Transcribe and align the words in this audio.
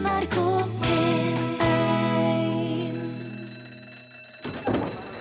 NRK 0.00 0.36
P1 0.80 1.40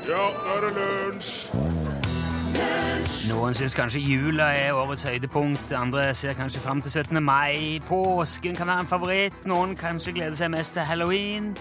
Ja, 0.08 0.25
nå 0.32 0.54
er 0.55 0.62
det 0.63 0.71
lunsj! 0.78 1.50
Noen 3.29 3.55
syns 3.57 3.76
kanskje 3.78 4.02
jula 4.02 4.50
er 4.55 4.78
årets 4.78 5.04
høydepunkt, 5.07 5.71
andre 5.76 6.10
ser 6.18 6.38
kanskje 6.38 6.62
fram 6.63 6.81
til 6.84 6.92
17. 6.92 7.20
mai. 7.23 7.79
Påsken 7.88 8.55
kan 8.57 8.68
være 8.70 8.86
en 8.86 8.89
favoritt, 8.89 9.39
noen 9.50 9.76
kanskje 9.79 10.15
gleder 10.15 10.37
seg 10.39 10.53
mest 10.53 10.76
til 10.78 10.87
halloween. 10.87 11.51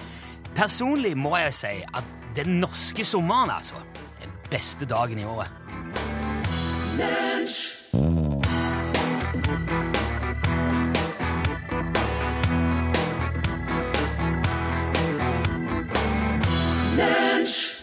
Personlig 0.56 1.16
må 1.18 1.36
jeg 1.42 1.56
si 1.58 1.74
at 1.88 2.14
den 2.38 2.60
norske 2.62 3.04
sommeren, 3.06 3.50
altså, 3.54 3.82
er 4.20 4.28
den 4.28 4.38
beste 4.52 4.86
dagen 4.88 5.18
i 5.18 5.26
året. 5.26 5.50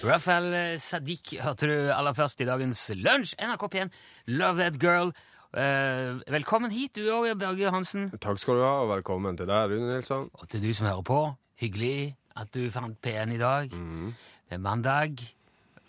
Rafael 0.06 0.78
Sadiq 0.78 1.32
hørte 1.42 1.66
du 1.66 1.78
aller 1.90 2.14
først 2.14 2.42
i 2.44 2.46
dagens 2.46 2.82
lunsj. 2.94 3.32
NRK 3.42 3.64
P1, 3.74 3.96
Love 4.38 4.62
That 4.62 4.78
Girl. 4.82 5.10
Eh, 5.58 6.20
velkommen 6.30 6.70
hit, 6.70 7.00
du 7.00 7.08
òg, 7.10 7.32
Børge 7.40 7.72
Hansen. 7.74 8.12
Takk 8.22 8.38
skal 8.38 8.60
du 8.60 8.62
ha, 8.62 8.74
og 8.84 8.92
velkommen 8.92 9.40
til 9.40 9.50
deg, 9.50 9.72
Rune 9.72 9.90
Nilsson. 9.90 10.28
Og 10.38 10.52
til 10.52 10.62
du 10.62 10.70
som 10.78 10.92
hører 10.92 11.02
på. 11.10 11.20
Hyggelig 11.64 12.14
at 12.38 12.54
du 12.54 12.68
fant 12.76 13.00
P1 13.02 13.34
i 13.34 13.42
dag. 13.42 13.74
Det 13.74 14.60
er 14.60 14.62
mandag. 14.62 15.26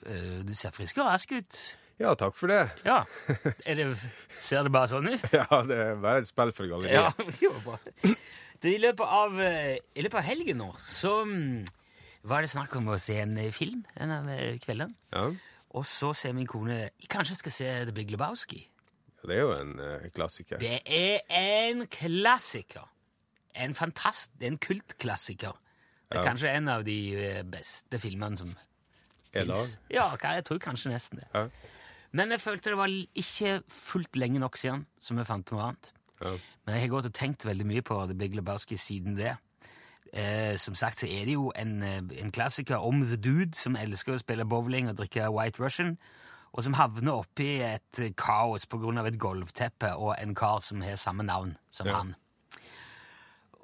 Eh, 0.06 0.40
du 0.48 0.54
ser 0.56 0.72
frisk 0.72 1.02
og 1.02 1.10
rask 1.10 1.36
ut. 1.36 1.62
Ja, 2.00 2.16
takk 2.16 2.40
for 2.40 2.48
det. 2.52 2.62
Ja. 2.88 3.02
Det, 3.66 3.90
ser 4.32 4.64
det 4.64 4.72
bare 4.72 4.94
sånn 4.96 5.12
ut? 5.12 5.32
Ja, 5.34 5.62
det 5.68 5.76
er 5.90 5.96
bare 6.00 6.24
et 6.24 6.28
spill 6.30 6.56
for 6.56 6.64
Ja, 6.64 6.76
galleriet. 6.78 7.34
det 7.40 7.52
var 7.52 7.64
bra. 7.74 8.14
I 8.66 8.78
løpet 8.80 9.18
av, 9.20 9.40
eh, 9.44 9.74
i 9.92 10.04
løpet 10.06 10.22
av 10.22 10.24
helgen 10.30 10.64
nå 10.64 10.72
så 10.80 11.18
mm, 11.28 11.66
var 12.28 12.42
det 12.44 12.50
snakk 12.52 12.74
om 12.78 12.88
å 12.92 12.98
se 13.00 13.18
en 13.22 13.36
eh, 13.38 13.52
film 13.54 13.84
en 13.96 14.10
av 14.10 14.26
kvelden. 14.26 14.60
kveldene. 14.64 14.94
Ja. 15.12 15.26
Og 15.76 15.84
så 15.86 16.12
ser 16.16 16.32
min 16.32 16.46
kone 16.48 16.90
Kanskje 17.10 17.34
jeg 17.34 17.40
skal 17.42 17.52
se 17.52 17.70
The 17.88 17.92
Big 17.92 18.10
Lebowski. 18.10 18.62
ja, 19.16 19.28
det 19.28 19.36
er 19.36 19.40
jo 19.42 19.52
en 19.60 19.72
uh, 19.80 20.08
klassiker. 20.14 20.58
Det 20.62 20.80
er 20.86 21.20
en 21.30 21.86
klassiker. 21.86 22.86
En 23.54 23.74
fantast... 23.74 24.32
En 24.40 24.58
kultklassiker. 24.58 25.52
Det 26.08 26.18
er 26.18 26.22
Ja. 26.22 26.28
kanskje 26.28 26.52
en 26.54 26.68
av 26.68 26.84
de 26.86 26.98
eh, 27.16 27.42
beste 27.42 27.98
filmene 27.98 28.36
som 28.38 28.52
fins. 29.32 29.78
Ja, 29.90 30.12
jeg 30.16 30.44
tror 30.46 30.58
kanskje 30.62 30.92
nesten 30.92 31.18
det. 31.18 31.26
Ja. 31.34 31.48
Men 32.12 32.30
jeg 32.30 32.40
følte 32.40 32.70
det 32.70 32.78
var 32.78 32.88
ikke 33.18 33.56
fullt 33.68 34.16
lenge 34.16 34.38
nok 34.38 34.56
siden 34.56 34.86
som 35.02 35.18
jeg 35.18 35.26
fant 35.26 35.44
på 35.48 35.56
noe 35.56 35.64
annet. 35.72 35.90
Ja. 36.22 36.36
Men 36.64 36.74
jeg 36.78 36.86
har 36.86 36.92
gått 36.94 37.08
og 37.10 37.16
tenkt 37.18 37.44
veldig 37.44 37.66
mye 37.66 37.82
på 37.84 37.98
The 38.06 38.14
Big 38.16 38.34
Lebowski 38.38 38.78
siden 38.78 39.16
det. 39.18 39.34
Eh, 40.16 40.54
som 40.56 40.74
sagt 40.78 41.02
så 41.02 41.08
er 41.12 41.26
det 41.28 41.34
jo 41.34 41.50
en, 41.60 41.82
eh, 41.84 42.00
en 42.22 42.32
klassiker 42.32 42.80
om 42.80 43.02
The 43.04 43.18
Dude 43.20 43.54
som 43.58 43.76
elsker 43.76 44.14
å 44.14 44.20
spille 44.22 44.46
bowling 44.48 44.88
og 44.88 44.96
drikke 44.96 45.26
White 45.28 45.60
Russian, 45.60 45.98
og 46.56 46.64
som 46.64 46.76
havner 46.78 47.12
oppi 47.12 47.60
et 47.60 48.00
kaos 48.16 48.64
av 48.72 49.06
et 49.06 49.18
gulvteppe 49.20 49.90
og 49.94 50.14
en 50.18 50.34
kar 50.34 50.62
som 50.62 50.80
har 50.80 50.96
samme 50.96 51.22
navn 51.22 51.56
som 51.70 51.86
Ja. 51.86 51.96
han. 51.98 52.14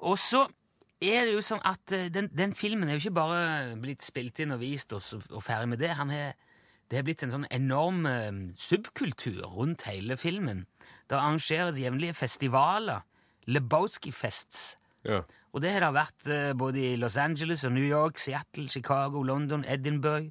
Og 0.01 0.17
så 0.17 0.43
er 1.01 1.25
det 1.25 1.33
jo 1.33 1.41
sånn 1.41 1.61
at 1.65 1.91
eh, 1.91 2.09
den, 2.09 2.27
den 2.27 2.53
filmen 2.53 2.87
er 2.87 2.99
jo 2.99 3.09
ikke 3.09 3.15
bare 3.15 3.75
blitt 3.81 4.03
spilt 4.03 4.39
inn 4.39 4.51
og 4.51 4.59
vist 4.59 4.93
og, 4.93 5.01
og 5.31 5.41
ferdig 5.41 5.69
med 5.69 5.79
det. 5.79 5.95
Han 5.97 6.11
er, 6.11 6.33
det 6.91 6.99
er 6.99 7.03
blitt 7.03 7.23
en 7.23 7.31
sånn 7.31 7.47
enorm 7.49 8.05
subkultur 8.55 9.41
rundt 9.57 9.87
hele 9.89 10.17
filmen. 10.17 10.67
Det 11.09 11.17
arrangeres 11.17 11.81
jevnlige 11.81 12.13
festivaler, 12.13 13.01
Lebowski-fests. 13.47 14.77
Ja. 15.05 15.21
Og 15.53 15.61
det 15.61 15.71
har 15.75 15.83
det 15.85 15.91
vært 15.93 16.27
eh, 16.33 16.53
både 16.57 16.81
i 16.81 16.95
Los 16.97 17.17
Angeles 17.21 17.63
og 17.67 17.73
New 17.75 17.85
York, 17.85 18.17
Seattle, 18.17 18.67
Chicago, 18.71 19.21
London, 19.23 19.65
Edinburgh. 19.67 20.29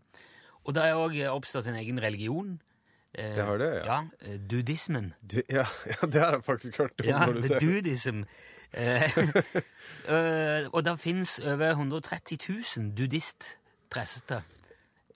Og 0.64 0.74
det 0.74 0.82
har 0.86 0.98
òg 0.98 1.16
oppstått 1.32 1.68
en 1.70 1.78
egen 1.80 1.98
religion. 2.02 2.56
Eh, 3.14 3.34
Det 3.36 3.44
har 3.44 3.58
det, 3.60 3.68
ja. 3.76 3.84
Ja, 3.84 3.98
eh, 4.26 4.38
Dudismen. 4.50 5.12
Du, 5.20 5.42
ja, 5.50 5.66
ja, 5.86 6.06
det 6.08 6.20
har 6.22 6.38
jeg 6.38 6.44
faktisk 6.44 6.78
hørt 6.78 7.00
om. 7.00 7.06
Ja, 7.06 7.26
når 7.26 7.32
du 7.40 7.42
ser. 7.48 7.60
dudism. 7.60 8.22
Eh, 8.72 9.02
eh, 10.08 10.66
og 10.72 10.80
det 10.84 10.94
fins 11.00 11.36
over 11.44 11.70
130 11.76 12.38
000 12.78 12.92
dudistprester 12.96 14.40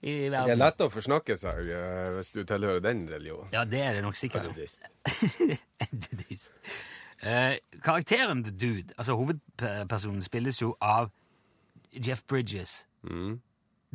i 0.05 0.11
Det 0.29 0.37
er 0.53 0.59
lett 0.59 0.83
å 0.85 0.91
forsnakke 0.93 1.33
seg 1.41 1.71
eh, 1.73 2.11
hvis 2.19 2.29
du 2.35 2.43
tilhører 2.45 2.83
den 2.85 3.07
religionen. 3.09 3.49
Ja, 3.51 3.63
det 3.65 3.81
er 3.81 3.97
det 3.97 4.03
nok 4.05 4.15
sikkert. 4.15 4.45
Dudist. 4.53 4.85
Dudist. 6.05 6.51
Eh, 7.23 7.57
karakteren 7.83 8.43
The 8.43 8.51
Dude, 8.51 8.93
altså 8.97 9.15
hovedpersonen, 9.17 10.21
spilles 10.21 10.61
jo 10.61 10.75
av 10.81 11.09
Jeff 11.93 12.23
Bridges. 12.27 12.87
Mm. 13.03 13.39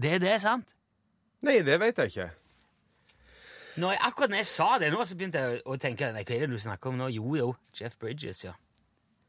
Det 0.02 0.14
er 0.14 0.18
det, 0.18 0.40
sant? 0.42 0.74
Nei, 1.42 1.60
det 1.62 1.78
vet 1.80 1.98
jeg 1.98 2.12
ikke. 2.12 2.30
Når 3.76 3.94
jeg, 3.94 4.00
akkurat 4.04 4.30
når 4.30 4.42
jeg 4.42 4.46
sa 4.46 4.66
det 4.80 4.90
nå, 4.92 5.04
så 5.04 5.16
begynte 5.16 5.40
jeg 5.40 5.62
å 5.64 5.76
tenke 5.80 6.10
nei, 6.12 6.24
hva 6.28 6.36
er 6.36 6.44
det 6.44 6.58
du 6.58 6.60
snakker 6.60 6.90
om 6.90 6.98
nå? 7.00 7.08
Jo, 7.14 7.36
jo, 7.38 7.48
Jeff 7.78 7.96
Bridges, 8.00 8.44
ja. 8.44 8.52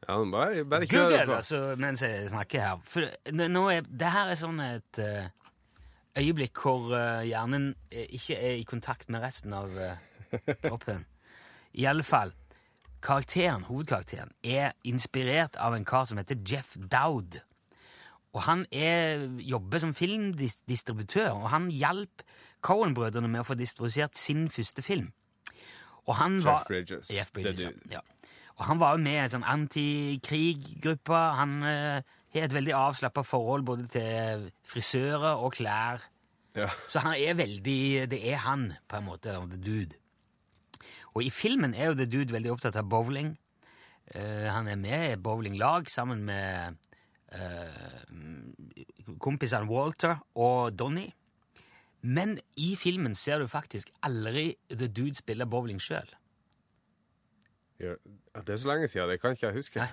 Ja, 0.04 0.18
men 0.20 0.34
bare, 0.34 0.64
bare 0.68 0.86
kjør 0.86 1.06
Google 1.08 1.36
altså, 1.38 1.60
mens 1.80 2.02
jeg 2.04 2.28
snakker 2.28 2.60
her. 2.60 2.82
For 2.88 3.08
nå 3.32 3.62
er, 3.72 3.86
det 3.88 4.10
her 4.12 4.32
er 4.34 4.36
sånn 4.36 4.60
et 4.60 5.00
uh, 5.00 5.30
øyeblikk 6.20 6.60
hvor 6.60 6.92
uh, 6.92 7.22
hjernen 7.24 7.70
ikke 7.88 8.36
er 8.36 8.58
i 8.58 8.66
kontakt 8.68 9.08
med 9.08 9.24
resten 9.24 9.56
av 9.56 9.72
uh, 9.72 9.94
kroppen. 10.66 11.06
I 11.80 11.88
alle 11.88 12.04
fall, 12.04 12.34
karakteren, 13.04 13.66
hovedkarakteren 13.68 14.32
er 14.42 14.72
inspirert 14.88 15.58
av 15.60 15.76
en 15.76 15.84
kar 15.84 16.06
som 16.08 16.20
heter 16.20 16.40
Jeff 16.48 16.74
Dowd. 16.78 17.40
Og 18.34 18.42
han 18.48 18.64
er, 18.74 19.28
jobber 19.46 19.78
som 19.82 19.92
filmdistributør, 19.94 21.30
og 21.36 21.50
han 21.52 21.68
hjalp 21.70 22.24
Cohen-brødrene 22.64 23.28
med 23.30 23.44
å 23.44 23.46
få 23.46 23.54
distribuert 23.58 24.18
sin 24.18 24.48
første 24.50 24.82
film. 24.82 25.12
Og 26.08 26.16
han 26.18 26.40
Jeff 26.40 26.48
var, 26.48 26.66
Bridges. 26.68 27.12
Jeff 27.14 27.30
Bridges, 27.32 27.62
dude. 27.62 27.92
ja. 27.92 28.02
Og 28.54 28.64
han 28.68 28.80
var 28.80 28.94
jo 28.94 29.02
med 29.02 29.16
i 29.16 29.22
en 29.24 29.32
sånn 29.32 29.46
antikriggruppe. 29.50 31.20
Han 31.38 31.54
eh, 31.66 32.12
har 32.34 32.46
et 32.46 32.54
veldig 32.54 32.74
avslappa 32.78 33.24
forhold 33.26 33.64
både 33.66 33.88
til 33.90 34.44
frisører 34.70 35.42
og 35.42 35.56
klær. 35.56 36.04
Ja. 36.54 36.68
Så 36.86 37.02
han 37.02 37.16
er 37.18 37.34
veldig 37.34 38.06
Det 38.12 38.20
er 38.30 38.44
han, 38.44 38.68
på 38.86 39.00
en 39.00 39.08
måte. 39.08 39.34
The 39.50 39.58
Dude. 39.58 39.98
Og 41.14 41.22
i 41.22 41.30
filmen 41.30 41.74
er 41.74 41.90
jo 41.90 41.98
The 41.98 42.08
Dude 42.10 42.34
veldig 42.34 42.52
opptatt 42.56 42.78
av 42.80 42.88
bowling. 42.90 43.34
Uh, 44.14 44.48
han 44.50 44.68
er 44.68 44.80
med 44.80 45.12
i 45.12 45.20
bowlinglag 45.20 45.88
sammen 45.90 46.24
med 46.26 46.76
uh, 47.34 49.14
kompisene 49.22 49.70
Walter 49.70 50.18
og 50.34 50.74
Donny. 50.78 51.06
Men 52.04 52.36
i 52.60 52.74
filmen 52.76 53.14
ser 53.16 53.40
du 53.40 53.48
faktisk 53.48 53.88
aldri 54.04 54.50
The 54.68 54.90
Dude 54.90 55.16
spille 55.16 55.46
bowling 55.48 55.80
sjøl. 55.80 56.10
Ja, 57.80 57.94
Det 58.34 58.52
er 58.54 58.56
så 58.56 58.68
lenge 58.68 58.88
siden, 58.88 59.08
det 59.08 59.20
kan 59.20 59.30
ikke 59.30 59.46
jeg 59.46 59.54
huske. 59.54 59.86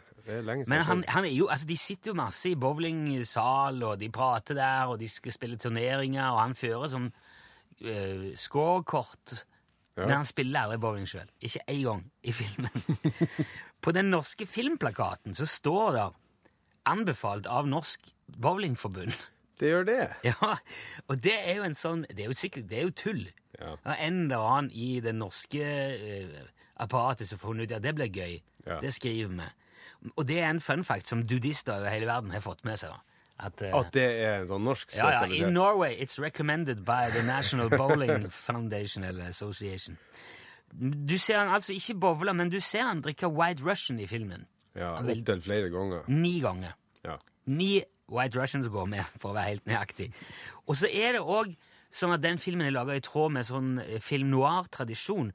Men 0.70 0.81
han, 0.86 1.04
han 1.08 1.26
er 1.26 1.34
jo, 1.34 1.48
altså 1.48 1.68
de 1.68 1.78
sitter 1.78 2.12
jo 2.12 2.16
masse 2.16 2.50
i 2.50 2.56
bowlingsal, 2.56 3.84
og 3.84 4.00
de 4.00 4.10
prater 4.10 4.54
der, 4.54 4.86
og 4.86 5.00
de 5.00 5.08
skal 5.10 5.31
spille 5.31 5.58
turneringer, 5.58 6.30
og 6.30 6.42
han 6.42 6.56
fører 6.56 6.92
sånn 6.92 7.08
uh, 7.10 8.28
scorekort. 8.38 9.46
Ja. 9.97 10.06
Men 10.06 10.16
han 10.22 10.25
spiller 10.25 10.66
aldri 10.66 10.79
bowling 10.79 11.07
sjøl. 11.09 11.28
Ikke 11.44 11.63
én 11.68 11.84
gang 11.84 12.06
i 12.24 12.31
filmen. 12.31 12.72
På 13.84 13.91
den 13.91 14.12
norske 14.13 14.47
filmplakaten 14.47 15.35
så 15.35 15.46
står 15.46 15.91
det 15.97 16.07
'Anbefalt 16.85 17.46
av 17.46 17.68
Norsk 17.68 18.01
Bowlingforbund'. 18.41 19.28
Det 19.59 19.69
gjør 19.69 19.84
det. 19.85 20.07
Ja, 20.31 20.56
og 21.07 21.24
det 21.24 21.35
er 21.38 21.59
jo 21.59 21.63
en 21.63 21.78
sånn 21.78 22.06
Det 22.09 22.24
er 22.24 22.31
jo 22.31 22.34
sikkert, 22.34 22.69
det 22.69 22.80
er 22.80 22.88
jo 22.88 22.96
tull. 22.97 23.28
Ja. 23.59 23.75
En 23.94 24.24
eller 24.24 24.41
annen 24.41 24.72
i 24.74 25.00
det 25.00 25.13
norske 25.13 25.62
uh, 25.62 26.40
apparatet 26.81 27.28
som 27.28 27.38
har 27.38 27.46
funnet 27.46 27.69
ut 27.69 27.75
at 27.78 27.84
det 27.84 27.94
blir 27.96 28.09
gøy. 28.09 28.40
Ja. 28.66 28.80
Det 28.81 28.94
skriver 28.94 29.35
vi. 29.38 29.50
Og 30.16 30.25
det 30.28 30.40
er 30.40 30.50
en 30.50 30.63
fun 30.63 30.84
fact 30.84 31.07
som 31.12 31.28
dudister 31.28 31.78
over 31.78 31.94
hele 31.94 32.09
verden 32.09 32.31
har 32.33 32.42
fått 32.42 32.63
med 32.66 32.80
seg. 32.81 32.89
da. 32.89 33.11
At, 33.42 33.62
uh, 33.62 33.72
At 33.80 33.94
det 33.96 34.04
er 34.22 34.44
en 34.44 34.48
sånn 34.52 34.64
norsk 34.68 34.92
ja, 34.94 35.10
ja. 35.16 35.26
In 35.34 35.54
Norway 35.56 35.96
it's 35.98 36.20
recommended 36.22 36.84
by 36.86 37.10
the 37.10 37.24
National 37.26 37.72
Bowling 37.74 38.28
Foundation 38.48 39.04
eller 39.04 39.32
Association. 39.32 39.98
Du 40.80 41.18
ser 41.18 41.40
han 41.42 41.50
altså 41.52 41.74
ikke 41.74 41.98
bowle, 42.00 42.34
men 42.38 42.52
du 42.54 42.60
ser 42.64 42.86
han 42.88 43.02
drikke 43.02 43.28
White 43.28 43.66
Russian 43.66 44.00
i 44.00 44.06
filmen. 44.08 44.46
Ja, 44.76 44.94
Opptil 45.02 45.42
flere 45.44 45.70
ganger. 45.74 46.06
Ni 46.08 46.40
ganger. 46.40 46.78
Ja. 47.04 47.18
Ni 47.46 47.82
White 48.12 48.40
Russians 48.40 48.70
går 48.72 48.86
med, 48.86 49.04
for 49.20 49.32
å 49.32 49.36
være 49.36 49.56
helt 49.56 49.68
nøyaktig. 49.68 50.12
Og 50.68 50.78
så 50.80 50.88
er 50.88 51.18
det 51.18 51.24
òg 51.26 51.52
sånn 51.92 52.16
at 52.16 52.24
den 52.24 52.40
filmen 52.40 52.68
er 52.68 52.76
laga 52.76 52.96
i 52.96 53.04
tråd 53.04 53.34
med 53.36 53.48
sånn 53.48 53.74
eh, 53.84 54.00
film 54.04 54.30
noir-tradisjon. 54.32 55.34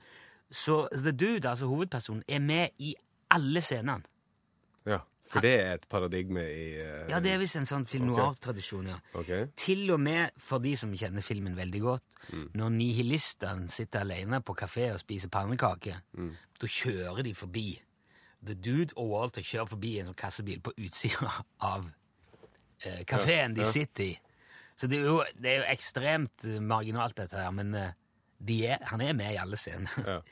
Så 0.48 0.86
The 0.94 1.12
Dude, 1.12 1.48
altså 1.48 1.68
hovedpersonen, 1.68 2.22
er 2.28 2.40
med 2.40 2.76
i 2.78 2.94
alle 3.34 3.60
scenene. 3.60 4.06
ja. 4.86 5.02
For 5.26 5.42
det 5.42 5.54
er 5.58 5.72
et 5.74 5.86
paradigme 5.90 6.42
i 6.46 6.66
uh, 6.78 7.06
Ja, 7.10 7.18
det 7.22 7.32
er 7.34 7.40
visst 7.42 7.58
en 7.58 7.66
sånn 7.66 7.86
film 7.90 8.12
noir-tradisjon, 8.12 8.86
ja. 8.92 8.98
Ok. 9.18 9.32
Til 9.58 9.90
og 9.90 9.98
med 10.00 10.36
for 10.38 10.62
de 10.62 10.76
som 10.78 10.92
kjenner 10.94 11.24
filmen 11.26 11.56
veldig 11.58 11.80
godt, 11.82 12.20
når 12.54 12.70
nihilistene 12.76 13.66
sitter 13.72 14.04
alene 14.06 14.38
på 14.46 14.54
kafé 14.58 14.92
og 14.92 15.00
spiser 15.02 15.32
pannekaker, 15.34 15.98
da 16.60 16.70
kjører 16.70 17.26
de 17.26 17.34
forbi 17.36 17.68
The 18.46 18.54
Dude 18.54 18.94
og 18.96 19.10
Walter 19.10 19.42
kjører 19.44 19.70
forbi 19.70 19.92
en 20.00 20.10
sånn 20.10 20.18
kassebil 20.18 20.60
på 20.62 20.74
utsida 20.78 21.32
av 21.72 21.88
eh, 22.84 23.02
kafeen 23.08 23.56
de 23.56 23.64
Ja, 23.64 23.66
ja. 23.66 23.72
sitter 23.72 24.04
i. 24.10 24.14
Så 24.76 24.90
det 24.92 25.00
er 25.00 25.08
jo, 25.08 25.20
det 25.40 25.52
er 25.52 25.62
jo 25.62 25.68
ekstremt 25.72 26.44
eh, 26.46 26.60
marginalt, 26.60 27.16
dette 27.16 27.40
her, 27.40 27.50
men 27.56 27.72
uh, 27.74 27.88
de 28.38 28.58
er, 28.68 28.82
han 28.90 29.00
er 29.00 29.16
med 29.16 29.32
i 29.32 29.40
alle 29.40 29.58
scener. 29.60 29.96
Ja. 30.06 30.20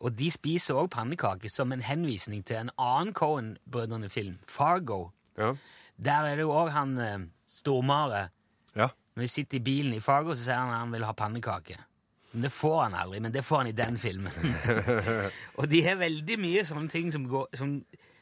Og 0.00 0.14
de 0.14 0.30
spiser 0.30 0.78
òg 0.78 0.92
pannekaker 0.94 1.50
som 1.50 1.72
en 1.74 1.82
henvisning 1.82 2.44
til 2.46 2.60
en 2.60 2.70
annen 2.78 3.14
Cohen-brødrene-film, 3.16 4.38
Fargo. 4.46 5.08
Ja. 5.38 5.54
Der 5.98 6.28
er 6.28 6.38
det 6.38 6.46
jo 6.46 6.54
òg 6.54 6.70
han 6.74 6.98
eh, 7.02 7.18
Stormare. 7.58 8.28
ja. 8.76 8.88
Når 9.18 9.24
vi 9.24 9.26
sitter 9.26 9.58
i 9.58 9.62
bilen 9.66 9.94
i 9.96 10.00
Fargo, 10.00 10.30
så 10.30 10.44
sier 10.44 10.60
han 10.60 10.70
at 10.70 10.78
han 10.84 10.92
vil 10.94 11.02
ha 11.02 11.12
pannekake. 11.12 11.74
Men 12.32 12.44
det 12.44 12.52
får 12.54 12.82
han 12.84 12.94
aldri, 12.94 13.18
men 13.24 13.32
det 13.34 13.42
får 13.42 13.64
han 13.64 13.66
i 13.66 13.74
den 13.74 13.98
filmen. 13.98 14.32
og 15.58 15.66
de 15.72 15.80
har 15.82 15.98
veldig 15.98 16.36
mye 16.38 16.62
sånne 16.68 16.92
ting 16.92 17.08
som, 17.10 17.24
går, 17.26 17.48
som, 17.58 17.72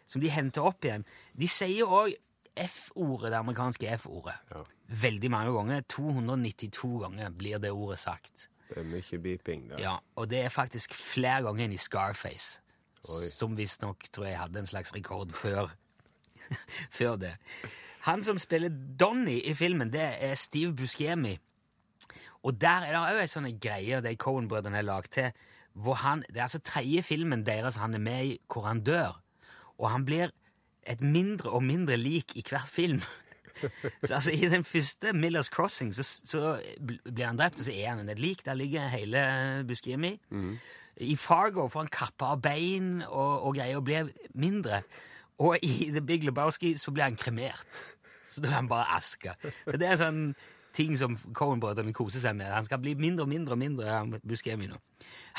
som 0.09 0.23
de 0.23 0.31
henter 0.33 0.65
opp 0.65 0.87
igjen. 0.89 1.05
De 1.37 1.49
sier 1.53 1.85
òg 1.85 2.15
F-ordet, 2.57 3.29
det 3.35 3.43
amerikanske 3.43 3.91
F-ordet. 3.99 4.39
Ja. 4.55 4.63
Veldig 5.05 5.31
mange 5.35 5.53
ganger. 5.53 5.85
292 5.93 6.93
ganger 7.03 7.35
blir 7.37 7.61
det 7.61 7.75
ordet 7.77 7.99
sagt. 8.01 8.47
Det 8.69 8.79
er 8.83 8.87
mye 8.89 9.19
beeping 9.23 9.69
der. 9.71 9.81
Ja, 9.81 9.97
Og 10.17 10.31
det 10.31 10.41
er 10.45 10.49
faktisk 10.49 10.95
flere 10.95 11.43
ganger 11.47 11.65
enn 11.65 11.75
i 11.77 11.81
Scarface. 11.81 12.61
Oi. 13.07 13.27
Som 13.31 13.57
visstnok 13.57 14.09
tror 14.13 14.27
jeg 14.27 14.39
hadde 14.41 14.59
en 14.59 14.67
slags 14.67 14.95
rekord 14.95 15.31
før, 15.33 15.71
før 16.99 17.17
det. 17.17 17.37
Han 18.07 18.23
som 18.23 18.39
spiller 18.39 18.71
Donny 19.01 19.41
i 19.45 19.55
filmen, 19.55 19.93
det 19.93 20.07
er 20.23 20.35
Steve 20.35 20.75
Buscemi. 20.75 21.37
Og 22.47 22.61
der 22.61 22.87
er 22.87 22.95
det 22.95 23.03
òg 23.03 23.21
ei 23.23 23.31
sånn 23.31 23.49
greie 23.59 24.01
de 24.03 24.15
Cohen-brødrene 24.23 24.79
har 24.79 24.87
lagd 24.87 25.13
til. 25.17 25.31
Hvor 25.75 25.99
han, 26.01 26.23
det 26.31 26.39
er 26.39 26.47
altså 26.47 26.63
tredje 26.63 27.03
filmen 27.03 27.43
deres 27.47 27.79
han 27.83 27.95
er 27.95 28.03
med 28.03 28.25
i 28.25 28.37
hvor 28.47 28.69
han 28.69 28.85
dør. 28.87 29.17
Og 29.79 29.91
han 29.91 30.07
blir 30.07 30.31
et 30.87 31.03
mindre 31.03 31.51
og 31.51 31.65
mindre 31.67 31.99
lik 31.99 32.37
i 32.39 32.45
hver 32.47 32.67
film. 32.71 33.03
Så 34.05 34.15
altså, 34.15 34.33
I 34.33 34.49
den 34.53 34.65
første 34.65 35.13
Millers 35.17 35.51
Crossing 35.53 35.93
så, 35.95 36.05
så 36.05 36.57
blir 36.81 37.27
han 37.27 37.39
drept, 37.39 37.61
og 37.61 37.69
så 37.69 37.75
er 37.75 37.95
han 37.95 38.09
et 38.09 38.19
lik. 38.23 38.45
Der 38.47 38.55
ligger 38.55 38.89
hele 38.93 39.65
Buscemi. 39.69 40.17
I 40.97 41.17
Fargo 41.17 41.69
får 41.69 41.81
han 41.85 41.93
kappa 41.93 42.33
av 42.35 42.41
bein 42.45 43.03
og, 43.03 43.43
og 43.47 43.57
greier 43.59 43.77
og 43.81 43.85
blir 43.85 44.11
mindre. 44.35 44.83
Og 45.39 45.59
i 45.63 45.91
The 45.93 46.01
Big 46.01 46.25
Lebowski 46.25 46.75
så 46.81 46.91
blir 46.91 47.05
han 47.05 47.17
kremert. 47.21 47.83
Så 48.31 48.41
da 48.45 48.49
er 48.49 48.59
han 48.61 48.69
bare 48.69 48.89
aske. 48.97 49.33
Så 49.67 49.77
det 49.81 49.89
er 49.89 50.01
sånn 50.01 50.35
ting 50.77 50.97
som 51.01 51.15
Cohen-brødrene 51.37 51.95
koser 51.97 52.21
seg 52.21 52.37
med. 52.37 52.51
Han 52.53 52.65
skal 52.67 52.81
bli 52.83 52.93
mindre 53.01 53.25
og 53.25 53.31
mindre 53.33 53.57
og 53.57 53.61
mindre. 53.61 53.87
han 53.93 54.19
Buscemi 54.25 54.69
nå. 54.69 54.81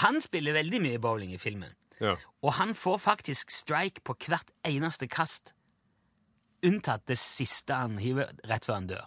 Han 0.02 0.22
spiller 0.22 0.58
veldig 0.58 0.82
mye 0.82 1.02
bowling 1.02 1.34
i 1.34 1.42
filmen. 1.42 1.74
Ja. 2.02 2.16
Og 2.46 2.54
han 2.58 2.74
får 2.78 2.98
faktisk 3.02 3.54
strike 3.54 4.02
på 4.06 4.16
hvert 4.28 4.50
eneste 4.66 5.10
kast. 5.10 5.54
Unntatt 6.66 7.06
det 7.08 7.18
siste 7.22 7.74
han 7.78 7.98
hiver 8.02 8.32
rett 8.50 8.66
før 8.66 8.74
han 8.80 8.88
dør. 8.90 9.06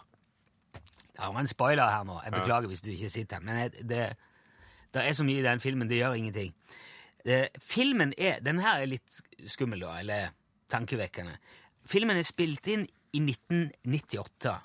Det 1.11 1.19
var 1.27 1.39
en 1.39 1.47
spoiler 1.47 1.89
her 1.91 2.03
nå. 2.07 2.21
Jeg 2.23 2.31
beklager 2.33 2.67
hvis 2.71 2.81
du 2.81 2.89
ikke 2.93 3.09
sitter 3.11 3.35
her. 3.37 3.43
Men 3.43 3.57
jeg- 3.57 3.87
det, 3.89 4.15
det 4.93 5.01
er 5.07 5.11
så 5.13 5.23
mye 5.27 5.39
i 5.39 5.43
den 5.45 5.59
filmen, 5.59 5.87
det 5.89 5.97
gjør 5.99 6.13
ingenting. 6.17 6.53
Eh, 7.25 7.47
filmen 7.59 8.13
er 8.17 8.39
Den 8.39 8.59
her 8.59 8.81
er 8.81 8.85
litt 8.85 9.21
skummel, 9.47 9.79
da, 9.81 9.99
eller 9.99 10.29
tankevekkende. 10.69 11.35
Filmen 11.85 12.17
er 12.17 12.23
spilt 12.23 12.67
inn 12.67 12.87
i 13.13 13.19
1998, 13.19 14.55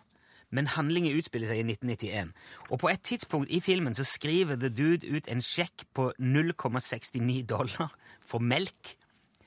men 0.50 0.66
handlingen 0.66 1.16
utspiller 1.18 1.48
seg 1.50 1.58
i 1.58 1.66
1991. 1.74 2.32
Og 2.70 2.78
på 2.80 2.88
et 2.92 3.02
tidspunkt 3.02 3.50
i 3.50 3.60
filmen 3.60 3.94
så 3.94 4.04
skriver 4.06 4.56
The 4.56 4.68
Dude 4.70 5.04
ut 5.16 5.28
en 5.28 5.40
sjekk 5.42 5.84
på 5.92 6.12
0,69 6.18 7.42
dollar 7.46 7.90
for 8.24 8.38
melk 8.38 8.96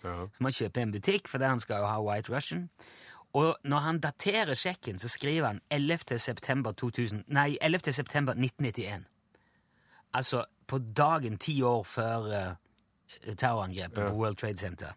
Ja. 0.04 0.28
som 0.38 0.46
han 0.46 0.54
kjøper 0.54 0.78
i 0.80 0.82
en 0.84 0.92
butikk 0.94 1.28
fordi 1.28 1.44
han 1.48 1.60
skal 1.60 1.82
jo 1.82 1.88
ha 1.88 1.98
White 2.02 2.30
Russian. 2.32 2.70
Og 3.34 3.58
når 3.64 3.78
han 3.78 4.00
daterer 4.00 4.54
sjekken, 4.54 5.00
så 5.00 5.08
skriver 5.10 5.48
han 5.48 5.62
11. 5.70 6.18
september, 6.20 6.72
2000, 6.72 7.24
nei, 7.28 7.58
11. 7.62 7.94
september 7.94 8.34
1991. 8.34 9.06
Altså 10.14 10.46
på 10.68 10.78
dagen 10.78 11.38
ti 11.38 11.62
år 11.62 11.84
før 11.84 12.50
uh, 12.50 13.36
terrorangrepet 13.38 13.98
Ja. 14.02 14.10
på 14.10 14.16
World 14.16 14.36
Trade 14.36 14.58
Center. 14.58 14.88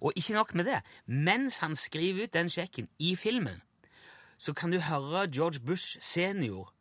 Og 0.00 0.12
ikke 0.16 0.32
nok 0.34 0.54
med 0.54 0.64
det. 0.64 0.80
Mens 1.06 1.58
han 1.58 1.76
skriver 1.76 2.24
ut 2.24 2.34
den 2.34 2.50
sjekken 2.50 2.88
i 2.98 3.16
filmen, 3.16 3.62
så 4.38 4.52
kan 4.52 4.70
du 4.72 4.80
høre 4.80 5.28
George 5.30 5.60
Bush 5.60 5.96
senior 6.00 6.72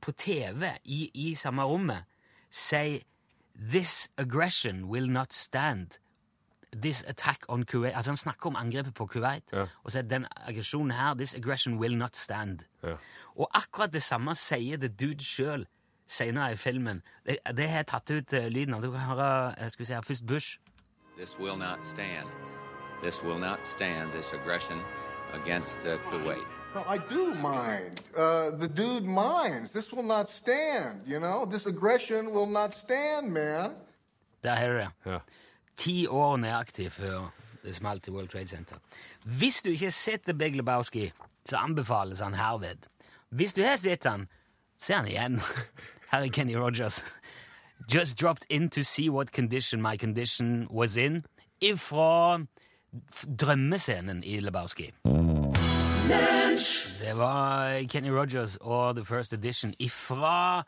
på 0.00 0.12
TV 0.12 0.64
i, 0.84 1.10
i 1.14 1.34
samme 1.34 1.62
rommet 1.62 2.04
si 2.50 3.02
This 3.70 4.08
aggression 4.16 4.84
will 4.84 5.10
not 5.12 5.32
stand. 5.34 5.86
This 6.82 7.04
attack 7.08 7.44
on 7.48 7.64
Kuwait 7.64 7.92
Altså 7.96 8.10
Han 8.10 8.16
snakker 8.16 8.46
om 8.46 8.56
angrepet 8.56 8.94
på 8.94 9.06
Kuwait. 9.06 9.42
Ja. 9.52 9.66
Og 9.84 9.92
sier 9.92 10.02
den 10.02 10.26
aggresjonen 10.46 10.90
her 10.90 11.14
This 11.14 11.34
aggression 11.34 11.78
will 11.78 11.96
not 11.98 12.16
stand. 12.16 12.58
Ja. 12.82 12.94
Og 13.36 13.48
akkurat 13.54 13.92
det 13.92 14.02
samme 14.02 14.34
sier 14.34 14.76
The 14.76 14.88
Dude 14.88 15.24
sjøl 15.24 15.66
senere 16.10 16.52
i 16.52 16.56
filmen. 16.56 17.02
Det, 17.26 17.38
det 17.56 17.68
har 17.68 17.76
jeg 17.76 17.86
tatt 17.86 18.10
ut 18.10 18.32
eh, 18.32 18.48
lyden 18.48 18.74
av. 18.74 18.82
Du 18.82 18.90
kan 18.90 19.00
høre 19.00 19.54
eh, 19.58 19.70
skal 19.70 19.82
vi 19.82 19.88
se 19.92 20.02
først 20.02 20.26
Bush. 20.26 20.58
This 21.16 21.38
will 21.38 21.56
not 21.58 21.84
stand. 21.84 22.28
This 23.02 23.22
will 23.22 23.38
not 23.38 23.64
stand, 23.64 24.12
this 24.12 24.32
aggression 24.32 24.78
against 25.32 25.86
uh, 25.86 25.98
Kuwait. 26.10 26.44
No, 26.74 26.84
I 26.86 26.98
do 26.98 27.34
mind. 27.34 28.00
Uh, 28.16 28.50
the 28.50 28.68
dude 28.68 29.06
minds. 29.06 29.72
This 29.72 29.92
will 29.92 30.04
not 30.04 30.28
stand, 30.28 31.02
you 31.06 31.18
know? 31.18 31.46
This 31.50 31.66
aggression 31.66 32.30
will 32.32 32.46
not 32.46 32.74
stand, 32.74 33.32
man. 33.32 33.70
Der 34.42 34.54
har 34.54 34.68
du 34.68 34.74
det. 34.74 34.90
Ja. 35.06 35.18
Ti 35.80 36.06
år 36.06 36.36
nøyaktig 36.36 36.90
før 36.92 37.30
det 37.62 37.72
smalt 37.74 38.08
i 38.08 38.12
World 38.12 38.28
Trade 38.28 38.48
Center. 38.48 38.76
Hvis 39.24 39.62
du 39.62 39.70
ikke 39.70 39.86
har 39.86 39.96
sett 39.96 40.26
The 40.28 40.34
Big 40.34 40.56
Lebowski, 40.56 41.12
så 41.48 41.56
anbefales 41.56 42.20
han 42.20 42.34
herved. 42.34 42.84
Hvis 43.30 43.52
du 43.56 43.62
har 43.62 43.76
sett 43.80 44.04
han, 44.04 44.26
se 44.76 44.94
han 44.94 45.08
igjen. 45.08 45.40
Er 46.12 46.26
Kenny 46.28 46.54
Rogers. 46.54 47.04
Just 47.94 48.20
dropped 48.20 48.44
in 48.50 48.68
to 48.70 48.82
see 48.82 49.08
what 49.08 49.32
condition 49.32 49.80
my 49.82 49.96
condition 49.96 50.66
was 50.70 50.96
in. 50.96 51.22
Ifra 51.60 52.38
drømmescenen 53.40 54.24
i 54.24 54.40
Lebowski. 54.40 54.92
Det 57.00 57.16
var 57.16 57.86
Kenny 57.88 58.08
Rogers 58.10 58.56
og 58.60 58.96
The 58.96 59.04
First 59.04 59.32
Edition 59.32 59.74
ifra 59.78 60.62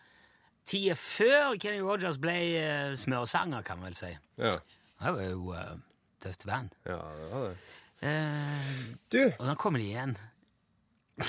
tida 0.67 0.95
før 0.95 1.57
Kenny 1.61 1.81
Rogers 1.81 2.19
ble 2.19 2.37
eh, 2.57 2.97
smørsanger, 2.97 3.63
kan 3.63 3.79
man 3.79 3.91
vel 3.91 3.95
si. 3.95 4.13
Ja. 4.39 4.57
Det 5.03 5.13
var 5.17 5.23
jo 5.27 5.53
uh, 5.53 5.73
tøft 6.23 6.47
band. 6.47 6.75
ja, 6.87 6.99
det 7.19 7.31
var 7.33 7.49
det. 7.49 7.57
Eh, 8.03 8.75
Du! 9.15 9.21
og 9.39 9.47
nå 9.47 9.55
kommer 9.61 9.79
de 9.79 9.85
igjen. 9.93 10.17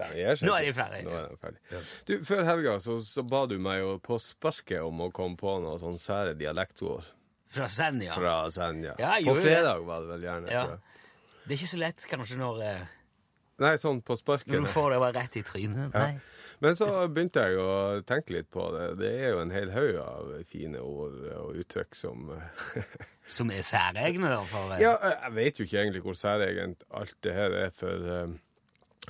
Der 0.00 0.38
Nå 0.46 0.54
er 0.56 0.64
de 0.64 0.72
ferdig. 0.74 1.00
Nå 1.04 1.12
er 1.12 1.34
ferdig. 1.42 1.80
Du, 2.08 2.12
Før 2.24 2.44
helga 2.48 2.76
så, 2.80 2.96
så 3.04 3.22
ba 3.28 3.42
du 3.50 3.56
meg 3.60 3.82
jo 3.82 3.96
på 4.02 4.16
sparket 4.22 4.80
om 4.86 5.02
å 5.04 5.10
komme 5.14 5.36
på 5.40 5.58
noen 5.60 5.80
sånn 5.82 5.98
sære 6.00 6.32
dialektord 6.40 7.04
Fra 7.52 7.66
Senja. 7.68 8.14
fra 8.16 8.36
Senja. 8.54 8.94
Ja, 8.98 9.16
jeg 9.18 9.26
på 9.28 9.34
gjorde 9.34 9.42
det. 9.44 9.50
fredag 9.50 9.84
var 9.90 10.00
det 10.06 10.08
vel 10.14 10.24
gjerne. 10.28 10.54
Ja. 10.54 10.62
tror 10.64 10.72
jeg. 10.78 10.80
Det 11.44 11.52
er 11.52 11.58
ikke 11.58 11.70
så 11.74 11.80
lett 11.82 12.06
kanskje 12.14 12.38
når, 12.40 12.62
eh, 12.70 12.82
Nei, 13.60 13.74
sånn 13.82 14.00
på 14.06 14.16
sparket. 14.16 14.48
når 14.54 14.64
du 14.64 14.72
får 14.72 14.90
det 14.94 15.00
bare 15.04 15.16
rett 15.18 15.36
i 15.36 15.42
trynet. 15.44 15.90
Ja. 15.92 16.06
Nei. 16.06 16.20
Men 16.60 16.76
så 16.76 16.88
begynte 17.08 17.44
jeg 17.46 17.56
å 17.60 18.02
tenke 18.04 18.34
litt 18.36 18.50
på 18.52 18.66
det. 18.74 18.90
Det 19.00 19.10
er 19.16 19.32
jo 19.32 19.40
en 19.40 19.54
hel 19.54 19.72
haug 19.72 19.96
av 20.02 20.34
fine 20.50 20.82
ord 20.84 21.16
og 21.38 21.56
uttrykk 21.62 21.96
som 21.96 22.28
Som 23.40 23.52
er 23.54 23.64
særegne. 23.64 24.28
da, 24.28 24.42
For, 24.44 24.68
fall? 24.68 24.76
Ja, 24.82 24.92
jeg 25.14 25.34
vet 25.38 25.60
jo 25.60 25.66
ikke 25.68 25.80
egentlig 25.80 26.04
hvor 26.04 26.18
særegent 26.18 26.84
alt 26.92 27.16
det 27.24 27.34
her 27.36 27.56
er 27.64 27.74
for 27.74 28.12
eh, 28.16 28.38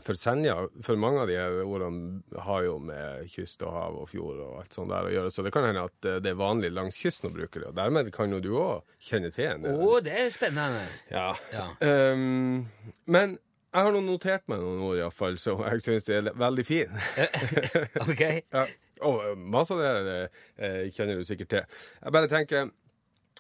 for 0.05 0.17
Senja, 0.17 0.55
for 0.87 0.97
mange 0.97 1.21
av 1.21 1.29
de 1.29 1.37
her 1.37 1.59
ordene 1.65 2.41
har 2.47 2.63
jo 2.65 2.77
med 2.83 3.27
kyst 3.29 3.61
og 3.67 3.75
hav 3.75 3.99
og 4.01 4.09
fjord 4.09 4.39
og 4.39 4.55
alt 4.63 4.77
sånt 4.77 4.93
der 4.93 5.09
å 5.09 5.13
gjøre, 5.13 5.33
så 5.35 5.45
det 5.45 5.53
kan 5.55 5.67
hende 5.67 5.83
at 5.91 6.09
eh, 6.09 6.21
det 6.23 6.33
er 6.33 6.39
vanlig 6.41 6.71
langs 6.73 6.99
kysten 7.03 7.31
å 7.31 7.35
bruke 7.35 7.61
det, 7.61 7.69
og 7.73 7.77
dermed 7.77 8.13
kan 8.15 8.33
jo 8.33 8.41
du 8.45 8.53
òg 8.55 8.97
kjenne 9.03 9.33
til 9.35 9.51
en. 9.51 9.69
Å, 9.69 10.01
det 10.05 10.17
er 10.23 10.33
spennende. 10.33 10.85
Ja. 11.11 11.29
Ja. 11.53 11.67
Um, 11.83 12.69
men 13.11 13.37
jeg 13.73 13.87
har 13.87 13.93
nå 13.95 14.01
notert 14.03 14.43
meg 14.51 14.59
noen 14.63 14.81
ord, 14.83 14.97
iallfall, 14.99 15.37
som 15.39 15.61
jeg 15.63 15.83
syns 15.85 16.09
er 16.11 16.31
veldig 16.35 16.65
fine. 16.67 17.03
Ok? 18.07 18.23
Ja. 18.57 18.65
Og 19.07 19.39
masse 19.39 19.73
av 19.73 19.79
det 19.81 19.91
her 19.91 20.27
eh, 20.61 20.91
kjenner 20.93 21.17
du 21.17 21.25
sikkert 21.25 21.49
til. 21.49 21.63
Jeg 22.03 22.13
bare 22.13 22.29
tenker 22.29 22.67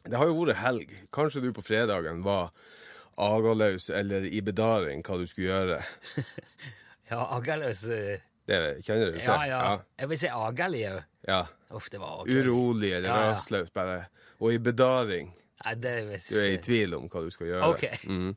Det 0.08 0.16
har 0.16 0.30
jo 0.30 0.38
vært 0.38 0.56
helg. 0.62 0.94
Kanskje 1.12 1.42
du 1.44 1.50
på 1.52 1.60
fredagen 1.66 2.22
var 2.25 2.49
agaløs 3.20 3.90
eller 3.92 4.25
i 4.25 4.40
bedaring 4.40 5.02
hva 5.04 5.18
du 5.20 5.26
skulle 5.28 5.50
gjøre. 5.50 5.80
Ja, 7.10 7.25
agaløs 7.34 7.82
eh, 7.90 8.20
Det 8.46 8.58
kjenner 8.87 9.10
du 9.10 9.16
til? 9.18 9.25
Ja, 9.26 9.38
ja. 9.50 9.60
Jeg 9.99 10.08
vil 10.12 10.18
si 10.22 10.28
agali 10.30 10.84
òg. 10.87 11.00
ja. 11.28 11.40
Uff, 11.75 11.87
det 11.90 11.99
var 12.02 12.20
ok. 12.22 12.30
Urolig 12.30 12.92
eller 12.96 13.08
Ja, 13.10 13.16
ja. 13.20 13.32
rastløs, 13.34 13.68
bare. 13.75 14.04
Og 14.40 14.54
i 14.54 14.58
bedaring. 14.62 15.28
Nei, 15.60 15.74
det 15.76 15.90
visst 16.08 16.30
Du 16.32 16.38
er 16.40 16.54
i 16.54 16.60
tvil 16.62 16.94
om 16.96 17.08
hva 17.12 17.20
du 17.20 17.30
skal 17.34 17.50
gjøre. 17.50 17.66
Ok. 17.68 17.82
Mm. 18.08 18.30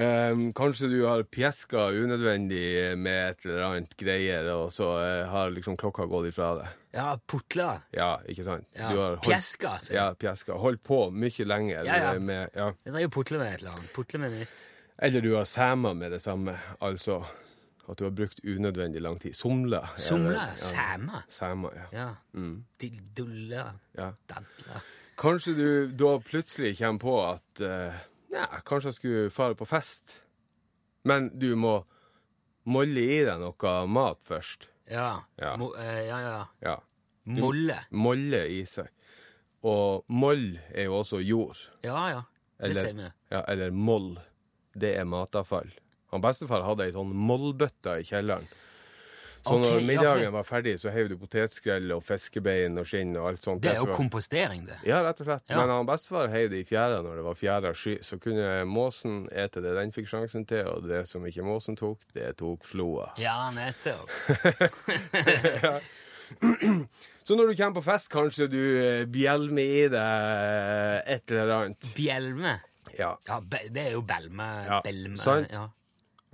Ehm, 0.00 0.44
kanskje 0.56 0.88
du 0.88 0.96
har 1.04 1.24
pjeska 1.28 1.90
unødvendig 1.92 2.96
med 2.96 3.18
et 3.34 3.44
eller 3.44 3.64
annet 3.66 3.92
greier, 4.00 4.48
og 4.54 4.72
så 4.72 4.88
eh, 5.02 5.26
har 5.28 5.52
liksom 5.52 5.76
klokka 5.80 6.06
gått 6.08 6.30
ifra 6.32 6.54
deg. 6.62 6.80
ja, 6.96 7.08
putla. 7.28 7.68
Ja, 7.92 8.10
ikke 8.30 8.46
sant? 8.46 8.68
Ja. 8.72 8.88
Du 8.88 9.00
har 9.02 9.16
holdt, 9.18 9.28
Pjeska. 9.28 9.76
Ja, 9.92 10.06
pjeska. 10.14 10.56
Holdt 10.64 10.82
på 10.86 11.10
mye 11.12 11.44
lenger. 11.50 11.84
Ja, 11.84 12.00
ja. 12.06 12.18
Med, 12.18 12.48
ja. 12.54 12.70
Jeg 12.86 12.92
driver 12.94 13.10
og 13.10 13.16
putler 13.18 13.44
med 13.44 13.52
et 13.52 13.64
eller 13.64 13.76
annet. 13.76 13.92
Putler 13.94 14.24
med 14.24 14.38
nytt. 14.40 14.60
Eller 15.02 15.20
du 15.20 15.32
har 15.34 15.44
sæma 15.44 15.92
med 15.92 16.14
det 16.14 16.22
samme. 16.22 16.54
Altså 16.80 17.24
at 17.84 17.98
du 17.98 18.04
har 18.06 18.14
brukt 18.16 18.40
unødvendig 18.48 19.02
lang 19.02 19.18
tid. 19.20 19.34
Somla. 19.36 19.82
Somla? 19.96 20.46
ja. 20.48 20.56
Sæma? 20.56 21.18
Sæma, 21.28 21.68
ja. 21.76 21.86
Ja. 21.92 22.06
Mm. 22.32 22.64
Dildulla. 22.80 23.66
ja. 23.98 24.10
Dadla. 24.30 24.80
Kanskje 25.20 25.54
du 25.54 25.68
da 25.94 26.16
plutselig 26.24 26.76
kommer 26.78 27.00
på 27.02 27.14
at 27.22 27.62
uh, 27.62 27.98
ja, 28.34 28.46
kanskje 28.66 28.90
jeg 28.90 28.98
skulle 28.98 29.30
fare 29.34 29.56
på 29.58 29.66
fest. 29.68 30.20
Men 31.04 31.30
du 31.38 31.52
må 31.60 31.78
molle 32.64 33.04
i 33.04 33.20
deg 33.26 33.40
noe 33.42 33.74
mat 33.86 34.22
først. 34.24 34.68
Ja. 34.90 35.24
Ja. 35.40 35.54
Mo, 35.60 35.70
eh, 35.78 36.06
ja, 36.08 36.18
ja. 36.20 36.36
Ja. 36.64 36.76
Molle. 37.24 37.78
Molle 37.90 38.44
i 38.52 38.62
seg. 38.68 38.90
Og 39.64 40.04
moll 40.12 40.58
er 40.74 40.88
jo 40.90 40.98
også 41.00 41.22
jord. 41.24 41.60
Ja, 41.84 42.08
ja. 42.12 42.22
Det 42.58 42.70
Eller, 42.70 42.80
sier 42.80 42.98
vi. 42.98 43.08
ja, 43.34 43.40
eller 43.48 43.72
moll. 43.72 44.12
Det 44.74 44.92
er 44.98 45.06
matavfall. 45.08 45.70
Han 46.12 46.22
bestefar 46.22 46.62
hadde 46.66 46.86
ei 46.86 46.92
sånn 46.94 47.14
mollbøtte 47.16 47.96
i 48.00 48.04
kjelleren. 48.06 48.46
Så 49.44 49.58
når 49.60 49.74
ja, 49.74 49.80
middagen 49.86 50.24
for- 50.24 50.36
var 50.38 50.42
ferdig, 50.48 50.74
så 50.80 50.90
heiv 50.94 51.08
du 51.10 51.16
potetskrell 51.20 51.92
og 51.92 52.02
fiskebein 52.02 52.78
og 52.80 52.86
skinn 52.88 53.10
og 53.20 53.28
alt 53.28 53.42
sånt. 53.44 53.60
Det 53.62 53.74
er 53.74 53.80
jo 53.82 53.92
kompostering, 53.92 54.64
det. 54.66 54.78
Ja, 54.88 55.02
rett 55.04 55.20
og 55.20 55.26
slett. 55.28 55.44
Ja. 55.50 55.58
Men 55.60 55.68
han 55.74 55.86
bestefar 55.86 56.28
heiv 56.32 56.48
det 56.50 56.62
i 56.62 56.68
fjæra 56.68 57.02
når 57.04 57.16
det 57.20 57.24
var 57.26 57.34
fjæra 57.36 57.74
sky. 57.76 57.98
Så 58.00 58.18
kunne 58.22 58.64
måsen 58.64 59.26
ete 59.32 59.60
det 59.60 59.74
den 59.76 59.92
fikk 59.92 60.08
sjansen 60.08 60.46
til, 60.48 60.64
og 60.66 60.88
det 60.88 61.04
som 61.08 61.26
ikke 61.28 61.44
måsen 61.44 61.76
tok, 61.76 62.00
det 62.16 62.36
tok 62.40 62.64
floa. 62.64 63.10
Ja, 63.20 63.50
nettopp. 63.52 64.08
Så 67.24 67.36
når 67.36 67.46
du 67.50 67.54
kommer 67.56 67.80
på 67.80 67.84
fest, 67.84 68.10
kanskje 68.12 68.46
du 68.52 68.60
eh, 68.80 69.04
bjelmer 69.08 69.62
i 69.64 69.86
deg 69.92 71.14
et 71.14 71.30
eller 71.32 71.52
annet. 71.56 71.88
Bjelme. 71.96 72.58
Ja. 72.98 73.14
Ja, 73.28 73.38
det 73.48 73.80
er 73.80 73.94
jo 73.96 74.02
belme. 74.04 74.48
Ja, 74.68 74.80
belme. 74.84 75.16
sant. 75.20 75.48
Ja. 75.52 75.68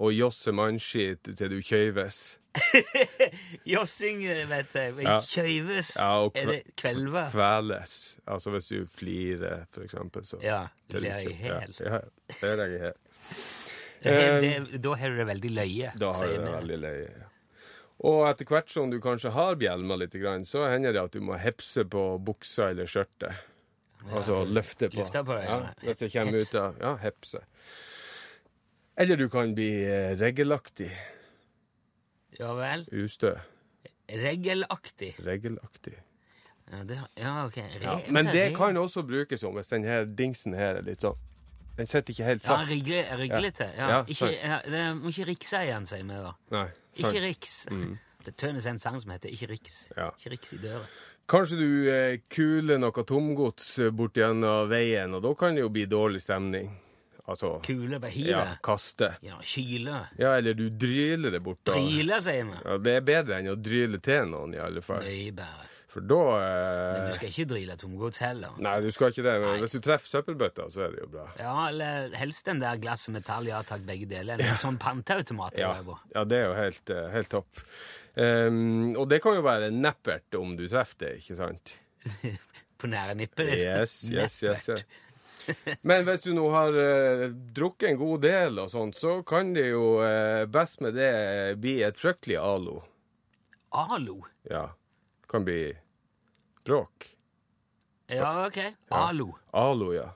Og 0.01 0.15
josse 0.17 0.53
mannskit 0.57 1.29
til 1.37 1.53
du 1.53 1.61
kjøyves. 1.63 2.39
Jossing, 3.73 4.23
vet 4.51 4.75
jeg. 4.75 4.95
Ja. 5.05 5.19
Kjøyves. 5.23 5.93
Ja, 5.99 6.09
og 6.25 6.37
er 6.39 6.47
det 6.51 6.61
kvelve? 6.81 7.27
Kveles. 7.33 7.95
Altså 8.27 8.53
hvis 8.55 8.69
du 8.73 8.87
flirer, 8.91 9.65
for 9.71 9.87
eksempel, 9.87 10.25
så 10.27 10.41
Ja. 10.43 10.65
det 10.91 10.97
er 10.97 11.01
Ler 11.07 11.31
i 11.31 11.33
hæl. 11.33 11.75
Ja, 11.81 12.01
ja, 12.01 12.01
ler 12.43 12.65
jeg 12.67 12.75
i 12.75 12.83
hæl. 12.87 12.99
Det- 14.01 14.41
det- 14.41 14.81
Da 14.83 14.95
har 14.97 15.09
du 15.13 15.17
det 15.19 15.27
veldig 15.29 15.51
løye, 15.53 15.91
Da 16.01 16.07
har 16.07 16.15
sier 16.23 16.39
det 16.39 16.47
vi. 16.47 16.53
veldig 16.57 16.79
løye. 16.81 17.09
Ja. 17.19 17.27
Og 18.09 18.23
etter 18.31 18.47
hvert 18.49 18.71
som 18.73 18.89
du 18.91 18.99
kanskje 18.99 19.31
har 19.31 19.55
bjelma 19.61 19.97
litt, 20.01 20.13
så 20.49 20.63
hender 20.73 20.93
det 20.95 21.03
at 21.03 21.13
du 21.13 21.21
må 21.21 21.37
hepse 21.39 21.85
på 21.85 22.19
buksa 22.25 22.71
eller 22.71 22.87
skjørtet. 22.87 23.35
altså 24.11 24.47
løfte 24.49 24.89
på. 24.89 24.97
løfte 24.97 25.23
på 25.23 25.37
det, 25.37 25.45
ja. 25.45 25.59
ja. 25.61 25.69
Hvis 25.85 25.99
det 25.99 26.13
kommer 26.15 26.33
Hepse. 26.33 26.49
ut 26.49 26.61
av 26.63 26.77
Ja, 26.81 26.97
hepse. 26.97 27.41
Eller 28.97 29.17
du 29.17 29.29
kan 29.29 29.55
bli 29.55 29.85
eh, 29.85 30.17
regelaktig. 30.17 30.91
Ja 32.41 32.55
vel. 32.57 32.87
Ustø. 33.05 33.35
Regelaktig. 34.11 35.15
Regelaktig. 35.27 35.95
Ja, 36.71 36.83
det, 36.87 36.99
ja 37.19 37.33
ok. 37.45 37.57
Re, 37.57 37.81
Ja, 37.83 37.97
men 38.15 38.25
det 38.27 38.35
regel. 38.47 38.57
kan 38.57 38.77
også 38.77 39.03
brukes 39.07 39.43
om 39.45 39.55
hvis 39.59 39.69
den 39.73 39.85
her 39.85 40.05
dingsen 40.07 40.55
her 40.55 40.79
er 40.81 40.87
litt 40.87 41.03
sånn 41.03 41.19
Den 41.77 41.87
sitter 41.87 42.13
ikke 42.13 42.25
helt 42.27 42.45
Ja, 42.45 42.57
fast. 42.57 42.71
rigle, 42.71 43.01
riglete. 43.17 43.67
Ja. 43.77 43.89
Ja, 43.89 43.99
ikke, 44.07 44.29
ja, 44.37 44.59
det 44.67 44.83
må 44.99 45.09
ikke 45.15 45.27
rikse 45.31 45.63
igjen, 45.65 45.87
sier 45.89 46.03
vi 46.05 46.19
da. 46.21 46.33
Nei, 46.53 46.67
Ikke 46.99 47.21
riks. 47.25 47.67
riks. 47.71 47.99
Det 48.27 48.35
tønes 48.37 48.67
en 48.69 48.79
sang 48.79 48.99
som 49.01 49.11
heter 49.15 49.31
Ikke 49.33 49.47
riks. 49.49 49.77
Ja. 49.97 50.11
Ikke 50.13 50.35
riks 50.35 50.53
i 50.53 50.59
døra. 50.61 50.83
Kanskje 51.31 51.57
du 51.57 51.89
eh, 51.89 52.19
kuler 52.29 52.77
noe 52.83 53.05
tomgods 53.07 53.79
eh, 53.81 53.89
bort 53.97 54.19
gjennom 54.19 54.69
veien, 54.69 55.15
og 55.17 55.23
da 55.25 55.33
kan 55.39 55.55
det 55.57 55.63
jo 55.63 55.71
bli 55.73 55.87
dårlig 55.89 56.21
stemning. 56.21 56.69
Altså 57.31 57.53
Kule 57.63 58.01
på 58.03 58.11
ja, 58.25 58.43
kaste. 58.65 59.13
Ja, 59.23 59.39
kyle. 59.47 60.05
Ja, 60.19 60.35
eller 60.35 60.57
du 60.59 60.67
dryler 60.71 61.31
det 61.31 61.41
bort. 61.45 61.61
da. 61.63 61.77
Dryle, 61.79 62.19
sier 62.25 62.49
vi. 62.49 62.63
Ja, 62.65 62.79
det 62.83 62.95
er 62.99 63.05
bedre 63.07 63.39
enn 63.39 63.53
å 63.53 63.59
dryle 63.59 64.01
til 64.03 64.33
noen, 64.33 64.57
i 64.57 64.63
alle 64.63 64.83
fall. 64.83 65.05
Mye 65.07 65.35
bedre. 65.39 65.69
For 65.91 66.07
da 66.07 66.19
Men 66.23 67.01
du 67.03 67.09
eh, 67.09 67.15
skal 67.17 67.33
ikke 67.33 67.47
dryle 67.51 67.77
tomgods 67.79 68.21
heller. 68.23 68.59
Nei, 68.63 68.77
du 68.85 68.93
skal 68.95 69.11
ikke 69.11 69.25
det. 69.27 69.33
Men 69.43 69.49
Nei. 69.49 69.63
hvis 69.65 69.75
du 69.75 69.81
treffer 69.83 70.13
søppelbøtta, 70.13 70.69
så 70.71 70.85
er 70.87 70.95
det 70.95 71.03
jo 71.03 71.09
bra. 71.17 71.25
Ja, 71.41 71.55
eller 71.67 72.15
helst 72.19 72.47
den 72.47 72.63
der 72.63 72.79
glass 72.83 73.09
og 73.11 73.17
metall, 73.17 73.49
ja 73.51 73.63
takk, 73.67 73.83
begge 73.89 74.07
deler. 74.11 74.43
En 74.45 74.61
sånn 74.61 74.79
panteautomat. 74.83 75.59
Ja, 75.59 75.73
ja 76.15 76.25
det 76.31 76.39
er 76.39 76.47
jo 76.47 76.55
helt, 76.61 76.95
eh, 76.95 77.11
helt 77.17 77.33
topp. 77.35 77.65
Um, 78.15 78.91
og 78.99 79.07
det 79.11 79.21
kan 79.23 79.39
jo 79.39 79.43
være 79.47 79.71
neppert 79.75 80.39
om 80.39 80.55
du 80.59 80.67
treffer 80.71 81.07
det, 81.07 81.13
ikke 81.25 81.39
sant? 81.39 81.75
På 82.81 82.91
nære 82.91 83.19
nippet. 83.19 83.51
liksom. 83.51 83.75
Yes, 83.83 83.97
yes, 84.15 84.43
yes, 84.47 84.69
yes. 84.71 85.10
Men 85.89 86.05
hvis 86.07 86.27
du 86.27 86.33
nå 86.37 86.47
har 86.55 86.77
eh, 86.79 87.27
drukket 87.57 87.91
en 87.91 88.01
god 88.01 88.25
del 88.25 88.61
og 88.63 88.71
sånt, 88.73 88.99
så 88.99 89.21
kan 89.27 89.53
det 89.57 89.69
jo 89.71 90.01
eh, 90.05 90.45
best 90.51 90.81
med 90.85 90.97
det 90.99 91.13
bli 91.61 91.81
et 91.87 91.99
fryktelig 91.99 92.39
alo. 92.41 92.81
Alo. 93.77 94.21
Ja. 94.51 94.67
Kan 95.31 95.47
bli 95.47 95.63
bråk. 96.67 97.11
Ja, 98.11 98.47
OK. 98.47 98.59
Alo. 98.89 99.33
Alo, 99.55 99.93
ja. 99.95 100.09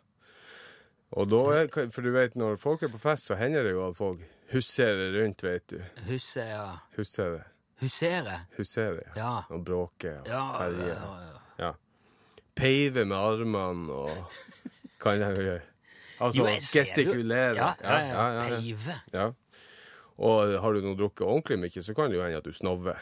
Og 1.14 1.28
da 1.30 1.42
er, 1.54 1.68
for 1.94 2.02
du 2.02 2.10
vet, 2.14 2.34
når 2.34 2.56
folk 2.58 2.82
er 2.82 2.90
på 2.90 2.98
fest, 2.98 3.28
så 3.30 3.38
hender 3.38 3.62
det 3.62 3.76
jo 3.76 3.84
at 3.86 3.98
folk 3.98 4.22
husserer 4.50 5.14
rundt, 5.14 5.44
vet 5.46 5.68
du. 5.70 5.78
Husse, 6.08 6.42
ja. 6.42 6.66
Husserer. 6.96 7.44
Husere. 7.80 8.40
Huserer, 8.56 9.02
ja. 9.14 9.14
Ja. 9.18 9.32
Og 9.54 9.64
bråker 9.66 10.20
og 10.22 10.28
Ja, 10.30 10.44
ja, 10.70 10.88
ja. 10.88 11.40
Ja. 11.58 11.72
Peive 12.54 13.04
med 13.04 13.18
armene 13.18 13.92
og 13.92 14.10
Kan 15.00 15.20
jeg 15.20 15.36
jo 15.36 15.46
gjøre. 15.48 15.62
Altså 16.24 16.46
gestikulere. 16.60 17.54
Ja, 17.58 17.72
ja, 17.82 17.98
ja. 17.98 18.06
ja, 18.06 18.26
ja. 18.34 18.60
Peive. 18.60 19.00
Ja. 19.12 19.30
Og 20.22 20.54
har 20.62 20.72
du 20.76 20.84
nå 20.84 20.94
drukket 20.98 21.26
ordentlig 21.26 21.58
mye, 21.64 21.82
så 21.82 21.94
kan 21.96 22.10
det 22.10 22.18
jo 22.20 22.22
hende 22.22 22.38
at 22.38 22.46
du 22.46 22.54
snover. 22.54 23.00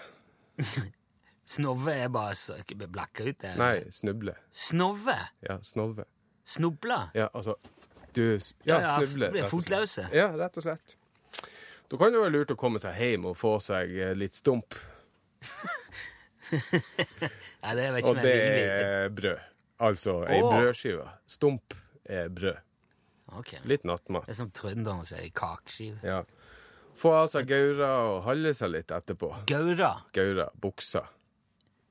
snove 1.55 1.93
er 1.93 2.09
bare 2.13 2.35
så 2.39 2.57
blakka 2.89 3.27
ut. 3.29 3.45
Eller? 3.45 3.61
Nei, 3.61 3.93
snuble. 3.93 4.35
Snove? 4.53 5.19
Ja, 5.45 5.59
snove. 5.63 6.07
Snubla? 6.45 7.11
Ja, 7.15 7.29
altså 7.35 7.55
Du 8.15 8.39
Ja, 8.67 8.81
Ja, 8.81 8.97
snuble. 9.01 9.31
blir 9.31 9.45
fotløse. 9.45 10.09
Ja, 10.13 10.33
rett 10.37 10.57
og 10.57 10.63
slett. 10.63 10.97
Da 11.91 11.97
kan 11.97 12.13
det 12.13 12.21
være 12.21 12.33
lurt 12.33 12.51
å 12.51 12.57
komme 12.57 12.81
seg 12.81 12.97
hjem 12.97 13.25
og 13.29 13.37
få 13.37 13.59
seg 13.61 13.93
eh, 13.97 14.15
litt 14.17 14.35
stump. 14.37 14.75
Nei, 17.63 17.75
det 17.77 17.87
vet 17.93 17.99
ikke 18.03 18.09
Og 18.11 18.17
det 18.21 18.35
er 18.35 19.09
brød. 19.09 19.39
Altså 19.83 20.19
ei 20.29 20.43
Åh. 20.43 20.51
brødskive. 20.53 21.09
Stump 21.27 21.75
er 22.13 22.29
brød. 22.33 22.61
Okay. 23.41 23.61
Litt 23.71 23.85
nattmat. 23.89 24.27
Det 24.29 24.35
er 24.35 24.41
som 24.43 24.51
trønderne 24.55 25.07
sier, 25.09 25.29
kakeskive. 25.35 25.99
Ja. 26.05 26.23
Få 26.99 27.15
av 27.23 27.31
seg 27.33 27.47
gaura 27.49 27.89
og 28.11 28.19
holde 28.27 28.53
seg 28.55 28.75
litt 28.75 28.93
etterpå. 28.93 29.31
Gaura. 29.49 29.93
Gaura. 30.13 30.51
Buksa. 30.61 31.07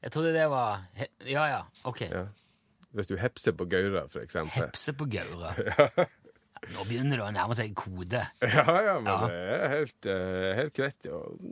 Jeg 0.01 0.13
trodde 0.13 0.33
det 0.33 0.47
var 0.49 0.83
Ja, 1.25 1.45
ja, 1.49 1.61
OK. 1.89 2.03
Ja. 2.09 2.27
Hvis 2.93 3.07
du 3.09 3.15
hepser 3.17 3.53
på 3.57 3.65
gaura, 3.71 4.05
for 4.11 4.21
eksempel. 4.21 4.65
Hepse 4.67 4.93
på 4.97 5.07
gaura. 5.09 5.53
Nå 6.75 6.83
begynner 6.85 7.17
det 7.17 7.23
å 7.25 7.31
nærme 7.33 7.55
seg 7.57 7.71
kode. 7.79 8.19
Ja, 8.43 8.73
ja, 8.85 8.95
men 9.01 9.09
Ja. 9.09 9.27
det 9.31 9.37
er 9.55 9.71
helt, 9.71 10.05
eh, 10.11 10.49
helt 10.59 10.75
greit. 10.77 11.07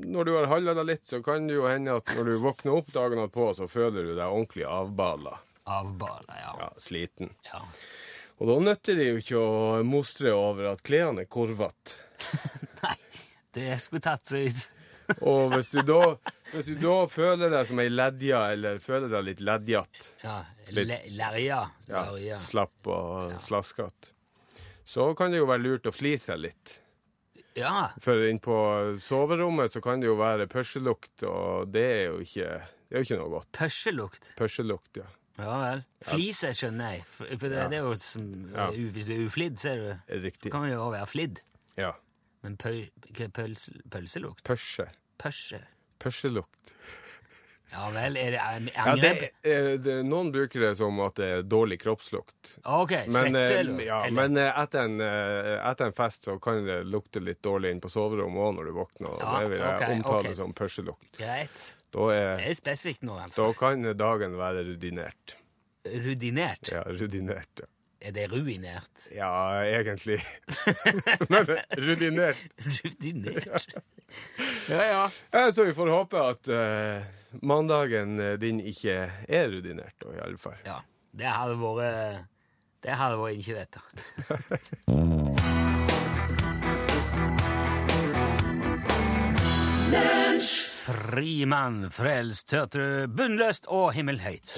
Når 0.06 0.28
du 0.28 0.34
har 0.36 0.50
halla 0.52 0.76
deg 0.78 0.86
litt, 0.92 1.06
så 1.10 1.24
kan 1.26 1.48
det 1.50 1.56
jo 1.58 1.66
hende 1.66 1.96
at 1.98 2.12
når 2.14 2.30
du 2.30 2.36
våkner 2.44 2.76
opp 2.78 2.92
dagen 2.94 3.18
etterpå, 3.24 3.48
så 3.58 3.66
føler 3.72 4.06
du 4.06 4.14
deg 4.14 4.28
ordentlig 4.28 4.68
avbala. 4.70 5.40
Avbala, 5.66 6.38
ja. 6.44 6.52
Ja, 6.62 6.70
sliten. 6.78 7.34
ja. 7.50 7.64
Og 8.40 8.48
da 8.48 8.56
nytter 8.64 8.96
det 8.96 9.08
jo 9.10 9.20
ikke 9.20 9.40
å 9.40 9.80
mostre 9.84 10.32
over 10.36 10.70
at 10.74 10.84
klærne 10.88 11.26
er 11.26 11.32
korvete. 11.32 11.98
Nei, 12.84 12.96
det 13.58 13.74
skulle 13.84 14.04
tatt 14.06 14.28
seg 14.32 14.48
ut. 14.52 14.68
Og 15.26 15.56
hvis 15.56 15.72
du, 15.74 15.80
da, 15.88 16.02
hvis 16.54 16.68
du 16.70 16.76
da 16.84 16.96
føler 17.10 17.50
deg 17.50 17.66
som 17.66 17.80
ei 17.82 17.88
ledja, 17.90 18.44
eller 18.54 18.78
føler 18.84 19.10
deg 19.10 19.26
litt 19.32 19.40
ledjete, 19.42 20.12
Ja, 20.22 20.36
le 20.70 20.84
Lerja. 21.18 21.64
ja, 21.90 22.38
slapp 22.38 22.86
og 22.94 23.34
slaskete, 23.42 24.12
så 24.86 25.08
kan 25.18 25.34
det 25.34 25.42
jo 25.42 25.48
være 25.50 25.64
lurt 25.66 25.90
å 25.90 25.94
flise 25.96 26.38
litt. 26.38 26.76
Ja. 27.58 27.90
For 28.00 28.22
inn 28.30 28.38
på 28.40 28.54
soverommet 29.02 29.74
så 29.74 29.82
kan 29.82 30.00
det 30.00 30.12
jo 30.12 30.16
være 30.20 30.46
pørselukt, 30.52 31.26
og 31.26 31.74
det 31.74 31.86
er 31.90 32.04
jo 32.12 32.22
ikke, 32.24 32.52
det 32.86 32.94
er 32.94 33.02
jo 33.02 33.08
ikke 33.10 33.20
noe 33.24 33.34
godt. 33.34 33.50
Pørselukt. 33.58 34.30
Pørselukt, 34.38 35.02
ja. 35.02 35.10
Ja 35.40 35.58
vel. 35.64 35.84
Flise 36.04 36.52
skjønner 36.56 36.94
jeg. 36.98 37.04
For, 37.16 37.26
det, 37.26 37.50
det 37.72 37.78
er 37.80 37.86
jo 37.86 37.94
som 37.96 38.26
Ja. 38.54 38.70
u- 38.72 38.92
Hvis 38.92 39.06
du 39.08 39.14
er 39.16 39.26
uflidd, 39.26 39.58
så 39.62 39.70
er 39.72 39.78
du 40.10 40.22
Riktig. 40.28 40.52
kan 40.52 40.62
du 40.68 40.74
jo 40.74 40.82
også 40.86 40.92
være 40.98 41.08
flidd. 41.08 41.40
Ja. 41.78 41.94
Men 42.44 42.58
pøl, 42.58 42.90
hva 43.12 43.26
er 43.26 43.30
pøls, 43.36 43.70
pølselukt? 43.92 44.44
Pørse. 44.44 44.90
Pørse. 45.20 45.62
Pørselukt. 46.00 46.74
Ja 47.70 47.84
vel, 47.94 48.16
er 48.18 48.32
det 48.34 48.40
er- 48.42 48.64
Ja, 48.74 48.96
det, 48.96 49.10
angrep? 49.12 49.24
eh, 49.46 49.78
det, 49.78 49.96
noen 50.04 50.32
bruker 50.34 50.60
det 50.64 50.72
som 50.80 50.98
at 51.06 51.14
det 51.22 51.26
er 51.30 51.44
dårlig 51.44 51.78
kroppslukt. 51.84 52.56
OK, 52.66 52.90
Men, 52.90 53.10
svette, 53.14 53.44
eh, 53.44 53.60
eller? 53.60 53.84
ja, 53.86 54.00
eller- 54.08 54.16
men 54.28 54.38
eh, 54.42 54.60
etter, 54.64 54.80
en, 54.88 55.00
eh, 55.00 55.70
etter 55.70 55.86
en 55.86 55.94
fest 55.94 56.24
så 56.26 56.40
kan 56.42 56.66
det 56.66 56.80
lukte 56.90 57.22
litt 57.22 57.44
dårlig 57.46 57.70
inn 57.76 57.80
på 57.80 57.92
soverommet 57.94 58.42
òg 58.42 58.56
når 58.58 58.66
du 58.66 58.72
våkner. 58.74 59.10
og 59.14 59.20
Ja, 59.22 59.40
det 59.44 59.50
vil 59.52 59.60
jeg 59.60 59.76
ok, 59.76 59.90
omtale 60.00 60.30
ok. 60.32 60.36
som 60.36 60.54
pørselukt. 60.58 61.12
Greit. 61.20 61.76
Da, 61.94 62.06
er, 62.14 62.38
Det 62.38 62.50
er 62.52 62.58
spesifikt 62.60 63.02
nå, 63.04 63.16
da 63.18 63.24
altså. 63.28 63.50
kan 63.58 63.82
dagen 63.98 64.36
være 64.38 64.64
rudinert. 64.68 65.38
Rudinert. 65.90 66.70
Ja, 66.72 66.84
rudinert. 66.86 67.64
Ja, 67.64 67.68
Er 68.02 68.12
det 68.16 68.28
ruinert? 68.32 69.08
ja 69.12 69.30
egentlig. 69.66 70.20
Men 71.34 71.50
rudinert. 71.78 72.38
Rudinert. 72.66 73.68
Ja, 74.70 74.84
ja. 74.86 75.02
Ja, 75.34 75.52
så 75.54 75.64
vi 75.66 75.74
får 75.74 75.90
håpe 75.90 76.18
at 76.22 76.48
uh, 76.50 77.02
mandagen 77.46 78.20
eh, 78.20 78.36
din 78.42 78.60
ikke 78.62 78.96
er 79.28 79.50
rudinert, 79.50 79.94
da, 80.02 80.14
i 80.16 80.22
alle 80.26 80.38
fall. 80.42 80.58
ja. 80.66 80.80
Det 81.12 81.26
hadde 81.26 81.56
vært 81.58 82.26
Det 82.86 82.92
hadde 82.98 83.18
vært 83.18 83.38
ikke 83.42 83.56
vedtatt. 90.90 91.10
Frimann, 91.10 91.90
frelst, 91.92 92.50
tørtre, 92.50 93.08
bunnløst 93.08 93.66
og 93.68 93.94
himmelhøyt. 93.94 94.54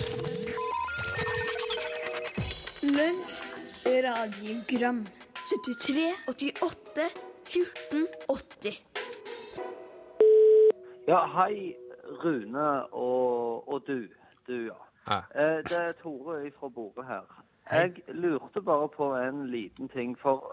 Lunsj, 2.83 3.43
radiogram 3.85 5.05
73, 5.47 6.15
88, 6.27 7.09
14, 7.45 8.07
80 8.29 8.81
Ja, 11.07 11.25
hei, 11.27 11.75
Rune 12.23 12.85
og, 12.93 13.67
og 13.67 13.83
du. 13.87 14.07
Du, 14.47 14.71
ja. 15.07 15.17
Eh, 15.35 15.63
det 15.67 15.77
er 15.77 15.93
Tore 16.01 16.51
fra 16.59 16.69
Bore 16.69 17.05
her. 17.05 17.25
Jeg 17.71 18.03
lurte 18.07 18.61
bare 18.61 18.89
på 18.89 19.15
en 19.15 19.47
liten 19.51 19.89
ting. 19.89 20.17
For 20.19 20.43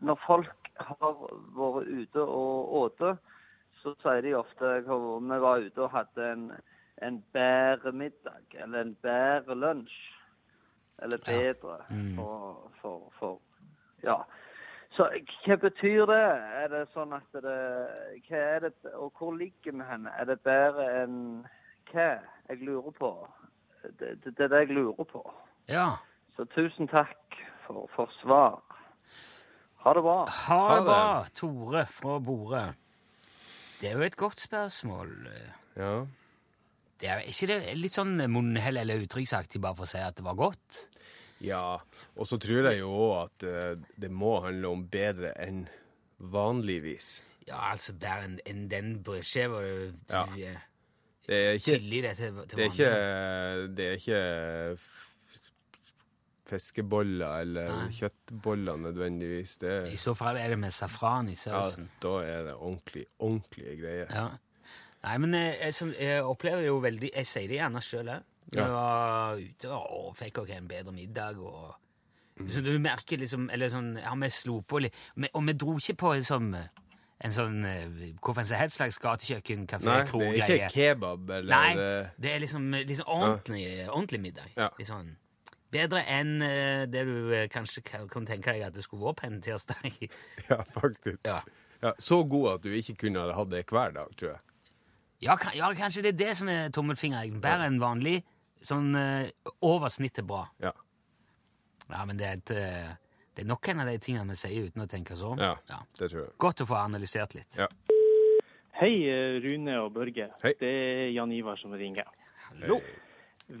når 0.00 0.18
folk 0.26 0.70
har 0.76 1.16
vært 1.56 1.88
ute 1.88 2.22
og 2.22 2.74
åte, 2.82 3.16
så 3.82 3.94
sier 4.02 4.22
de 4.22 4.34
ofte 4.38 4.68
at 4.78 4.86
vi 4.86 5.38
var 5.42 5.64
ute 5.66 5.82
og 5.82 5.90
hadde 5.90 6.28
en, 6.32 6.44
en 7.02 7.18
bedre 7.34 7.92
middag, 7.92 8.44
eller 8.54 8.86
en 8.86 8.94
bedre 9.02 9.56
lunsj. 9.58 9.98
Eller 11.02 11.18
bedre 11.26 11.78
for, 12.16 12.70
for, 12.80 13.12
for 13.18 13.40
Ja. 14.06 14.22
Så 14.92 15.08
hva 15.46 15.56
betyr 15.56 16.04
det? 16.06 16.24
Er 16.62 16.68
det 16.68 16.82
sånn 16.92 17.14
at 17.16 17.38
det 17.42 17.58
Hva 18.28 18.40
er 18.40 18.66
det 18.66 18.72
Og 18.92 19.12
hvor 19.16 19.32
ligger 19.34 19.72
vi 19.72 19.86
hen? 19.88 20.06
Er 20.06 20.28
det 20.28 20.42
bedre 20.44 20.88
enn 21.02 21.16
hva? 21.90 22.10
Jeg 22.48 22.60
lurer 22.66 22.92
på. 22.98 23.10
Det, 23.98 24.18
det, 24.24 24.34
det 24.36 24.44
er 24.44 24.52
det 24.52 24.60
jeg 24.66 24.76
lurer 24.76 25.08
på. 25.08 25.22
Ja. 25.70 25.96
Så 26.36 26.44
tusen 26.54 26.90
takk 26.90 27.38
for, 27.66 27.88
for 27.96 28.12
svar. 28.20 28.60
Ha 29.82 29.94
det 29.96 30.02
bra. 30.04 30.18
Ha 30.46 30.60
det 30.68 30.76
det. 30.76 30.84
bra, 30.86 31.24
Tore 31.34 31.86
fra 31.90 32.18
Bore. 32.22 32.64
Det 33.82 33.90
er 33.90 33.96
jo 33.98 34.04
et 34.06 34.16
godt 34.16 34.38
spørsmål. 34.40 35.10
Ja. 35.76 35.92
Det 37.02 37.08
er 37.10 37.24
ikke 37.26 37.48
det 37.50 37.56
litt 37.80 37.94
sånn 37.96 38.14
munnhell 38.30 38.78
eller 38.78 39.02
uttrykksaktig 39.02 39.58
bare 39.64 39.74
for 39.80 39.88
å 39.88 39.90
si 39.90 39.98
at 39.98 40.14
det 40.20 40.24
var 40.26 40.38
godt? 40.38 40.84
ja. 41.42 41.80
Og 42.14 42.26
så 42.28 42.36
tror 42.38 42.66
jeg 42.68 42.82
jo 42.82 42.90
òg 42.92 43.12
at 43.24 43.44
eh, 43.48 43.70
det 43.98 44.10
må 44.12 44.34
handle 44.44 44.68
om 44.68 44.82
bedre 44.92 45.30
enn 45.40 45.62
vanligvis. 46.20 47.22
Ja, 47.48 47.70
altså 47.72 47.94
bedre 47.96 48.26
enn 48.28 48.34
en 48.46 48.66
den 48.68 48.90
brødskiva 49.02 49.62
du 49.64 49.94
Ja. 50.12 50.26
eh, 50.36 50.60
Det 51.26 51.38
er 51.38 51.52
ikke 51.56 51.64
til, 51.64 51.80
til 51.80 52.58
Det 52.58 52.66
er 52.66 52.70
ikke, 52.70 52.92
det 53.76 53.86
er 53.86 53.96
ikke 53.96 54.20
fiskeboller 56.52 57.42
eller 57.42 57.68
Nei. 57.72 57.90
kjøttboller 57.96 58.80
nødvendigvis. 58.86 59.56
Det 59.62 59.74
I 59.92 59.98
så 60.00 60.14
fall 60.18 60.38
er 60.40 60.54
det 60.54 60.58
med 60.62 60.74
safran 60.74 61.30
i 61.32 61.36
ja, 61.46 61.62
da 62.04 62.14
er 62.22 62.48
det 62.50 62.56
ordentlig, 62.56 63.06
ordentlige 63.18 63.76
greier. 63.80 64.12
Ja. 64.12 64.28
Nei, 65.02 65.16
men 65.18 65.34
jeg, 65.34 65.56
jeg, 65.66 65.94
jeg 65.98 66.22
opplever 66.22 66.62
jo 66.62 66.76
veldig 66.82 67.08
Jeg 67.10 67.26
sier 67.26 67.50
det 67.50 67.58
gjerne 67.58 67.80
sjøl 67.82 68.12
òg. 68.12 68.28
Ja. 68.52 68.60
jeg 68.60 68.72
var 68.74 69.40
ute 69.40 69.70
og 69.72 70.12
fikk 70.18 70.42
oss 70.42 70.50
en 70.52 70.68
bedre 70.68 70.92
middag 70.92 71.38
og 71.40 71.72
Så 72.50 72.60
du 72.60 72.74
merker 72.82 73.20
liksom 73.22 73.48
Eller 73.54 73.70
sånn 73.72 73.94
Ja, 74.02 74.12
vi 74.18 74.28
slo 74.34 74.60
på 74.66 74.82
litt 74.82 74.98
Og 75.32 75.46
vi 75.46 75.54
dro 75.56 75.76
ikke 75.78 75.96
på 76.04 76.14
en 76.18 76.26
sånn 76.26 76.50
en 77.22 77.30
sånn 77.30 77.64
eh, 77.64 78.12
Hvorfor 78.18 78.46
helst 78.58 78.80
slags 78.80 78.98
gatekjøkken, 79.02 79.66
kafé, 79.70 79.86
Nei, 79.86 80.00
det 80.10 80.42
er 80.42 80.54
ikke 80.56 80.70
kebab 80.74 81.30
eller 81.38 81.52
Nei, 81.54 81.72
eh, 81.78 82.08
det 82.18 82.32
er 82.32 82.42
liksom, 82.42 82.64
liksom 82.74 83.06
ordentlig, 83.06 83.66
ordentlig 83.86 84.20
middag. 84.24 84.48
Ja. 84.56 84.72
Litt 84.78 84.90
sånn 84.90 85.12
Bedre 85.72 86.02
enn 86.10 86.42
eh, 86.44 86.84
det 86.90 87.04
du 87.08 87.32
eh, 87.32 87.46
kanskje 87.52 87.80
kan 87.86 88.08
kan 88.12 88.26
tenke 88.28 88.52
deg 88.52 88.66
at 88.66 88.74
det 88.76 88.84
skulle 88.84 89.06
vært 89.06 89.22
på 89.22 89.28
en 89.30 89.38
tirsdag. 89.44 89.94
Ja, 90.50 90.58
faktisk. 90.74 91.22
ja. 91.24 91.40
Ja, 91.82 91.94
så 91.98 92.20
god 92.28 92.48
at 92.52 92.66
du 92.66 92.74
ikke 92.76 92.94
kunne 93.06 93.22
ha 93.24 93.32
hatt 93.34 93.50
det 93.50 93.64
hver 93.66 93.94
dag, 93.96 94.10
tror 94.18 94.34
jeg. 94.34 94.42
Ja, 95.24 95.34
ja, 95.54 95.70
kanskje 95.78 96.04
det 96.04 96.12
er 96.12 96.18
det 96.20 96.34
som 96.38 96.50
er 96.50 96.68
tommelfingeren. 96.74 97.40
Bedre 97.42 97.66
enn 97.70 97.80
vanlig. 97.82 98.20
Sånn 98.62 98.92
eh, 98.98 99.32
over 99.66 99.90
snittet 99.90 100.28
bra. 100.28 100.44
Ja. 100.62 100.74
Ja, 101.88 102.04
men 102.06 102.20
det 102.20 102.28
er, 102.28 102.38
et, 102.38 102.52
det 103.34 103.42
er 103.42 103.48
nok 103.48 103.66
en 103.72 103.82
av 103.82 103.88
de 103.90 103.96
tingene 104.00 104.30
vi 104.30 104.38
sier 104.38 104.68
uten 104.68 104.84
å 104.84 104.88
tenke 104.88 105.16
sånn. 105.18 105.40
ja, 105.42 105.80
det 105.98 106.12
tror 106.12 106.22
jeg. 106.22 106.30
Godt 106.40 106.62
å 106.62 106.68
få 106.70 106.78
analysert 106.78 107.34
litt. 107.36 107.58
Ja. 107.58 107.66
Hei, 108.78 108.94
Rune 109.42 109.74
og 109.82 109.90
Børge. 109.96 110.30
Hei. 110.44 110.54
Det 110.60 110.70
er 110.70 111.02
Jan 111.12 111.34
Ivar 111.34 111.58
som 111.60 111.74
ringer. 111.76 112.08
Hallo. 112.46 112.78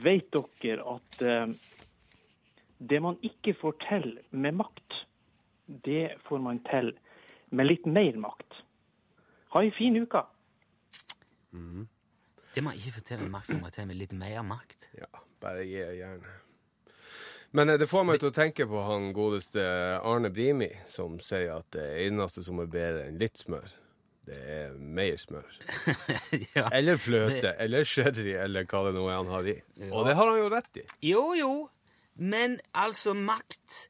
Vet 0.06 0.30
dere 0.62 0.86
at 0.94 1.26
det 2.90 3.00
man 3.02 3.18
ikke 3.22 3.54
får 3.60 3.78
til 3.86 4.18
med 4.30 4.58
makt, 4.58 4.98
det 5.86 6.16
får 6.28 6.42
man 6.42 6.60
til 6.68 6.92
med 7.50 7.68
litt 7.68 7.86
mer 7.86 8.16
makt? 8.20 8.62
Ha 9.52 9.62
ei 9.62 9.68
en 9.68 9.76
fin 9.76 9.98
uke. 10.00 10.22
Det 12.54 12.64
man 12.64 12.76
ikke 12.76 12.96
får 12.98 13.04
til 13.08 13.20
med 13.20 13.30
makt, 13.32 13.52
får 13.52 13.60
man 13.60 13.74
til 13.74 13.86
med 13.88 14.00
litt 14.00 14.14
mer 14.16 14.40
makt. 14.44 14.88
Ja, 14.98 15.08
bare 15.40 15.66
gi 15.68 15.84
gjerne. 15.98 16.38
Men 17.52 17.68
eh, 17.68 17.78
det 17.80 17.88
får 17.88 18.04
meg 18.08 18.20
til 18.20 18.32
å 18.32 18.36
tenke 18.36 18.66
på 18.68 18.82
han 18.86 19.12
godeste 19.16 19.62
Arne 20.00 20.32
Brimi, 20.32 20.70
som 20.88 21.18
sier 21.20 21.58
at 21.58 21.68
det 21.76 21.86
eneste 22.06 22.44
som 22.44 22.60
er 22.62 22.72
bedre 22.72 23.06
enn 23.08 23.20
litt 23.20 23.40
smør, 23.40 23.68
det 24.28 24.38
er 24.56 24.74
mer 24.76 25.16
smør. 25.20 25.48
ja. 26.56 26.68
Eller 26.70 27.00
fløte, 27.00 27.54
eller 27.60 27.88
sherry, 27.88 28.32
eller 28.40 28.68
hva 28.68 28.86
det 28.88 28.94
nå 28.96 29.06
er 29.08 29.18
han 29.18 29.32
har 29.32 29.48
i. 29.52 29.56
Og 29.90 30.08
det 30.08 30.16
har 30.16 30.32
han 30.32 30.40
jo 30.40 30.50
rett 30.52 30.80
i. 30.80 30.86
Jo, 31.10 31.24
jo, 31.36 31.52
men 32.16 32.58
altså 32.74 33.14
makt 33.16 33.88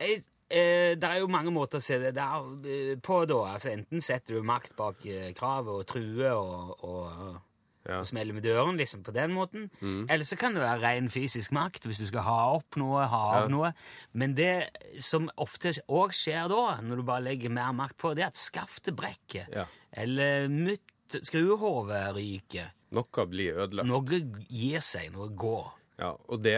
jeg, 0.00 0.22
eh, 0.50 0.94
Det 0.94 1.04
er 1.04 1.18
jo 1.22 1.26
mange 1.32 1.50
måter 1.50 1.78
å 1.80 1.82
se 1.82 1.98
det 1.98 2.14
der 2.14 2.46
eh, 2.68 2.94
på, 3.02 3.24
da. 3.26 3.40
Altså, 3.56 3.70
enten 3.72 4.00
setter 4.04 4.36
du 4.36 4.42
makt 4.46 4.76
bak 4.76 5.04
eh, 5.06 5.32
kravet 5.34 5.72
og 5.72 5.86
truer 5.86 6.34
og, 6.36 6.84
og, 6.84 7.42
Ja. 7.86 8.00
og 8.00 8.06
smeller 8.08 8.34
med 8.34 8.42
døren, 8.42 8.76
liksom, 8.76 9.04
på 9.06 9.12
den 9.14 9.30
måten. 9.30 9.68
Eller 10.10 10.24
så 10.26 10.34
kan 10.36 10.54
det 10.54 10.62
være 10.64 10.80
ren 10.82 11.08
fysisk 11.08 11.52
makt, 11.54 11.84
hvis 11.86 12.00
du 12.02 12.06
skal 12.08 12.24
ha 12.26 12.38
opp 12.56 12.74
noe, 12.76 13.04
ha 13.06 13.20
av 13.38 13.44
Ja. 13.44 13.48
noe. 13.48 13.72
Men 14.12 14.34
det 14.34 14.70
som 14.98 15.28
ofte 15.38 15.70
òg 15.88 16.10
skjer 16.10 16.48
da, 16.50 16.80
når 16.82 16.96
du 16.96 17.02
bare 17.06 17.22
legger 17.22 17.48
mer 17.54 17.70
makt 17.72 17.96
på, 17.96 18.10
det 18.16 18.24
er 18.24 18.32
at 18.32 18.40
skaftet 18.40 18.96
brekker. 18.98 19.46
Ja. 19.54 19.66
Eller 19.92 20.48
mutt, 20.50 20.82
skruehodet 21.22 22.10
ryker. 22.16 22.72
Noe 22.90 23.26
blir 23.30 23.54
ødelagt. 23.62 23.86
Noe 23.86 24.20
gir 24.50 24.80
seg, 24.82 25.12
noe 25.14 25.28
går. 25.30 25.70
Ja, 25.96 26.12
og 26.28 26.42
det 26.44 26.56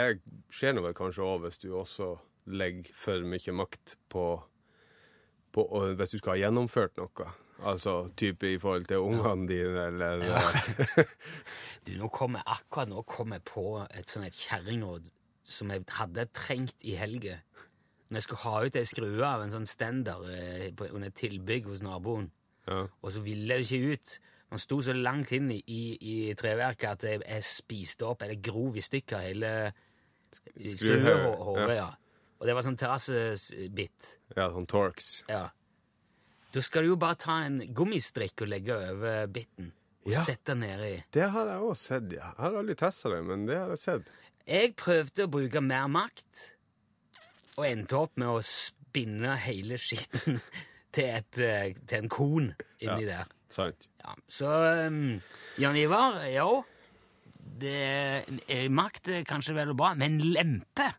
skjer 0.51 0.75
nå 0.75 0.83
vel 0.83 0.97
kanskje 0.99 1.27
òg 1.27 1.45
hvis 1.45 1.61
du 1.63 1.71
også 1.79 2.17
legger 2.49 2.95
for 2.97 3.27
mye 3.29 3.55
makt 3.55 3.97
på, 4.11 4.25
på 5.53 5.67
Hvis 5.99 6.15
du 6.15 6.19
skal 6.19 6.35
ha 6.35 6.41
gjennomført 6.47 6.97
noe. 6.99 7.29
Altså 7.69 8.09
type 8.17 8.47
i 8.47 8.59
forhold 8.59 8.87
til 8.87 9.03
ungene 9.03 9.49
dine, 9.51 9.87
eller 9.91 10.23
Du, 11.87 11.93
nå 11.99 12.09
kom 12.15 12.39
jeg 12.39 12.47
akkurat 12.47 12.91
nå 12.91 13.03
kom 13.03 13.35
jeg 13.35 13.43
på 13.49 13.65
et 13.91 14.11
sånt 14.11 14.35
kjerringråd 14.35 15.11
som 15.49 15.71
jeg 15.73 15.87
hadde 15.97 16.27
trengt 16.37 16.85
i 16.85 16.95
helga. 16.99 17.39
Når 18.09 18.21
jeg 18.21 18.27
skulle 18.27 18.45
ha 18.45 18.65
ut 18.65 18.77
ei 18.77 18.89
skrue 18.89 19.25
av 19.25 19.43
en 19.45 19.53
sånn 19.53 19.69
stender 19.69 20.27
eh, 20.33 20.67
på, 20.77 20.91
under 20.93 21.11
et 21.11 21.19
tilbygg 21.19 21.69
hos 21.71 21.83
naboen, 21.85 22.29
ja. 22.69 22.85
og 22.87 23.13
så 23.15 23.23
ville 23.25 23.57
det 23.57 23.67
ikke 23.67 23.97
ut. 23.97 24.15
Man 24.51 24.59
sto 24.63 24.79
så 24.83 24.95
langt 24.97 25.33
inn 25.37 25.51
i, 25.53 25.61
i, 26.01 26.15
treverket 26.39 26.89
at 26.91 27.03
jeg, 27.05 27.21
jeg 27.29 27.45
spiste 27.45 28.07
opp, 28.09 28.23
eller 28.25 28.39
grov 28.41 28.77
i 28.77 28.85
stykker, 28.85 29.19
hele 29.27 29.51
skruehåret. 30.57 31.69
ja. 31.77 31.83
Ja. 31.83 31.89
Og 32.39 32.47
det 32.47 32.55
var 32.55 32.63
sånn 32.63 32.77
terrassebit. 32.79 34.13
ja, 34.37 34.45
sånn 34.55 34.67
Torx. 34.71 35.09
Ja. 35.29 35.49
Da 36.55 36.61
skal 36.63 36.87
du 36.87 36.93
jo 36.93 36.97
bare 37.01 37.19
ta 37.19 37.41
en 37.45 37.57
gummistrikk 37.75 38.45
og 38.45 38.49
legge 38.53 38.77
over 38.77 39.27
biten, 39.27 39.73
og 40.07 40.13
Ja. 40.13 40.23
sette 40.23 40.55
nedi. 40.55 41.03
Det 41.13 41.27
har 41.31 41.47
jeg 41.51 41.61
òg 41.67 41.77
sett, 41.77 42.13
ja. 42.13 42.31
Jeg 42.31 42.39
har 42.39 42.55
aldri 42.61 42.75
testa 42.77 43.11
det, 43.11 43.25
men 43.25 43.45
det 43.47 43.57
har 43.59 43.69
jeg 43.75 43.79
sett. 43.79 44.03
Jeg 44.47 44.77
prøvde 44.77 45.27
å 45.27 45.31
bruke 45.31 45.61
mer 45.61 45.89
makt, 45.89 46.45
og 47.59 47.65
endte 47.67 47.99
opp 47.99 48.17
med 48.17 48.29
å 48.29 48.39
spinne 48.41 49.37
hele 49.37 49.75
skitten 49.77 50.41
til, 50.93 51.05
et, 51.05 51.39
eh, 51.39 51.75
til 51.87 51.99
en 52.05 52.09
kon 52.09 52.55
inni 52.81 53.05
der. 53.05 53.27
Sant. 53.49 53.89
Ja, 54.05 54.15
så 54.29 54.55
um, 54.87 55.19
Jan 55.61 55.77
Ivar, 55.81 56.21
jo, 56.33 56.63
det 57.59 57.77
er, 57.81 58.69
Makt 58.69 59.09
er 59.09 59.29
kanskje 59.29 59.57
vel 59.57 59.73
og 59.73 59.79
bra, 59.81 59.95
men 59.99 60.21
lempe 60.21 60.91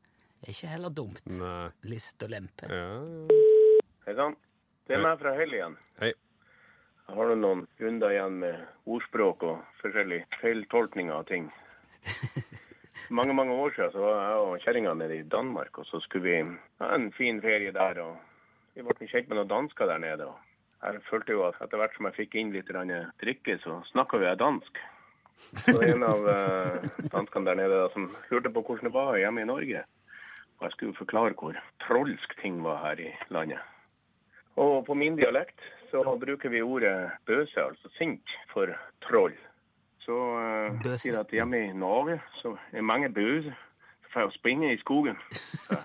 er 0.49 0.55
ikke 0.55 0.71
heller 0.71 0.93
dumt. 0.95 1.25
Nei. 1.39 1.69
List 1.91 2.23
og 2.25 2.31
lempe. 2.33 2.69
Ja. 2.71 2.87
Hei 4.07 4.15
sann. 4.17 4.37
Det 4.87 4.97
er 4.97 5.03
meg 5.03 5.19
fra 5.21 5.35
Hell 5.37 5.53
igjen. 5.53 5.75
Hei. 6.01 6.13
Har 7.09 7.29
du 7.29 7.35
noen 7.37 7.65
runder 7.81 8.13
igjen 8.13 8.39
med 8.41 8.89
ordspråk 8.89 9.45
og 9.45 9.61
forskjellige 9.81 10.39
feiltolkninger 10.41 11.13
av 11.13 11.25
ting. 11.29 11.49
mange, 13.17 13.33
mange 13.37 13.53
år 13.53 13.73
siden 13.75 13.93
så 13.93 14.03
var 14.03 14.19
jeg 14.23 14.43
og 14.45 14.65
kjerringa 14.65 14.95
nede 14.97 15.19
i 15.19 15.27
Danmark, 15.37 15.81
og 15.81 15.89
så 15.89 16.01
skulle 16.05 16.25
vi 16.25 16.57
ha 16.81 16.91
en 16.95 17.09
fin 17.17 17.41
ferie 17.41 17.73
der. 17.75 18.01
og 18.05 18.17
Vi 18.77 18.85
ble 18.85 19.09
kjent 19.09 19.29
med 19.29 19.41
noen 19.41 19.53
dansker 19.53 19.89
der 19.89 20.01
nede. 20.05 20.29
og 20.29 20.48
Jeg 20.79 21.01
følte 21.09 21.35
jo 21.35 21.43
at 21.47 21.59
etter 21.59 21.81
hvert 21.81 21.95
som 21.97 22.07
jeg 22.07 22.15
fikk 22.15 22.37
inn 22.39 22.53
litt 22.55 22.69
drikke, 22.71 23.57
så 23.63 23.81
snakka 23.91 24.19
vi 24.19 24.29
jeg 24.29 24.39
dansk. 24.39 24.79
Så 25.39 25.81
en 25.89 26.03
av 26.03 26.29
eh, 26.29 26.87
danskene 27.11 27.49
der 27.49 27.59
nede 27.59 27.81
da, 27.81 27.89
som 27.93 28.07
lurte 28.31 28.51
på 28.53 28.63
hvordan 28.63 28.87
det 28.87 28.93
var 28.95 29.17
hjemme 29.19 29.43
i 29.43 29.49
Norge. 29.49 29.83
Og 30.59 30.67
jeg 30.67 30.75
skulle 30.75 30.99
forklare 30.99 31.35
hvor 31.39 31.59
trolsk 31.85 32.35
ting 32.41 32.61
var 32.63 32.81
her 32.83 33.03
i 33.03 33.11
landet. 33.31 33.59
Og 34.59 34.85
på 34.87 34.95
min 34.95 35.15
dialekt 35.15 35.59
så 35.91 36.03
bruker 36.19 36.51
vi 36.51 36.61
ordet 36.61 37.11
bøse, 37.25 37.59
altså 37.63 37.89
sint, 37.97 38.35
for 38.53 38.71
troll. 39.07 39.35
Så 40.03 40.15
uh, 40.15 40.95
sier 40.97 41.13
jeg 41.13 41.21
at 41.21 41.33
hjemme 41.33 41.63
i 41.69 41.73
Norge 41.75 42.19
så 42.41 42.55
er 42.71 42.85
mange 42.85 43.11
bøser. 43.13 43.55
Så 44.03 44.13
får 44.13 44.25
jeg 44.25 44.37
springe 44.39 44.73
i 44.73 44.79
skogen. 44.81 45.19
Så, 45.31 45.79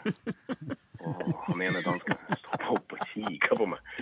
og 1.04 1.46
han 1.48 1.62
ene 1.64 1.82
dansken 1.84 2.18
stoppa 2.40 2.74
opp 2.76 2.94
og 2.96 3.06
kikka 3.12 3.58
på 3.60 3.70
meg. 3.70 3.94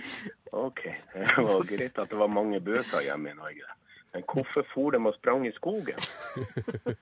OK, 0.51 0.83
det 1.13 1.45
var 1.47 1.65
greit 1.69 2.03
at 2.03 2.11
det 2.11 2.19
var 2.19 2.31
mange 2.31 2.61
bøser 2.63 3.05
hjemme 3.05 3.33
i 3.33 3.37
Norge. 3.37 3.71
Men 4.13 4.25
hvorfor 4.29 4.65
for 4.73 4.93
de 4.93 4.99
og 5.01 5.15
sprang 5.15 5.47
i 5.47 5.51
skogen? 5.55 5.97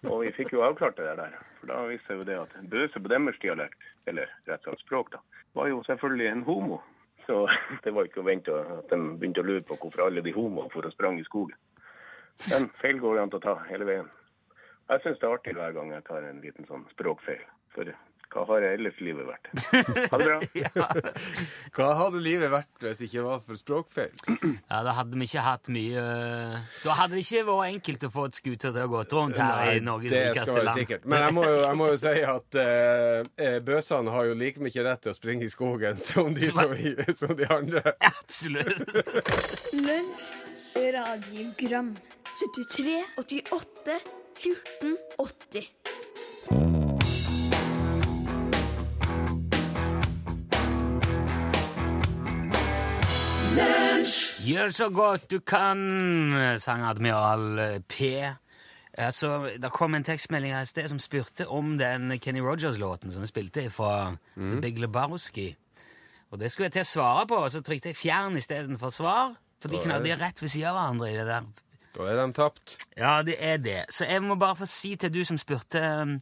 Og 0.07 0.21
vi 0.23 0.31
fikk 0.37 0.53
jo 0.55 0.63
avklart 0.63 0.95
det 0.97 1.09
der. 1.19 1.35
For 1.59 1.71
da 1.73 1.81
viste 1.89 2.15
jo 2.15 2.23
det 2.27 2.37
at 2.39 2.53
bøse 2.71 3.01
på 3.03 3.11
deres 3.11 3.39
dialekt, 3.43 3.83
eller 4.07 4.31
rett 4.47 4.63
og 4.63 4.71
slett 4.71 4.85
språk, 4.85 5.11
da, 5.11 5.19
var 5.59 5.67
jo 5.67 5.83
selvfølgelig 5.89 6.29
en 6.29 6.45
homo. 6.47 6.79
Så 7.27 7.43
det 7.83 7.93
var 7.95 8.07
ikke 8.07 8.23
å 8.23 8.29
vente 8.29 8.55
at 8.77 8.87
de 8.93 9.01
begynte 9.19 9.43
å 9.43 9.49
lure 9.49 9.65
på 9.67 9.77
hvorfor 9.81 10.07
alle 10.07 10.23
de 10.23 10.33
homoene 10.35 10.71
for 10.71 10.87
å 10.87 10.93
sprang 10.95 11.19
i 11.19 11.27
skogen. 11.27 11.59
Men 12.47 12.71
feil 12.79 13.01
går 13.03 13.17
det 13.17 13.25
an 13.25 13.35
å 13.37 13.43
ta 13.43 13.57
hele 13.67 13.87
veien. 13.89 14.07
Jeg 14.91 15.03
syns 15.03 15.19
det 15.19 15.27
er 15.27 15.35
artig 15.35 15.53
hver 15.55 15.75
gang 15.75 15.91
jeg 15.93 16.07
tar 16.07 16.23
en 16.27 16.39
liten 16.43 16.67
sånn 16.67 16.87
språkfeil. 16.95 17.43
For 17.75 17.91
hva 18.31 18.45
har 18.47 18.63
ellers 18.63 18.99
livet 19.03 19.27
vært? 19.27 19.49
Ha 20.11 20.17
det 20.19 20.27
bra. 20.27 21.11
Hva 21.75 21.87
hadde 21.99 22.21
livet 22.23 22.51
vært 22.51 22.83
hvis 22.85 23.01
det 23.01 23.07
ikke 23.09 23.25
var 23.25 23.41
for 23.43 23.59
språkfeil? 23.59 24.13
Ja, 24.69 24.81
Da 24.87 24.93
hadde 24.95 25.19
vi 25.19 25.27
ikke 25.27 25.43
hatt 25.43 25.67
mye 25.73 26.03
øh, 26.03 26.55
Da 26.85 26.95
hadde 26.99 27.17
det 27.17 27.25
ikke 27.25 27.43
vært 27.49 27.73
enkelt 27.75 28.05
å 28.07 28.11
få 28.13 28.25
et 28.29 28.39
scooter 28.39 28.75
til 28.75 28.85
å 28.85 28.91
gå 28.91 29.03
rundt 29.11 29.39
her 29.41 29.73
i 29.75 29.83
Norges 29.83 30.13
det 30.15 30.21
rikeste 30.29 30.45
skal 30.47 30.59
være 30.59 30.67
land. 30.69 30.79
sikkert. 30.79 31.07
Men 31.11 31.25
jeg 31.25 31.35
må 31.37 31.45
jo, 31.47 31.57
jeg 31.65 31.79
må 31.81 31.89
jo 31.91 31.99
si 32.05 32.15
at 32.31 32.59
eh, 32.63 33.29
eh, 33.47 33.57
bøsene 33.67 34.15
har 34.15 34.29
jo 34.29 34.37
like 34.39 34.63
mye 34.63 34.85
rett 34.87 35.03
til 35.05 35.13
å 35.13 35.17
springe 35.17 35.47
i 35.47 35.51
skogen 35.51 35.99
som 36.11 36.31
de, 36.37 36.51
som, 36.55 36.75
som 37.23 37.35
de 37.39 37.49
andre. 37.51 37.95
Absolutt. 38.13 38.87
Lunsj, 39.75 40.31
radiogram 40.95 41.93
73, 42.39 43.01
88, 43.19 43.99
14, 44.39 44.95
80 45.19 46.30
Gjør 54.51 54.71
så 54.75 54.89
godt 54.91 55.29
du 55.31 55.39
kan, 55.39 55.79
sang 56.59 56.83
Admiral 56.83 57.81
P. 57.87 58.01
Altså, 58.99 59.49
det 59.61 59.71
kom 59.71 59.95
en 59.95 60.03
tekstmelding 60.03 60.53
her 60.53 60.65
i 60.65 60.67
sted 60.67 60.89
som 60.91 60.99
spurte 60.99 61.47
om 61.47 61.77
den 61.79 62.11
Kenny 62.19 62.41
Rogers-låten 62.43 63.13
som 63.13 63.23
vi 63.23 63.29
spilte 63.31 63.69
fra 63.71 64.15
The 64.35 64.59
Big 64.61 64.79
Lebowski. 64.81 65.53
Og 66.31 66.39
det 66.39 66.51
skulle 66.51 66.67
jeg 66.67 66.75
til 66.79 66.85
å 66.85 66.89
svare 66.89 67.23
på, 67.27 67.39
og 67.45 67.51
så 67.51 67.61
trykte 67.63 67.91
jeg 67.91 67.95
'fjern' 67.99 68.37
istedenfor 68.39 68.89
svar. 68.91 69.35
For 69.61 69.69
de 69.69 69.79
knadde 69.83 70.03
det- 70.03 70.19
rett 70.19 70.41
ved 70.41 70.49
siden 70.49 70.67
av 70.67 70.75
hverandre 70.75 71.11
i 71.11 71.17
det 71.17 71.25
der. 71.27 71.43
Da 71.95 72.03
er 72.03 72.25
de 72.27 72.33
tapt. 72.33 72.85
Ja, 72.97 73.21
det 73.21 73.35
er 73.39 73.57
det. 73.57 73.85
Så 73.89 74.05
jeg 74.05 74.23
må 74.23 74.35
bare 74.35 74.55
få 74.55 74.65
si 74.65 74.95
til 74.95 75.13
du 75.13 75.23
som 75.23 75.37
spurte 75.37 76.01
um, 76.01 76.21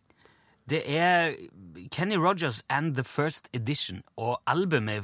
Det 0.69 0.83
er 0.97 1.33
Kenny 1.91 2.15
Rogers 2.15 2.63
and 2.69 2.95
The 2.95 3.03
First 3.03 3.49
Edition. 3.53 4.01
Og 4.17 4.41
albumet 4.47 5.03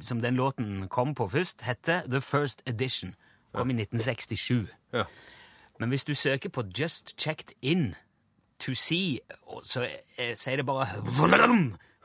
som 0.00 0.20
den 0.20 0.34
låten 0.34 0.88
kom 0.88 1.14
på 1.14 1.28
først, 1.28 1.62
heter 1.62 2.02
The 2.10 2.20
First 2.20 2.62
Edition. 2.66 3.14
Kom 3.54 3.70
i 3.70 3.72
1967. 3.72 4.68
Ja. 4.92 5.02
Men 5.80 5.88
hvis 5.88 6.04
du 6.04 6.14
søker 6.14 6.48
på 6.48 6.62
Just 6.78 7.20
Checked 7.20 7.52
In 7.62 7.94
to 8.58 8.74
See, 8.74 9.18
så 9.62 9.86
sier 10.34 10.56
det 10.56 10.66
bare 10.66 10.86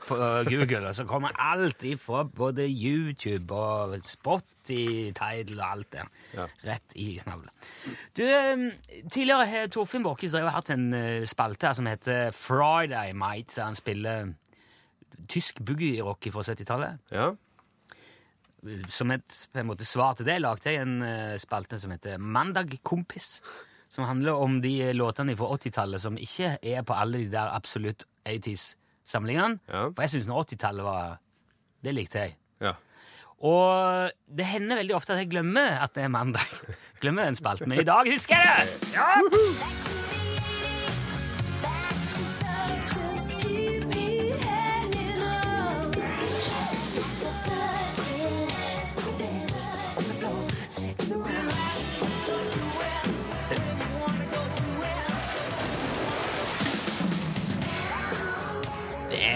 på 0.06 0.16
Google, 0.48 0.86
og 0.88 0.94
så 0.98 1.06
kommer 1.08 1.36
alt 1.38 1.84
ifra 1.86 2.24
både 2.24 2.66
YouTube 2.68 3.54
og 3.54 3.98
Spotify, 4.04 4.50
Tidal 4.66 5.58
og 5.58 5.70
alt 5.70 5.92
det 5.92 6.04
Ja. 6.34 6.46
Rett 6.64 6.94
i 6.94 7.18
snavlet. 7.18 7.50
Du, 8.16 8.22
eh, 8.22 8.72
tidligere 9.10 9.46
har 9.46 9.66
Torfinn 9.66 10.02
drevet 10.04 10.52
hatt 10.52 10.70
en 10.70 10.94
eh, 10.94 11.24
spalte 11.24 11.66
her 11.66 11.74
som 11.74 11.86
heter 11.86 12.30
Friday 12.30 13.12
Might, 13.12 13.56
der 13.56 13.64
han 13.64 13.74
spiller 13.74 14.34
tysk 15.28 15.60
boogie-rock 15.60 16.30
fra 16.32 16.42
70-tallet 16.42 16.98
ja. 17.10 17.34
som 18.88 19.10
et 19.10 19.48
på 19.52 19.58
en 19.58 19.66
måte, 19.66 19.84
svar 19.84 20.14
til 20.14 20.26
det 20.26 20.40
lagde 20.40 20.70
jeg 20.70 20.82
en 20.82 21.02
eh, 21.02 21.38
spalte 21.38 21.78
som 21.78 21.90
heter 21.90 22.18
Mandag 22.18 22.78
Kompis. 22.82 23.42
Som 23.88 24.04
handler 24.04 24.32
om 24.32 24.62
de 24.62 24.92
låtene 24.92 25.36
fra 25.36 25.52
80-tallet 25.52 26.00
som 26.00 26.16
ikke 26.16 26.56
er 26.62 26.82
på 26.82 26.94
alle 26.94 27.18
de 27.18 27.30
der 27.30 27.52
absolutt 27.52 28.06
80s-samlingene. 29.04 29.58
Ja. 29.68 29.88
For 29.90 30.02
jeg 30.06 30.10
syns 30.16 30.28
80-tallet 30.28 30.84
var 30.86 31.18
Det 31.84 31.94
likte 31.94 32.18
jeg. 32.26 32.36
ja. 32.62 32.72
Og 33.42 34.12
det 34.30 34.44
hender 34.46 34.78
veldig 34.78 34.94
ofte 34.94 35.16
at 35.16 35.24
jeg 35.24 35.32
glemmer 35.32 35.80
at 35.82 35.96
det 35.98 36.04
er 36.04 36.12
mandag. 36.14 36.46
Glemmer 37.02 37.24
den 37.26 37.34
spalten. 37.34 37.68
Men 37.68 37.80
i 37.82 37.84
dag 37.88 38.06
husker 38.06 38.38
jeg 38.38 38.68
det! 38.68 38.92
Ja! 38.94 40.01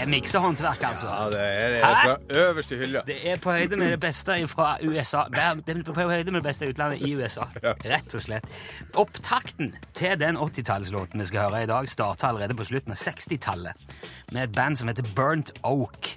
Er 0.07 0.11
miksehåndverk, 0.13 0.83
altså. 0.89 1.07
ja, 1.07 1.25
det 1.31 1.41
er 1.41 1.69
det 1.73 1.81
Hæ? 1.83 1.93
fra 2.03 2.41
øverste 2.41 2.77
hylle. 2.77 3.01
Det 3.07 3.17
er 3.31 3.37
på 3.43 3.51
høyde 3.51 3.77
med 3.77 3.91
det 3.91 3.99
beste 3.99 4.37
fra 4.47 4.77
USA. 4.83 5.23
Det 5.33 5.43
er 5.75 5.83
på 5.85 5.93
høyde 5.93 6.31
med 6.31 6.41
det 6.41 6.47
beste 6.47 6.69
utlandet 6.69 7.01
i 7.01 7.13
USA. 7.15 7.47
Rett 7.91 8.15
og 8.15 8.23
slett. 8.23 8.47
Opptakten 8.95 9.75
til 9.93 10.19
den 10.19 10.37
80-tallslåten 10.37 11.19
vi 11.23 11.29
skal 11.29 11.49
høre 11.49 11.63
i 11.63 11.69
dag, 11.69 11.89
starter 11.89 12.27
allerede 12.31 12.55
på 12.57 12.67
slutten 12.67 12.95
av 12.95 13.01
60-tallet 13.01 13.87
med 14.31 14.43
et 14.43 14.55
band 14.55 14.79
som 14.79 14.91
heter 14.91 15.07
Burnt 15.15 15.51
Oak. 15.63 16.13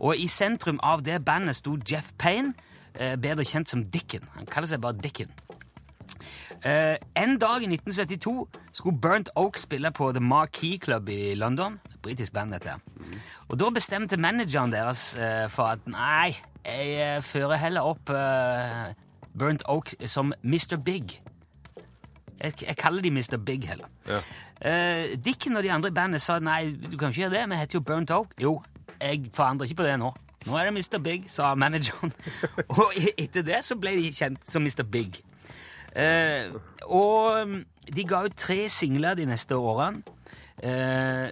Og 0.00 0.16
i 0.16 0.28
sentrum 0.32 0.80
av 0.82 1.04
det 1.04 1.20
bandet 1.24 1.58
sto 1.58 1.76
Jeff 1.90 2.12
Payne, 2.18 2.54
eh, 2.94 3.16
bedre 3.16 3.44
kjent 3.44 3.68
som 3.68 3.84
Dicken. 3.84 4.28
Han 4.36 4.46
kaller 4.46 4.68
seg 4.68 4.80
bare 4.80 4.96
Dicken. 5.00 5.32
Eh, 6.64 6.96
en 7.16 7.38
dag 7.40 7.62
i 7.62 7.66
1972 7.66 8.48
skulle 8.72 8.98
Burnt 9.00 9.30
Oak 9.36 9.56
spille 9.58 9.90
på 9.90 10.12
The 10.12 10.20
Marquee 10.20 10.78
Club 10.78 11.08
i 11.08 11.34
London. 11.34 11.80
Britisk 12.02 12.32
band, 12.32 12.52
dette. 12.52 12.74
Og 13.48 13.60
da 13.60 13.70
bestemte 13.70 14.16
manageren 14.20 14.72
deres 14.72 15.16
uh, 15.16 15.48
for 15.48 15.72
at 15.72 15.88
nei, 15.88 16.36
jeg 16.66 17.16
uh, 17.16 17.22
fører 17.24 17.56
heller 17.56 17.88
opp 17.88 18.12
Burnt 19.38 19.64
Oak 19.68 19.94
som 20.04 20.34
Mr. 20.42 20.76
Big. 20.84 21.22
Jeg, 22.40 22.52
jeg 22.66 22.76
kaller 22.76 23.02
de 23.02 23.10
Mr. 23.10 23.38
Big 23.46 23.64
heller. 23.68 23.88
Ja. 24.08 24.20
Dicken 25.16 25.56
og 25.56 25.62
de 25.64 25.72
andre 25.72 25.88
i 25.88 25.96
bandet 25.96 26.20
sa 26.20 26.36
nei, 26.38 26.76
du 26.76 26.98
kan 27.00 27.08
ikke 27.08 27.22
gjøre 27.22 27.38
det, 27.38 27.46
vi 27.48 27.60
heter 27.62 27.78
jo 27.78 27.80
Burnt 27.80 28.10
Oak. 28.10 28.36
Jo, 28.40 28.58
jeg 29.00 29.30
forandrer 29.32 29.64
ikke 29.64 29.80
på 29.80 29.88
det 29.88 29.96
nå. 30.00 30.12
Nå 30.46 30.56
er 30.56 30.68
det 30.68 30.76
Mr. 30.76 31.00
Big, 31.04 31.24
sa 31.32 31.54
manageren. 31.54 32.12
og 32.76 32.92
etter 33.16 33.44
det 33.44 33.64
så 33.64 33.76
ble 33.80 33.96
de 33.96 34.12
kjent 34.12 34.44
som 34.48 34.64
Mr. 34.64 34.84
Big. 34.84 35.22
Eh, 35.96 36.50
og 36.86 37.54
de 37.90 38.06
ga 38.06 38.24
ut 38.26 38.36
tre 38.38 38.68
singler 38.70 39.16
de 39.18 39.26
neste 39.26 39.56
årene 39.58 40.02
eh, 40.62 41.30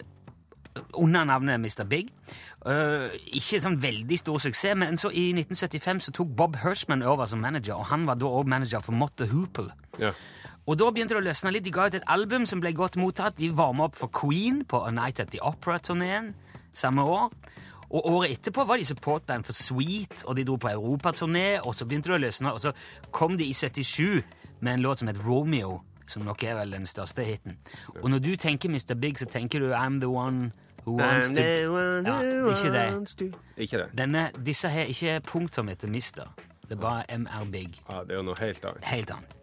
under 0.99 1.29
navnet 1.29 1.61
Mr. 1.63 1.87
Big. 1.89 2.11
Eh, 2.67 3.15
ikke 3.39 3.61
sånn 3.63 3.79
veldig 3.81 4.19
stor 4.19 4.43
suksess, 4.43 4.77
men 4.79 4.99
så 4.99 5.13
i 5.15 5.31
1975 5.31 6.09
så 6.09 6.15
tok 6.17 6.35
Bob 6.37 6.59
Hirschman 6.63 7.05
over 7.07 7.31
som 7.31 7.43
manager, 7.43 7.79
og 7.79 7.89
han 7.93 8.07
var 8.09 8.19
da 8.19 8.27
også 8.27 8.51
manager 8.51 8.85
for 8.85 8.99
Motte 8.99 9.29
Hoople. 9.31 9.71
Ja. 10.03 10.13
Og 10.69 10.77
da 10.77 10.91
begynte 10.93 11.17
det 11.17 11.23
å 11.23 11.29
løsne 11.31 11.53
litt. 11.55 11.65
De 11.65 11.73
ga 11.73 11.87
ut 11.89 11.97
et 11.97 12.11
album 12.13 12.45
som 12.45 12.61
ble 12.61 12.75
godt 12.77 12.99
mottatt. 13.01 13.39
De 13.39 13.49
varma 13.57 13.87
opp 13.87 13.97
for 13.97 14.13
Queen 14.13 14.67
på 14.69 14.83
A 14.85 14.91
Night 14.93 15.23
at 15.23 15.31
the 15.33 15.41
Opera-turneen 15.41 16.35
samme 16.77 17.07
år. 17.09 17.31
Og 17.89 18.05
året 18.05 18.35
etterpå 18.35 18.67
var 18.69 18.77
de 18.77 18.85
supportband 18.85 19.47
for 19.49 19.57
Sweet, 19.57 20.27
og 20.27 20.37
de 20.37 20.45
dro 20.45 20.59
på 20.61 20.69
europaturné, 20.69 21.63
og 21.63 21.73
så 21.73 21.87
begynte 21.89 22.13
det 22.13 22.19
å 22.19 22.25
løsne, 22.27 22.53
og 22.53 22.61
så 22.61 22.75
kom 23.17 23.39
de 23.41 23.47
i 23.49 23.57
77 23.57 24.21
med 24.61 24.75
en 24.75 24.81
låt 24.81 24.99
som 24.99 25.09
het 25.09 25.21
Romeo 25.25 25.81
som 26.09 26.25
nok 26.25 26.43
er 26.43 26.57
vel 26.57 26.73
den 26.73 26.87
største 26.87 27.25
hiten. 27.25 27.59
Og 28.03 28.11
når 28.11 28.19
du 28.19 28.37
tenker 28.37 28.71
Mr. 28.73 28.95
Big, 29.01 29.19
så 29.19 29.27
tenker 29.29 29.61
du 29.61 29.73
I'm 29.73 29.99
the 30.01 30.09
one 30.09 30.51
who 30.87 30.97
wants 30.97 31.29
to 31.29 31.41
Ja, 31.41 32.21
ikke 32.51 32.73
det. 32.73 33.35
Ikke 33.57 33.79
det. 33.79 33.89
Denne, 33.99 34.31
disse 34.47 34.69
har 34.69 34.89
ikke 34.89 35.21
punktum 35.21 35.69
etter 35.69 35.89
Mister. 35.89 36.33
Det 36.69 36.77
er 36.77 36.81
bare 36.81 37.19
MR 37.19 37.51
Big. 37.53 37.81
Ja, 37.91 38.03
det 38.05 38.11
er 38.11 38.17
jo 38.17 38.23
noe 38.23 38.41
helt 38.41 38.65
annet. 38.65 38.85
Helt 38.85 39.11
annet. 39.11 39.35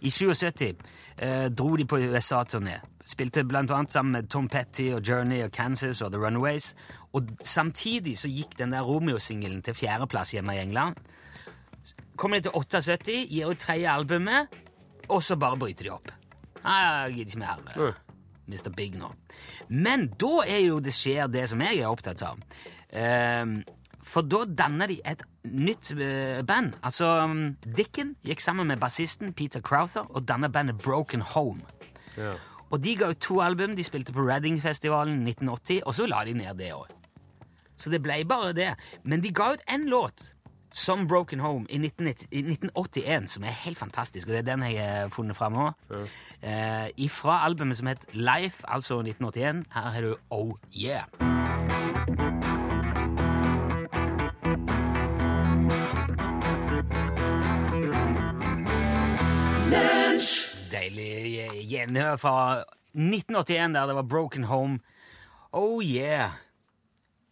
I 0.00 0.10
77 0.10 0.76
eh, 1.18 1.46
dro 1.48 1.76
de 1.76 1.84
på 1.84 1.98
USA-turné. 1.98 2.80
Spilte 3.04 3.40
annet 3.40 3.92
sammen 3.92 4.12
med 4.12 4.28
Tom 4.30 4.48
Petty 4.48 4.92
og 4.92 5.00
Journey 5.08 5.42
og 5.44 5.52
Kansas 5.52 6.02
og 6.02 6.12
The 6.12 6.20
Runaways. 6.20 6.74
Og 7.12 7.22
samtidig 7.40 8.18
så 8.18 8.28
gikk 8.28 8.58
den 8.58 8.72
der 8.72 8.82
Romeo-singelen 8.82 9.62
til 9.62 9.74
fjerdeplass 9.74 10.32
hjemme 10.32 10.56
i 10.56 10.62
England. 10.62 10.96
Kommer 12.22 12.38
de 12.38 12.46
til 12.46 12.54
78, 12.54 13.14
gir 13.32 13.50
ut 13.50 13.58
tredje 13.58 13.90
albumet, 13.90 14.54
og 15.10 15.22
så 15.26 15.34
bare 15.40 15.58
bryter 15.58 15.88
de 15.88 15.90
opp. 15.90 16.12
Nei, 16.62 16.78
jeg 16.78 17.14
gidder 17.16 17.32
ikke 17.32 17.42
mer. 17.42 17.62
eh, 17.88 18.00
Mr. 18.46 18.70
Big 18.76 18.94
nå. 18.98 19.10
Men 19.68 20.06
da 20.20 20.44
er 20.46 20.60
jo 20.68 20.78
det 20.82 20.94
skjer 20.94 21.30
det 21.32 21.48
som 21.50 21.62
jeg 21.64 21.80
er 21.80 21.90
opptatt 21.90 22.22
av. 22.22 22.38
Ehm, 22.94 23.62
for 24.02 24.22
da 24.22 24.44
danner 24.46 24.90
de 24.90 25.00
et 25.06 25.22
nytt 25.44 25.92
uh, 25.98 26.42
band. 26.46 26.76
Altså, 26.82 27.06
um, 27.24 27.56
Dicken 27.62 28.16
gikk 28.26 28.42
sammen 28.42 28.66
med 28.70 28.80
bassisten 28.82 29.32
Peter 29.34 29.62
Crowther 29.62 30.06
og 30.10 30.26
dannet 30.28 30.52
bandet 30.52 30.78
Broken 30.82 31.22
Home. 31.34 31.62
Ja. 32.16 32.34
Og 32.70 32.82
de 32.84 32.96
ga 32.98 33.10
ut 33.12 33.20
to 33.22 33.40
album. 33.42 33.76
De 33.76 33.84
spilte 33.84 34.14
på 34.14 34.24
Reading-festivalen 34.26 35.22
i 35.22 35.34
1980, 35.34 35.82
og 35.86 35.94
så 35.94 36.06
la 36.06 36.22
de 36.24 36.34
ned 36.38 36.58
det 36.58 36.72
òg. 36.74 36.86
Så 37.76 37.90
det 37.90 38.02
ble 38.02 38.22
bare 38.28 38.52
det. 38.54 38.70
Men 39.02 39.22
de 39.22 39.32
ga 39.34 39.52
ut 39.54 39.66
én 39.70 39.88
låt, 39.90 40.32
som 40.72 41.08
Broken 41.08 41.40
Home, 41.40 41.66
i, 41.68 41.78
1990 41.78 42.28
1981, 42.32 43.30
som 43.30 43.44
er 43.44 43.56
helt 43.64 43.78
fantastisk, 43.78 44.28
og 44.28 44.32
det 44.32 44.38
er 44.42 44.48
den 44.48 44.64
jeg 44.72 44.80
har 44.80 45.08
funnet 45.12 45.36
fram 45.36 45.52
nå. 45.52 45.70
Eh, 46.42 46.88
ifra 46.96 47.42
albumet 47.44 47.76
som 47.76 47.90
het 47.92 48.06
Life, 48.12 48.64
altså 48.68 49.02
1981. 49.02 49.64
Her 49.74 49.90
har 49.90 50.00
du 50.00 50.16
Oh 50.30 50.56
Yeah. 50.72 51.04
Deilig 60.72 61.48
gjenhør 61.68 62.16
fra 62.16 62.64
1981, 62.94 63.74
der 63.74 63.86
det 63.86 63.94
var 63.94 64.02
Broken 64.02 64.44
Home. 64.44 64.78
Oh 65.52 65.84
yeah. 65.84 66.30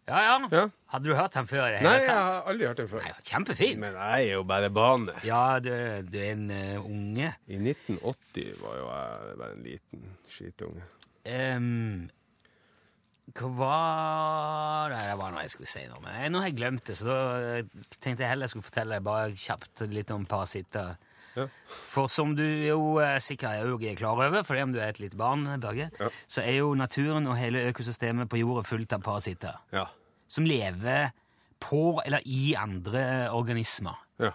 Ja, 0.08 0.20
ja. 0.24 0.36
Ja. 0.50 0.62
Hadde 0.90 1.10
du 1.10 1.14
hørt 1.14 1.36
han 1.38 1.46
før? 1.46 1.66
Nei, 1.84 1.96
jeg 2.02 2.14
har 2.14 2.46
aldri 2.50 2.66
hørt 2.66 2.80
den 2.80 2.88
før. 2.90 3.04
Nei, 3.04 3.26
Kjempefin. 3.26 3.82
Men 3.82 3.98
jeg 3.98 4.30
er 4.30 4.38
jo 4.38 4.46
bare 4.48 4.70
barnet. 4.74 5.20
Ja, 5.26 5.58
du, 5.62 5.70
du 6.06 6.16
er 6.18 6.32
en 6.32 6.48
uh, 6.50 6.86
unge. 6.86 7.34
I 7.46 7.60
1980 7.60 8.56
var 8.62 8.80
jo 8.80 8.88
jeg 8.88 9.36
bare 9.42 9.58
en 9.58 9.68
liten 9.68 10.08
skitunge. 10.30 10.88
Um, 11.28 12.08
hva 13.36 13.50
var 13.54 14.90
det 14.90 15.00
Det 15.10 15.18
var 15.20 15.34
noe 15.34 15.44
jeg 15.44 15.52
skulle 15.52 15.70
si 15.70 15.84
nå, 15.86 16.00
men 16.02 16.32
nå 16.32 16.40
har 16.42 16.50
jeg 16.50 16.58
glemt 16.58 16.86
det, 16.88 16.96
så 16.98 17.06
da 17.06 17.18
eh, 17.60 17.90
tenkte 18.00 18.24
jeg 18.24 18.30
heller 18.32 18.48
jeg 18.48 18.54
skulle 18.54 18.66
fortelle 18.66 18.96
deg 18.96 19.06
bare 19.06 19.36
kjapt 19.36 19.84
litt 19.92 20.10
om 20.14 20.26
parasitter. 20.26 20.96
Ja. 21.36 21.46
For 21.68 22.10
som 22.10 22.34
du 22.36 22.42
jo 22.44 22.98
eh, 23.02 23.18
sikkert 23.22 23.60
er 23.60 23.90
er 23.90 23.96
klar 23.98 24.18
over, 24.18 24.42
for 24.44 24.58
om 24.60 24.72
du 24.72 24.78
er 24.80 24.88
et 24.88 25.00
lite 25.00 25.16
barn, 25.16 25.44
Børge, 25.60 25.90
Ja. 26.00 26.08
så 26.26 26.42
er 26.42 26.58
jo 26.58 26.74
naturen 26.74 27.26
og 27.26 27.36
hele 27.38 27.70
økosystemet 27.70 28.28
på 28.28 28.40
jorda 28.40 28.62
fullt 28.66 28.92
av 28.92 29.02
parasitter. 29.02 29.54
Ja. 29.72 29.86
Som 30.28 30.44
lever 30.44 31.12
på 31.60 32.00
eller 32.04 32.20
i 32.26 32.54
andre 32.54 33.30
organismer. 33.30 33.96
Ja. 34.18 34.32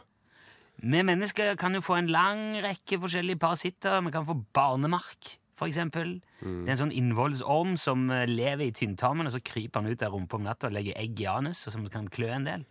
Vi 0.81 1.01
mennesker 1.03 1.55
kan 1.57 1.73
jo 1.73 1.81
få 1.81 1.97
en 1.97 2.07
lang 2.11 2.61
rekke 2.63 2.99
forskjellige 2.99 3.39
parasitter. 3.39 4.01
Vi 4.05 4.11
kan 4.11 4.25
få 4.25 4.35
barnemark, 4.53 5.37
for 5.55 5.67
eksempel. 5.67 6.21
Det 6.41 6.67
er 6.67 6.75
en 6.75 6.81
sånn 6.83 6.91
innvollsorm 6.95 7.77
som 7.79 8.09
eh, 8.11 8.25
lever 8.27 8.67
i 8.67 8.71
tynntarmen, 8.75 9.25
og 9.25 9.31
så 9.33 9.41
kryper 9.43 9.81
han 9.81 9.91
ut 9.91 10.03
av 10.03 10.11
rumpa 10.13 10.35
om 10.35 10.43
natta 10.43 10.67
og 10.67 10.73
legger 10.75 10.97
egg 10.99 11.19
i 11.23 11.25
anus, 11.31 11.65
og 11.67 11.73
som 11.73 11.87
kan 11.89 12.07
klø 12.11 12.29
en 12.35 12.43
del. 12.47 12.65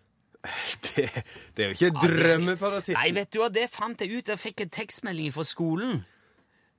Det, 0.94 1.08
det 1.56 1.64
er 1.64 1.70
jo 1.72 1.74
ikke 1.88 2.04
drømmeparasitten. 2.04 2.98
Nei, 3.00 3.10
vet 3.16 3.30
du 3.32 3.40
hva, 3.40 3.48
det 3.50 3.64
fant 3.72 4.00
jeg 4.04 4.12
ut. 4.20 4.28
Jeg 4.30 4.38
fikk 4.38 4.60
en 4.66 4.72
tekstmelding 4.76 5.32
fra 5.34 5.44
skolen. 5.48 6.02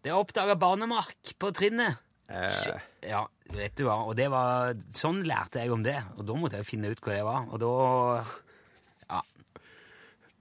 Det 0.06 0.13
oppdaga 0.13 0.56
barnemark 0.62 1.34
på 1.41 1.49
trinnet. 1.58 1.97
Eh, 2.30 2.80
Ja, 3.10 3.23
vet 3.54 3.75
du 3.78 3.84
hva, 3.86 3.99
og 4.06 4.15
det 4.17 4.30
var 4.34 4.71
Sånn 4.93 5.19
lærte 5.28 5.62
jeg 5.62 5.73
om 5.73 5.84
det, 5.86 5.97
og 6.17 6.25
da 6.25 6.38
måtte 6.39 6.58
jeg 6.62 6.65
finne 6.69 6.89
ut 6.93 7.01
hva 7.04 7.13
det 7.17 7.25
var. 7.25 7.49
Og 7.51 7.62
da 7.62 7.73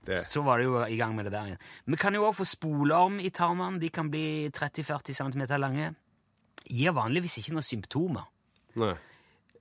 det. 0.04 0.20
Så 0.28 0.42
var 0.44 0.58
det 0.60 0.66
jo 0.66 0.82
i 0.84 0.96
gang 1.00 1.14
med 1.16 1.24
det 1.24 1.32
der 1.32 1.46
igjen. 1.48 1.60
Vi 1.88 1.96
kan 1.96 2.12
jo 2.16 2.26
òg 2.28 2.34
få 2.36 2.44
spolorm 2.44 3.16
i 3.24 3.30
tarmene. 3.32 3.80
De 3.80 3.88
kan 3.88 4.10
bli 4.12 4.50
30-40 4.52 5.16
cm 5.16 5.44
lange. 5.60 5.94
Gir 6.68 6.92
vanligvis 6.96 7.38
ikke 7.40 7.54
noen 7.56 7.64
symptomer. 7.64 8.26
Nei. 8.80 8.94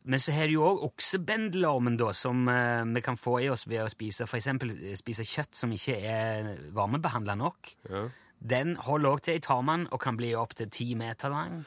Men 0.03 0.19
så 0.19 0.33
har 0.35 0.49
du 0.49 0.57
jo 0.57 0.65
òg 0.67 0.81
oksebendelormen, 0.89 1.95
da, 1.99 2.09
som 2.15 2.47
eh, 2.51 2.81
vi 2.95 3.03
kan 3.05 3.19
få 3.19 3.37
i 3.43 3.47
oss 3.51 3.67
ved 3.69 3.85
å 3.85 3.91
spise 3.91 4.27
eksempel 4.27 4.73
eh, 4.75 4.97
spise 4.99 5.25
kjøtt 5.27 5.55
som 5.55 5.71
ikke 5.71 5.95
er 5.95 6.49
varmebehandla 6.75 7.37
nok. 7.39 7.71
Ja. 7.89 8.07
Den 8.43 8.75
holder 8.83 9.15
òg 9.15 9.23
til 9.23 9.39
i 9.39 9.43
tarmen 9.43 9.87
og 9.91 10.01
kan 10.03 10.19
bli 10.19 10.33
opptil 10.35 10.71
ti 10.73 10.91
meter 10.99 11.31
lang. 11.31 11.63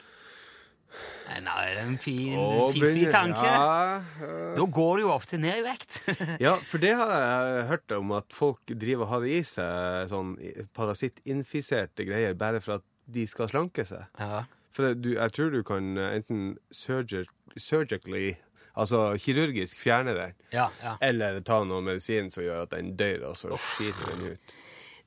Nei, 1.27 1.39
det 1.43 1.81
er 1.81 1.81
en 1.81 1.97
fin, 1.99 2.37
Åh, 2.39 2.69
fin, 2.71 2.85
fin 2.95 3.09
tanke. 3.11 3.43
Ja, 3.43 3.97
ja. 4.21 4.35
Da 4.55 4.67
går 4.77 4.99
du 4.99 5.03
jo 5.03 5.09
ofte 5.11 5.39
ned 5.41 5.59
i 5.59 5.65
vekt. 5.65 5.99
ja, 6.45 6.53
for 6.63 6.81
det 6.81 6.93
har 6.97 7.11
jeg 7.13 7.65
hørt 7.73 7.95
om 7.97 8.13
at 8.17 8.29
folk 8.33 8.71
driver 8.71 9.07
og 9.07 9.11
har 9.15 9.27
i 9.27 9.41
seg 9.45 10.13
sånn 10.13 10.35
parasittinfiserte 10.77 12.07
greier 12.07 12.37
bare 12.39 12.61
for 12.63 12.79
at 12.79 12.87
de 13.07 13.25
skal 13.29 13.51
slanke 13.51 13.87
seg. 13.87 14.05
ja. 14.21 14.45
For 14.77 14.93
du, 14.93 15.15
jeg 15.15 15.33
tror 15.33 15.49
du 15.49 15.63
kan 15.65 15.95
eh, 15.97 16.19
enten 16.19 16.41
surgi 16.69 17.23
surgically, 17.59 18.35
altså 18.77 19.17
kirurgisk, 19.21 19.79
fjerne 19.81 20.13
den, 20.17 20.33
Ja, 20.53 20.67
ja. 20.83 20.95
eller 21.01 21.39
ta 21.41 21.63
noe 21.63 21.81
medisin 21.81 22.31
som 22.33 22.43
gjør 22.45 22.65
at 22.67 22.75
den 22.75 22.95
dør, 22.97 23.29
og 23.31 23.37
så 23.37 23.57
skiter 23.57 24.13
den 24.13 24.33
ut. 24.33 24.55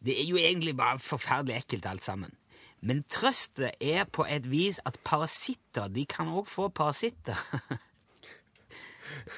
Det 0.05 0.17
er 0.17 0.29
jo 0.29 0.37
egentlig 0.41 0.77
bare 0.77 0.99
forferdelig 0.99 1.57
ekkelt 1.61 1.87
alt 1.87 2.05
sammen. 2.05 2.33
Men 2.81 3.03
trøstet 3.13 3.77
er 3.81 4.07
på 4.09 4.25
et 4.25 4.47
vis 4.51 4.81
at 4.89 4.97
parasitter, 5.05 5.89
de 5.93 6.07
kan 6.09 6.31
òg 6.33 6.49
få 6.49 6.69
parasitter. 6.73 7.37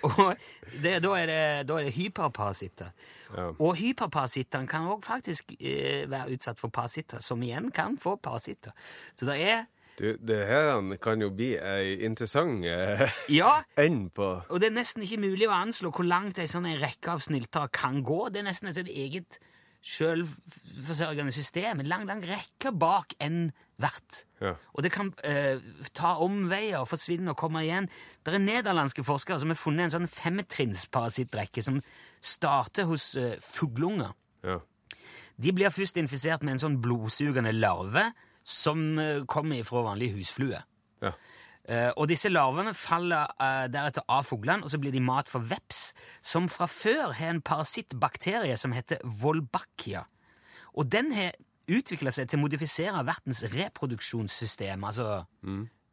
og 0.07 0.37
det, 0.83 1.01
da, 1.03 1.11
er 1.19 1.27
det, 1.27 1.41
da 1.69 1.79
er 1.81 1.89
det 1.89 1.95
hyperparasitter. 1.97 2.93
Ja. 3.33 3.49
Og 3.59 3.75
hyperparasittene 3.81 4.69
kan 4.71 4.87
òg 4.93 5.03
faktisk 5.07 5.55
eh, 5.59 6.05
være 6.11 6.37
utsatt 6.37 6.61
for 6.61 6.71
parasitter, 6.71 7.19
som 7.25 7.43
igjen 7.43 7.73
kan 7.75 7.99
få 7.99 8.15
parasitter. 8.23 8.71
Så 9.17 9.27
det 9.27 9.41
er 9.43 9.65
Du, 9.99 10.07
det 10.17 10.39
her 10.49 10.81
kan 11.05 11.21
jo 11.21 11.29
bli 11.37 11.51
ei 11.61 11.99
interessant 12.07 12.65
eh, 12.65 13.03
Ja, 13.29 13.61
end 13.77 14.11
på 14.17 14.29
og 14.49 14.61
det 14.63 14.71
er 14.71 14.77
nesten 14.79 15.05
ikke 15.05 15.21
mulig 15.21 15.51
å 15.51 15.57
anslå 15.57 15.93
hvor 15.93 16.07
langt 16.09 16.41
ei 16.41 16.49
sånn 16.49 16.71
rekke 16.81 17.13
av 17.13 17.21
snyltere 17.25 17.69
kan 17.75 18.01
gå. 18.07 18.31
Det 18.33 18.41
er 18.41 18.49
nesten 18.49 18.73
et 18.73 18.89
eget 18.89 19.37
selvforsørgende 19.83 21.33
system. 21.35 21.83
En 21.83 21.91
lang, 21.91 22.07
lang 22.07 22.23
rekke 22.25 22.73
bak 22.73 23.15
en 23.21 23.51
vert. 23.83 24.23
Ja. 24.41 24.55
Og 24.75 24.85
det 24.87 24.93
kan 24.95 25.11
eh, 25.27 25.59
ta 25.95 26.15
omveier, 26.23 26.85
forsvinne 26.87 27.35
og 27.35 27.41
komme 27.41 27.65
igjen. 27.67 27.89
Det 28.23 28.35
er 28.35 28.43
nederlandske 28.43 29.05
forskere 29.07 29.41
som 29.43 29.51
har 29.51 29.59
funnet 29.59 29.89
en 29.89 29.97
sånn 29.97 30.11
femtrinnsparasittrekke 30.11 31.65
som 31.67 31.81
starter 32.23 32.87
hos 32.91 33.13
eh, 33.19 33.39
fuglunger. 33.43 34.15
Ja. 34.47 34.61
De 35.43 35.55
blir 35.55 35.75
først 35.75 35.99
infisert 35.99 36.45
med 36.47 36.57
en 36.57 36.63
sånn 36.63 36.79
blodsugende 36.83 37.55
larve 37.57 38.13
som 38.45 38.99
eh, 38.99 39.23
kommer 39.31 39.63
fra 39.67 39.85
vanlige 39.87 40.19
husfluer. 40.19 40.67
Ja. 41.03 41.15
Uh, 41.63 41.93
og 41.95 42.09
disse 42.11 42.27
larvene 42.27 42.73
faller 42.75 43.31
uh, 43.39 43.69
deretter 43.71 44.03
av 44.11 44.25
fuglene, 44.27 44.67
og 44.67 44.73
så 44.73 44.81
blir 44.83 44.91
de 44.91 44.99
mat 44.99 45.29
for 45.31 45.47
veps, 45.47 45.93
som 46.19 46.49
fra 46.51 46.67
før 46.67 47.13
har 47.15 47.37
en 47.37 47.43
parasittbakterie 47.45 48.57
som 48.59 48.75
heter 48.75 48.99
volbachia. 49.07 50.03
Og 50.75 50.91
den 50.91 51.13
har 51.15 51.37
utvikla 51.71 52.11
seg 52.11 52.31
til 52.31 52.41
å 52.41 52.43
modifisere 52.43 53.05
vertens 53.07 53.45
reproduksjonssystem, 53.53 54.83
altså 54.89 55.23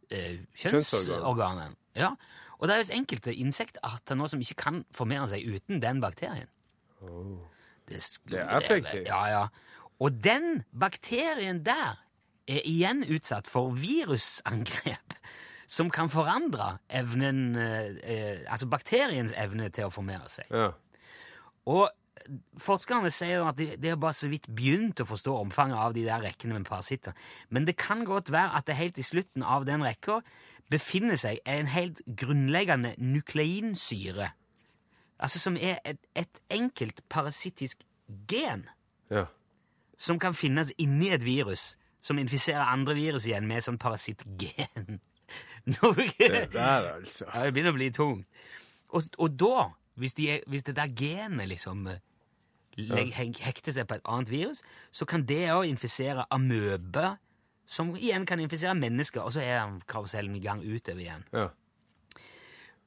eh, 0.09 0.41
kjønnsorganet. 0.57 1.77
Ja. 1.99 2.15
Og 2.57 2.67
det 2.67 2.75
er 2.75 2.81
visst 2.81 2.95
enkelte 2.95 3.35
insektarter 3.37 4.17
nå 4.17 4.27
som 4.31 4.41
ikke 4.43 4.57
kan 4.65 4.83
formere 4.95 5.29
seg 5.31 5.45
uten 5.47 5.83
den 5.83 6.01
bakterien. 6.03 6.49
Det, 7.87 8.01
Det 8.25 8.41
er 8.41 8.55
effektivt. 8.57 9.07
Ja, 9.07 9.21
ja. 9.29 9.43
Og 9.99 10.17
den 10.23 10.63
bakterien 10.73 11.61
der 11.65 11.99
er 12.49 12.65
igjen 12.67 13.05
utsatt 13.05 13.47
for 13.49 13.75
virusangrep 13.77 15.15
som 15.69 15.91
kan 15.93 16.09
forandre 16.09 16.79
evnen 16.89 17.55
eh, 17.59 17.95
eh, 18.01 18.37
Altså 18.49 18.69
bakteriens 18.71 19.35
evne 19.37 19.69
til 19.69 19.89
å 19.89 19.93
formere 19.93 20.29
seg. 20.31 20.49
Ja. 20.49 20.71
Og 21.69 21.89
forskerne 22.59 23.11
sier 23.13 23.45
at 23.47 23.57
de, 23.59 23.71
de 23.79 23.91
har 23.93 23.99
bare 24.01 24.17
så 24.17 24.29
vidt 24.31 24.49
begynt 24.55 25.01
å 25.01 25.07
forstå 25.07 25.35
omfanget 25.43 25.79
av 25.79 25.95
de 25.95 26.05
der 26.07 26.23
rekkene 26.25 26.57
med 26.57 26.67
parasitter. 26.67 27.13
Men 27.49 27.67
det 27.69 27.77
kan 27.79 28.03
godt 28.07 28.31
være 28.33 28.57
at 28.57 28.67
det 28.67 28.79
helt 28.79 28.99
i 28.99 29.05
slutten 29.05 29.45
av 29.45 29.67
den 29.69 29.85
rekka 29.85 30.19
befinner 30.69 31.17
seg 31.17 31.39
en 31.49 31.69
helt 31.71 32.01
grunnleggende 32.05 32.95
nukleinsyre. 33.01 34.31
Altså 35.19 35.41
som 35.41 35.57
er 35.57 35.81
et, 35.85 36.01
et 36.15 36.41
enkelt 36.53 37.01
parasittisk 37.09 37.83
gen 38.29 38.67
ja. 39.11 39.25
som 39.97 40.19
kan 40.21 40.33
finnes 40.37 40.71
inni 40.77 41.11
et 41.13 41.25
virus 41.25 41.75
som 42.01 42.19
infiserer 42.21 42.63
andre 42.65 42.95
virus 42.95 43.25
igjen 43.27 43.47
med 43.47 43.63
sånn 43.65 43.79
parasittgen. 43.81 44.99
Det 45.69 46.47
der, 46.53 46.87
altså. 46.95 47.27
Ja, 47.29 47.43
det 47.45 47.53
begynner 47.53 47.75
å 47.75 47.77
bli 47.77 47.91
tungt. 47.93 48.25
Og, 48.89 49.03
og 49.21 49.35
da, 49.37 49.67
hvis, 50.01 50.15
de 50.17 50.39
hvis 50.49 50.63
det 50.65 50.73
der 50.79 50.89
genet 50.97 51.51
liksom 51.51 51.83
eh, 51.91 51.99
legg, 52.79 53.11
hekter 53.13 53.75
seg 53.75 53.85
på 53.85 53.99
et 53.99 54.07
annet 54.09 54.31
virus, 54.33 54.63
så 54.89 55.05
kan 55.05 55.27
det 55.29 55.43
òg 55.53 55.67
infisere 55.69 56.25
amøbe, 56.33 57.11
som 57.69 57.91
igjen 57.93 58.25
kan 58.25 58.41
infisere 58.41 58.73
mennesker, 58.73 59.21
og 59.21 59.35
så 59.35 59.43
er 59.45 59.75
karusellen 59.85 60.33
i 60.39 60.41
gang 60.41 60.63
utover 60.65 61.03
igjen. 61.03 61.27
Ja. 61.35 61.49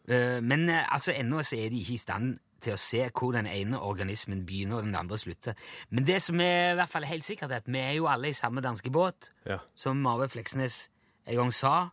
Eh, 0.08 0.40
Men 0.42 0.66
eh, 0.68 0.82
altså, 0.92 1.14
ennå 1.14 1.44
så 1.46 1.60
er 1.62 1.70
de 1.70 1.78
ikke 1.84 1.94
i 1.94 2.02
stand 2.02 2.40
til 2.62 2.74
å 2.76 2.80
se 2.80 3.02
hvor 3.10 3.32
den 3.36 3.46
ene 3.50 3.80
organismen 3.82 4.44
begynner 4.46 4.76
og 4.80 4.86
den 4.86 4.94
andre 4.98 5.18
slutter. 5.18 5.54
Men 5.90 6.06
det 6.08 6.20
som 6.22 6.40
er 6.40 6.72
i 6.72 6.76
hvert 6.78 6.88
fall 6.92 7.04
helt 7.08 7.24
sikkert, 7.26 7.50
er 7.50 7.60
at 7.62 7.68
vi 7.70 7.78
er 7.82 7.92
jo 7.98 8.06
alle 8.10 8.30
i 8.30 8.36
samme 8.38 8.62
danske 8.64 8.90
båt, 8.94 9.30
Ja. 9.46 9.58
som 9.74 9.96
Marve 10.02 10.28
Fleksnes 10.28 10.88
en 11.26 11.36
gang 11.36 11.52
sa. 11.52 11.90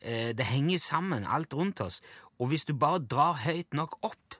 Eh, 0.00 0.32
Det 0.32 0.46
henger 0.46 0.78
sammen, 0.78 1.24
alt 1.26 1.54
rundt 1.54 1.80
oss. 1.80 2.00
Og 2.38 2.48
hvis 2.48 2.64
du 2.66 2.74
bare 2.74 2.98
drar 3.00 3.34
høyt 3.46 3.72
nok 3.72 3.96
opp 4.02 4.34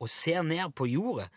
og 0.00 0.08
ser 0.08 0.42
ned 0.42 0.74
på 0.74 0.84
jordet, 0.86 1.28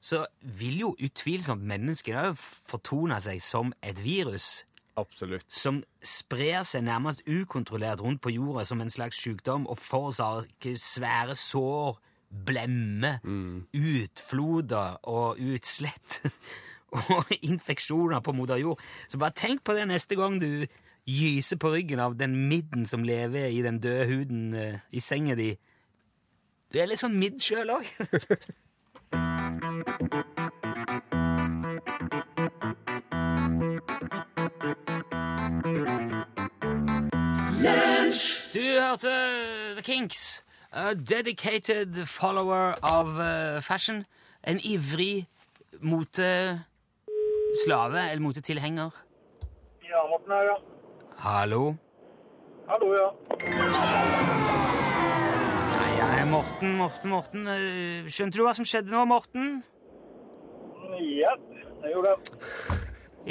så 0.00 0.26
vil 0.42 0.78
jo 0.80 0.96
utvilsomt 1.00 1.62
menneskene 1.62 2.30
òg 2.30 2.36
fortone 2.38 3.20
seg 3.20 3.40
som 3.42 3.72
et 3.82 3.98
virus 4.04 4.64
Absolutt. 4.96 5.44
som 5.48 5.82
sprer 6.02 6.62
seg 6.64 6.82
nærmest 6.84 7.22
ukontrollert 7.26 8.00
rundt 8.00 8.20
på 8.22 8.30
jorda 8.34 8.64
som 8.64 8.80
en 8.80 8.90
slags 8.90 9.16
sykdom 9.22 9.66
og 9.66 9.78
forårsaker 9.78 10.76
svære 10.76 11.34
sår, 11.36 11.98
blemmer, 12.30 13.18
utfloder 13.72 14.98
og 15.08 15.40
utslett 15.40 16.20
og 17.16 17.30
infeksjoner 17.42 18.20
på 18.20 18.32
moder 18.32 18.56
jord. 18.56 18.82
Så 19.08 19.18
bare 19.18 19.36
tenk 19.36 19.64
på 19.64 19.76
det 19.76 19.86
neste 19.90 20.18
gang 20.18 20.40
du 20.40 20.66
gyser 21.06 21.56
på 21.56 21.70
ryggen 21.70 22.00
av 22.02 22.16
den 22.18 22.48
midden 22.48 22.86
som 22.86 23.04
lever 23.06 23.48
i 23.48 23.62
den 23.62 23.78
døde 23.78 24.06
huden 24.10 24.54
uh, 24.54 24.78
i 24.90 25.00
senga 25.00 25.36
di. 25.38 25.54
Du 26.72 26.80
er 26.82 26.90
litt 26.90 27.02
sånn 27.02 27.18
midd 27.18 27.38
sjøl 27.46 27.70
òg. 27.78 27.86
Du 38.56 38.62
hørte 38.80 39.12
The 39.76 39.82
Kinks. 39.84 40.45
A 40.76 40.94
dedicated 40.94 42.06
follower 42.06 42.74
of 42.82 43.06
uh, 43.18 43.60
fashion. 43.62 44.04
En 44.44 44.58
ivrig 44.60 45.26
moteslave, 45.80 46.60
eller 48.10 48.20
motetilhenger. 48.20 48.90
Ja, 49.88 50.06
Morten 50.10 50.32
her, 50.32 50.42
ja. 50.42 50.56
Hallo? 51.16 51.74
Hallo, 52.68 52.94
ja. 52.94 53.08
Ja, 55.72 55.82
jeg 55.96 56.20
er 56.20 56.26
Morten, 56.26 56.76
Morten, 56.76 57.10
Morten. 57.10 57.46
Eh, 57.48 58.10
Skjønte 58.12 58.36
du 58.36 58.44
hva 58.44 58.52
som 58.58 58.68
skjedde 58.68 58.92
nå, 58.92 59.04
Morten? 59.08 59.62
Ja, 61.00 61.32
jeg 61.86 61.94
gjorde 61.94 62.12
det. 62.12 62.18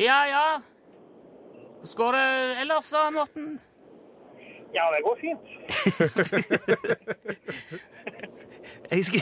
Ja, 0.02 0.20
ja. 0.34 0.48
Hvordan 1.78 1.98
går 2.02 2.12
det 2.18 2.28
ellers, 2.66 2.90
da, 2.90 3.10
Morten? 3.14 3.60
Ja, 4.76 4.86
det 4.92 5.02
går 5.06 5.16
fint. 5.24 5.44
Jeg 8.92 9.04
skal 9.06 9.22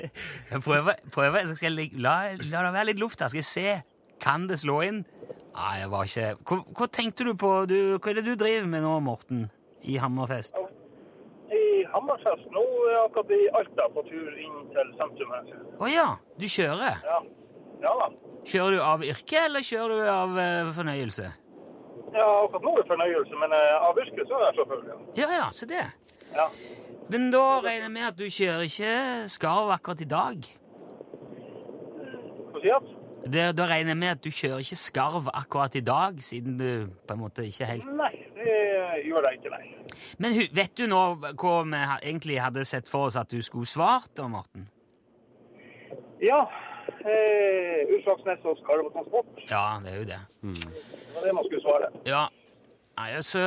jeg 0.52 0.60
prøver, 0.64 0.92
prøver 1.12 1.38
jeg 1.38 1.56
skal 1.56 1.72
la, 2.00 2.14
la 2.38 2.62
det 2.64 2.72
være 2.72 2.88
litt 2.90 3.00
luft 3.00 3.20
her. 3.20 3.28
Skal 3.28 3.42
jeg 3.42 3.48
se. 3.48 3.82
Kan 4.22 4.46
det 4.48 4.58
slå 4.62 4.80
inn? 4.86 5.02
Nei, 5.52 5.72
jeg 5.82 5.90
var 5.92 6.08
ikke 6.08 6.28
hva, 6.48 6.58
hva 6.78 6.86
tenkte 6.88 7.26
du 7.28 7.34
på? 7.36 7.50
Du, 7.68 7.76
hva 7.98 8.12
er 8.12 8.20
det 8.20 8.24
du 8.24 8.34
driver 8.40 8.68
med 8.72 8.84
nå, 8.86 8.94
Morten? 9.04 9.44
I 9.84 9.98
Hammerfest? 10.00 10.56
I 11.52 11.84
Hammerfest 11.92 12.48
nå 12.54 12.62
er 12.62 12.94
jeg 12.94 13.02
akkurat 13.02 13.34
i 13.36 13.40
Alta 13.60 13.88
på 13.92 14.04
tur 14.08 14.38
inn 14.40 14.58
til 14.72 14.92
sentrum 15.00 15.34
her. 15.36 15.52
Å 15.76 15.90
ja, 15.92 16.08
du 16.40 16.46
kjører. 16.48 17.02
Ja. 17.04 17.20
Ja 17.82 17.92
da. 17.98 18.08
Kjører 18.48 18.78
du 18.78 18.84
av 18.86 19.04
yrke, 19.06 19.44
eller 19.44 19.66
kjører 19.66 20.00
du 20.00 20.10
av 20.14 20.38
eh, 20.40 20.72
fornøyelse? 20.78 21.28
Ja, 22.12 22.28
akkurat 22.44 22.64
nå 22.66 22.72
er 22.76 22.82
det 22.82 22.88
fornøyelse, 22.92 23.36
men 23.40 23.54
eh, 23.56 23.84
av 23.88 24.00
yrke 24.02 24.24
så 24.28 24.38
er 24.38 24.48
jeg 24.48 24.58
sjåfør, 24.60 24.82
ja. 24.88 24.96
Ja, 25.22 25.28
ja, 25.38 25.50
se 25.56 25.68
det. 25.70 25.84
Ja. 26.34 26.48
Men 27.12 27.30
da 27.32 27.44
regner 27.60 27.86
jeg 27.88 27.94
med 27.94 28.08
at 28.08 28.18
du 28.18 28.26
kjører 28.30 28.66
ikke 28.66 28.96
skarv 29.32 29.72
akkurat 29.74 30.00
i 30.04 30.08
dag? 30.08 30.50
Hva 32.52 32.60
sier 32.62 32.84
du? 32.84 32.98
Det, 33.22 33.44
da 33.54 33.66
regner 33.70 33.92
jeg 33.94 34.00
med 34.00 34.10
at 34.16 34.22
du 34.24 34.30
kjører 34.34 34.64
ikke 34.64 34.78
skarv 34.80 35.28
akkurat 35.32 35.76
i 35.78 35.84
dag, 35.86 36.16
siden 36.24 36.56
du 36.58 36.70
på 37.06 37.14
en 37.14 37.20
måte 37.22 37.44
ikke 37.46 37.68
helt 37.68 37.86
Nei, 37.94 38.10
det 38.34 38.56
gjør 39.06 39.28
jeg 39.28 39.38
ikke, 39.38 39.52
nei. 39.52 39.68
Men 40.18 40.36
vet 40.56 40.74
du 40.78 40.88
nå 40.90 41.02
hva 41.20 41.54
vi 41.68 41.82
egentlig 42.10 42.40
hadde 42.42 42.64
sett 42.68 42.90
for 42.90 43.08
oss 43.10 43.18
at 43.20 43.30
du 43.30 43.38
skulle 43.44 43.68
svart, 43.70 44.10
da, 44.18 44.26
Morten? 44.32 44.66
Ja, 46.22 46.44
eh, 47.02 47.86
Utslagsnes 47.94 48.44
og 48.46 48.58
transport. 48.66 49.46
Ja, 49.50 49.78
det 49.84 49.94
er 49.94 49.98
jo 50.02 50.10
det. 50.10 50.20
Det 51.12 51.20
var 51.20 51.26
det 51.28 51.34
man 51.36 51.44
skulle 51.44 51.64
svare. 51.64 51.90
Ja. 52.08 52.28
Nei, 52.92 53.08
altså, 53.16 53.40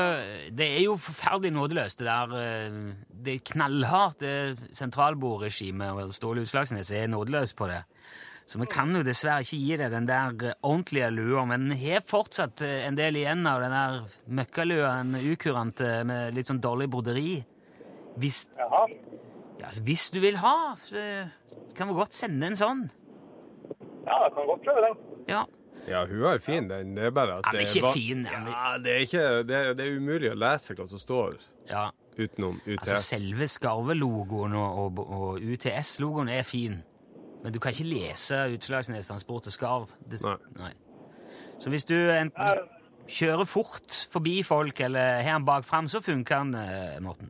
det 0.58 0.66
er 0.66 0.84
jo 0.88 0.96
forferdelig 0.98 1.52
nådeløst, 1.54 2.00
det 2.02 2.08
der 2.08 2.32
eh, 2.40 2.78
Det 3.26 3.36
knallhardt, 3.52 4.20
det 4.20 4.74
sentralbordregimet, 4.74 6.14
Ståle 6.18 6.42
Utslagsnes 6.46 6.92
er 6.92 7.08
nådeløs 7.08 7.54
på 7.54 7.68
det. 7.70 7.84
Så 8.46 8.60
vi 8.62 8.68
kan 8.70 8.94
jo 8.94 9.02
dessverre 9.06 9.42
ikke 9.42 9.58
gi 9.58 9.78
deg 9.82 9.94
den 9.94 10.08
der 10.10 10.34
eh, 10.50 10.58
ordentlige 10.66 11.12
lua, 11.14 11.46
men 11.50 11.70
vi 11.74 11.94
har 11.94 12.06
fortsatt 12.06 12.62
eh, 12.66 12.88
en 12.88 12.98
del 12.98 13.22
igjen 13.22 13.46
av 13.50 13.62
den 13.62 13.74
der 13.74 14.00
møkkalua, 14.40 14.96
den 15.04 15.34
ukurante 15.34 15.92
med 16.10 16.34
litt 16.38 16.50
sånn 16.50 16.62
dårlig 16.62 16.90
broderi. 16.94 17.38
Hvis, 18.22 18.48
Jaha. 18.58 18.86
ja, 19.60 19.68
altså, 19.68 19.86
hvis 19.86 20.08
du 20.14 20.22
vil 20.26 20.42
ha, 20.42 20.74
så 20.82 21.06
kan 21.78 21.92
vi 21.92 21.98
godt 21.98 22.18
sende 22.18 22.50
en 22.50 22.58
sånn. 22.58 22.88
Ja, 24.06 24.24
jeg 24.26 24.34
kan 24.38 24.50
godt 24.50 24.66
prøve 24.66 24.90
den. 24.90 25.00
Ja. 25.30 25.46
Ja, 25.88 26.06
hun 26.06 26.24
er 26.26 26.40
fin, 26.42 26.70
den. 26.70 26.96
Det 26.98 27.04
er 27.04 27.12
bare 27.14 27.38
at 27.38 27.46
Den 27.52 27.60
er 27.60 27.66
det 27.66 27.76
ikke 27.76 27.92
fin. 27.94 28.26
Ja, 28.26 28.78
det 28.84 28.92
er, 28.92 29.04
ikke, 29.06 29.44
det, 29.44 29.56
er, 29.56 29.74
det 29.78 29.86
er 29.86 29.98
umulig 30.00 30.32
å 30.32 30.38
lese 30.38 30.74
hva 30.78 30.88
som 30.90 31.02
står 31.02 31.38
ja. 31.70 31.90
utenom 32.18 32.58
UTS. 32.66 32.80
Altså, 32.80 33.18
selve 33.20 33.48
skarvelogoen 33.48 34.56
og, 34.58 34.80
og, 34.86 35.04
og 35.06 35.46
UTS-logoen 35.46 36.32
er 36.34 36.42
fin, 36.48 36.80
men 37.44 37.54
du 37.54 37.60
kan 37.62 37.76
ikke 37.76 37.86
lese 37.90 38.42
Utslagsnes 38.56 39.12
Transport 39.12 39.52
og 39.52 39.54
Skarv. 39.54 39.94
Det, 40.10 40.24
Nei. 40.58 40.74
Så 41.62 41.70
hvis 41.70 41.86
du 41.86 41.96
enten 41.96 42.66
kjører 43.06 43.46
fort 43.46 43.96
forbi 44.12 44.40
folk 44.44 44.80
eller 44.82 45.22
har 45.22 45.38
den 45.38 45.46
bak 45.46 45.66
fram, 45.66 45.88
så 45.88 46.02
funker 46.02 46.42
den, 46.44 46.56
eh, 46.56 47.02
Morten. 47.06 47.30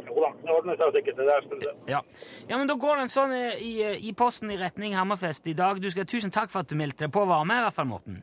Jo 0.00 0.22
da, 0.24 0.32
det 0.40 0.52
ordner 0.52 0.54
seg 0.54 0.54
sikkert 0.54 0.54
det 0.54 0.54
der. 0.54 0.54
skal 0.54 0.54
du 0.54 0.54
se. 0.54 0.55
Ja. 1.88 2.00
ja, 2.48 2.56
men 2.58 2.66
da 2.70 2.74
går 2.74 2.96
den 3.02 3.08
sånn 3.12 3.32
eh, 3.36 3.58
i, 3.62 3.72
i 4.08 4.12
posten 4.16 4.50
i 4.50 4.56
retning 4.60 4.94
Hammerfest 4.98 5.46
i 5.46 5.54
dag. 5.58 5.80
Du 5.82 5.88
skal, 5.92 6.06
tusen 6.10 6.30
takk 6.34 6.50
for 6.52 6.64
at 6.64 6.68
du 6.72 6.76
meldte 6.78 7.06
deg 7.06 7.12
på 7.14 7.22
å 7.22 7.28
være 7.30 7.46
med, 7.48 7.60
i 7.62 7.66
hvert 7.68 7.76
fall, 7.78 7.88
Morten. 7.90 8.22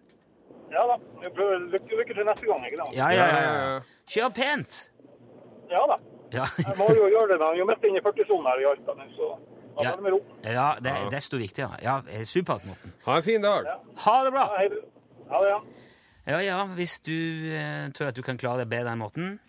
Ja 0.73 0.83
da, 0.89 0.95
lykke, 1.21 1.47
lykke 1.69 2.13
til 2.17 2.25
neste 2.25 2.47
gang, 2.49 2.63
ikke 2.65 2.79
sant? 2.81 2.95
Ja, 2.97 3.09
ja, 3.13 3.27
ja. 3.29 3.79
Kjør 4.09 4.31
pent! 4.33 4.79
Ja 5.71 5.83
da. 5.89 5.99
Ja, 6.33 6.47
Jeg 6.57 6.73
må 6.79 6.87
jo 6.97 7.05
gjøre 7.13 7.27
det, 7.35 7.37
da. 7.43 7.51
jeg 7.53 7.61
er 7.61 7.67
midt 7.69 7.83
inne 7.85 7.99
i 8.01 8.03
40-sonen 8.05 8.47
her 8.49 8.61
i 8.63 8.65
Alta 8.71 8.95
nå, 8.97 9.05
så 9.13 9.27
da 9.77 9.83
Ja. 9.85 9.91
det 9.97 10.03
med 10.05 10.11
ro. 10.13 10.19
ja 10.45 10.65
det 10.81 10.91
er 10.91 11.07
desto 11.13 11.37
viktigere. 11.37 11.77
Ja, 11.81 11.99
eh, 12.09 12.23
Supert, 12.25 12.65
Morten. 12.65 12.93
Ha 13.05 13.17
en 13.17 13.23
fin 13.25 13.41
dag. 13.41 13.69
Ha 14.05 14.15
det 14.25 14.31
bra! 14.33 14.47
Ja. 14.57 14.81
Ha 15.29 15.41
det, 15.43 15.49
ja. 15.53 15.61
Ja, 16.25 16.39
ja, 16.41 16.57
hvis 16.73 16.99
du 17.05 17.13
eh, 17.53 17.89
tror 17.93 18.07
at 18.09 18.15
du 18.17 18.21
kan 18.25 18.37
klare 18.37 18.63
det 18.63 18.69
bedre 18.71 18.93
enn 18.93 19.01
Morten, 19.01 19.39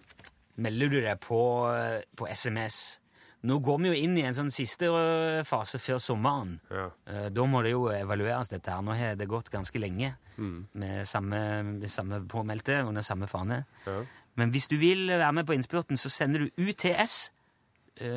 melder 0.56 0.88
du 0.92 1.00
deg 1.00 1.18
på, 1.20 1.38
eh, 1.74 2.02
på 2.16 2.26
SMS. 2.30 3.00
Nå 3.44 3.58
går 3.60 3.78
vi 3.82 3.88
jo 3.90 3.96
inn 4.06 4.16
i 4.16 4.22
en 4.24 4.32
sånn 4.36 4.50
siste 4.52 4.86
eh, 4.88 5.42
fase 5.44 5.78
før 5.78 5.98
sommeren. 6.00 6.58
Ja. 6.70 6.86
Eh, 7.06 7.28
Da 7.34 7.44
må 7.44 7.62
det 7.62 7.72
jo 7.74 7.88
evalueres, 7.92 8.48
dette 8.48 8.70
her. 8.72 8.80
Nå 8.82 8.94
har 8.96 9.16
det 9.16 9.28
gått 9.28 9.50
ganske 9.50 9.78
lenge 9.80 10.14
med 10.38 11.06
samme, 11.06 11.62
med 11.62 11.88
samme 11.90 12.22
påmeldte 12.26 12.80
under 12.88 13.02
samme 13.02 13.26
fane. 13.30 13.64
Ja. 13.86 14.00
Men 14.36 14.50
hvis 14.50 14.66
du 14.68 14.76
vil 14.80 15.06
være 15.08 15.32
med 15.32 15.46
på 15.46 15.54
innspurten, 15.54 15.96
så 15.96 16.10
sender 16.10 16.40
du 16.48 16.50
UTS 16.58 17.30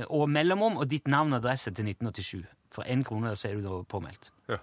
og 0.09 0.27
mellomrom 0.33 0.77
og 0.81 0.87
ditt 0.89 1.05
navn 1.07 1.33
og 1.35 1.43
adresse 1.43 1.69
til 1.69 1.85
1987. 1.85 2.47
For 2.73 2.83
én 2.89 3.03
krone 3.05 3.35
så 3.37 3.49
er 3.51 3.59
du 3.59 3.61
da 3.67 3.83
påmeldt. 3.85 4.31
Ja. 4.49 4.57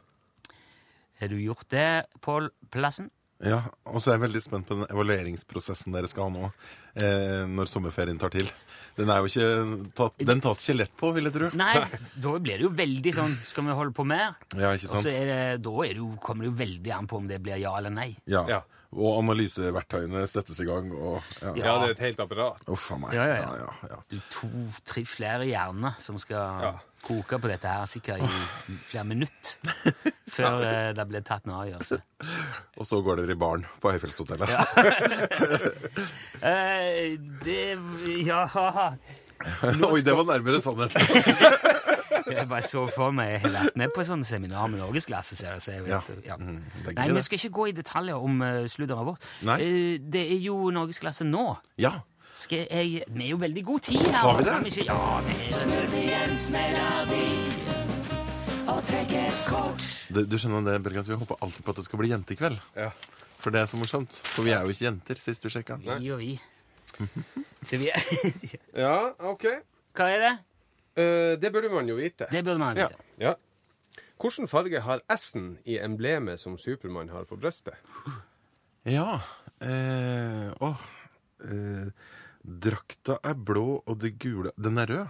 Har 1.20 1.28
du 1.30 1.36
gjort 1.38 1.68
det, 1.70 2.06
Pål 2.20 2.50
Plassen? 2.74 3.10
Ja, 3.44 3.60
og 3.90 4.00
så 4.00 4.10
er 4.12 4.16
jeg 4.18 4.24
veldig 4.28 4.40
spent 4.42 4.68
på 4.68 4.78
den 4.78 4.86
evalueringsprosessen 4.88 5.94
dere 5.94 6.08
skal 6.10 6.28
ha 6.28 6.32
nå, 6.34 6.50
eh, 6.96 7.44
når 7.50 7.68
sommerferien 7.70 8.18
tar 8.20 8.32
til. 8.34 8.48
Den 8.96 9.10
er 9.10 9.20
jo 9.24 9.30
ikke 9.30 9.88
tatt, 9.98 10.20
den 10.22 10.40
tas 10.44 10.62
ikke 10.62 10.78
lett 10.78 10.92
på, 11.00 11.10
vil 11.16 11.28
jeg 11.28 11.34
tro. 11.34 11.50
Nei, 11.58 11.72
da 12.24 12.34
blir 12.38 12.60
det 12.60 12.66
jo 12.68 12.70
veldig 12.78 13.12
sånn 13.16 13.34
Skal 13.42 13.66
vi 13.66 13.74
holde 13.74 13.94
på 13.96 14.06
mer? 14.06 14.36
Ja, 14.54 14.70
ikke 14.76 14.86
Og 14.92 15.00
så 15.00 15.02
sant? 15.02 15.10
er 15.12 15.26
det, 15.30 15.40
da 15.66 15.74
er 15.82 15.96
det 15.96 16.00
jo, 16.04 16.12
kommer 16.22 16.46
det 16.46 16.52
jo 16.52 16.56
veldig 16.62 16.94
an 16.94 17.10
på 17.10 17.18
om 17.18 17.26
det 17.30 17.40
blir 17.42 17.58
ja 17.60 17.74
eller 17.80 17.92
nei. 17.94 18.12
Ja. 18.30 18.44
Ja. 18.48 18.62
Og 18.94 19.18
analyseverktøyene 19.24 20.22
settes 20.30 20.60
i 20.62 20.68
gang, 20.68 20.92
og 20.94 21.18
ja. 21.42 21.50
Ja, 21.58 21.72
det 21.82 21.88
er 21.88 21.94
et 21.96 22.02
helt 22.04 22.20
apparat. 22.22 22.60
Uff 22.70 22.86
a 22.94 22.98
meg. 23.02 23.16
Ja, 23.18 23.24
ja, 23.26 23.38
ja. 23.42 23.54
ja, 23.58 23.70
ja, 23.82 23.88
ja. 23.96 24.02
Du 24.12 24.20
to-tre 24.30 25.02
flere 25.10 25.48
hjerner 25.50 25.98
som 26.02 26.20
skal 26.22 26.62
Ja. 26.68 26.74
Koke 27.04 27.38
på 27.40 27.50
dette 27.50 27.68
her 27.70 27.86
sikkert 27.90 28.24
i 28.24 28.78
flere 28.84 29.04
minutter 29.08 29.56
før 30.36 30.64
eh, 30.64 30.90
det 30.96 31.06
ble 31.10 31.20
tatt 31.26 31.46
en 31.48 31.56
avgjørelse. 31.60 32.00
Og 32.80 32.88
så 32.88 33.00
går 33.04 33.22
dere 33.22 33.36
i 33.36 33.40
baren 33.40 33.66
på 33.82 33.94
Høyfjellshotellet. 33.94 34.48
Eh, 36.44 37.14
det 37.40 37.78
Ja 38.26 38.42
Oi, 38.44 40.00
det 40.04 40.12
var 40.12 40.26
nærmere 40.28 40.60
sannheten. 40.60 41.00
Jeg 42.30 42.48
bare 42.48 42.62
så 42.64 42.84
for 42.92 43.12
meg 43.14 43.34
jeg 43.34 43.40
har 43.44 43.54
vært 43.54 43.78
med 43.80 43.92
på 43.94 44.04
sånne 44.06 44.26
seminar 44.28 44.68
med 44.72 44.80
norgesklasse. 44.80 45.36
så 45.36 45.72
jeg 45.72 45.84
vet, 45.84 45.90
Ja. 45.92 46.00
ja. 46.24 46.36
Mm, 46.36 46.60
Nei, 46.96 47.08
vi 47.12 47.22
skal 47.24 47.38
ikke 47.40 47.52
gå 47.58 47.66
i 47.70 47.76
detaljer 47.76 48.16
om 48.16 48.40
uh, 48.42 48.64
sludderet 48.70 49.08
vårt. 49.08 49.28
Nei. 49.44 49.58
Uh, 49.60 49.94
det 50.00 50.24
er 50.32 50.40
jo 50.44 50.70
norgesklasse 50.74 51.26
nå. 51.28 51.46
Ja. 51.80 51.92
Skal 52.34 52.66
jeg, 52.66 53.04
vi 53.14 53.24
er 53.24 53.30
jo 53.30 53.36
veldig 53.38 53.62
god 53.64 53.80
tid 53.86 54.00
her. 54.02 54.16
Har 54.18 54.38
vi 54.38 54.44
det? 54.44 54.54
Ikke, 54.66 54.84
ja, 54.90 55.20
vi 55.92 56.02
er 56.10 56.32
Du, 60.14 60.24
du 60.26 60.34
skjønner 60.38 60.64
det, 60.66 60.80
Berg, 60.82 60.98
vi 61.06 61.18
håper 61.20 61.38
alltid 61.44 61.62
på 61.66 61.70
at 61.74 61.78
det 61.78 61.84
skal 61.86 62.00
bli 62.02 62.10
jentekveld. 62.10 62.58
Ja. 62.74 62.88
For 63.38 63.54
det 63.54 63.60
er 63.62 63.68
så 63.70 63.78
morsomt. 63.78 64.16
For 64.34 64.42
vi 64.46 64.54
er 64.56 64.64
jo 64.66 64.72
ikke 64.74 64.86
jenter, 64.88 65.20
sist 65.20 65.46
vi 65.46 65.52
sjekka. 65.54 65.76
Vi 65.78 66.10
og 66.10 66.18
vi. 66.22 66.32
Det 67.70 67.78
vi. 67.80 67.88
Ja, 68.84 69.12
OK. 69.30 69.46
Hva 69.94 70.10
er 70.10 70.20
det? 70.24 70.34
Uh, 70.94 71.32
det 71.40 71.50
burde 71.54 71.70
man 71.72 71.88
jo 71.90 71.96
vite. 71.98 72.26
Det 72.32 72.42
burde 72.46 72.58
man 72.62 72.76
Ja. 72.78 72.88
vite. 72.90 73.08
ja. 73.22 73.34
Hvilken 74.20 74.48
farge 74.48 74.80
har 74.80 75.02
S-en 75.10 75.54
i 75.66 75.78
emblemet 75.82 76.40
som 76.40 76.58
Supermann 76.58 77.10
har 77.14 77.24
på 77.28 77.36
brystet? 77.36 77.74
Ja 78.86 79.20
eh, 79.60 80.52
Åh. 80.60 80.84
Eh, 81.44 81.88
drakta 82.44 83.18
er 83.24 83.34
blå, 83.34 83.82
og 83.86 83.98
det 84.00 84.14
gule 84.20 84.50
Den 84.60 84.78
er 84.78 84.86
rød. 84.90 85.06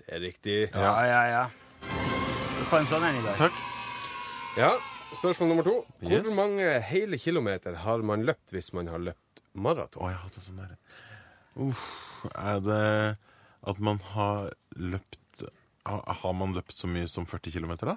Det 0.00 0.06
er 0.14 0.20
riktig. 0.20 0.56
Ja, 0.74 0.92
ja, 1.06 1.22
ja. 1.30 1.44
Du 1.80 2.64
får 2.70 2.80
en 2.82 2.86
sånn 2.90 3.04
en 3.06 3.18
i 3.20 3.24
dag. 3.24 3.36
Takk. 3.46 3.52
Ja, 4.58 4.72
Spørsmål 5.16 5.48
nummer 5.48 5.62
to. 5.64 5.74
Hvor 6.02 6.10
Yes. 6.10 6.26
mange 6.36 6.80
hele 6.82 7.16
kilometer 7.18 7.74
har 7.78 8.02
man 8.02 8.24
løpt 8.26 8.50
hvis 8.52 8.72
man 8.74 8.86
har 8.90 8.98
løpt 8.98 9.40
maraton? 9.54 10.02
Å, 10.02 10.08
jeg 10.10 10.16
har 10.18 10.24
hatt 10.26 10.36
en 10.36 10.42
sånn 10.42 10.56
der. 10.58 10.76
Uff. 11.56 11.84
Er 12.34 12.58
det 12.60 13.16
at 13.70 13.80
man 13.80 13.98
har 14.12 14.50
løpt 14.76 15.44
ha- 15.86 16.12
Har 16.12 16.32
man 16.34 16.52
løpt 16.54 16.74
så 16.74 16.88
mye 16.90 17.06
som 17.08 17.24
40 17.24 17.52
km, 17.54 17.76
da? 17.86 17.96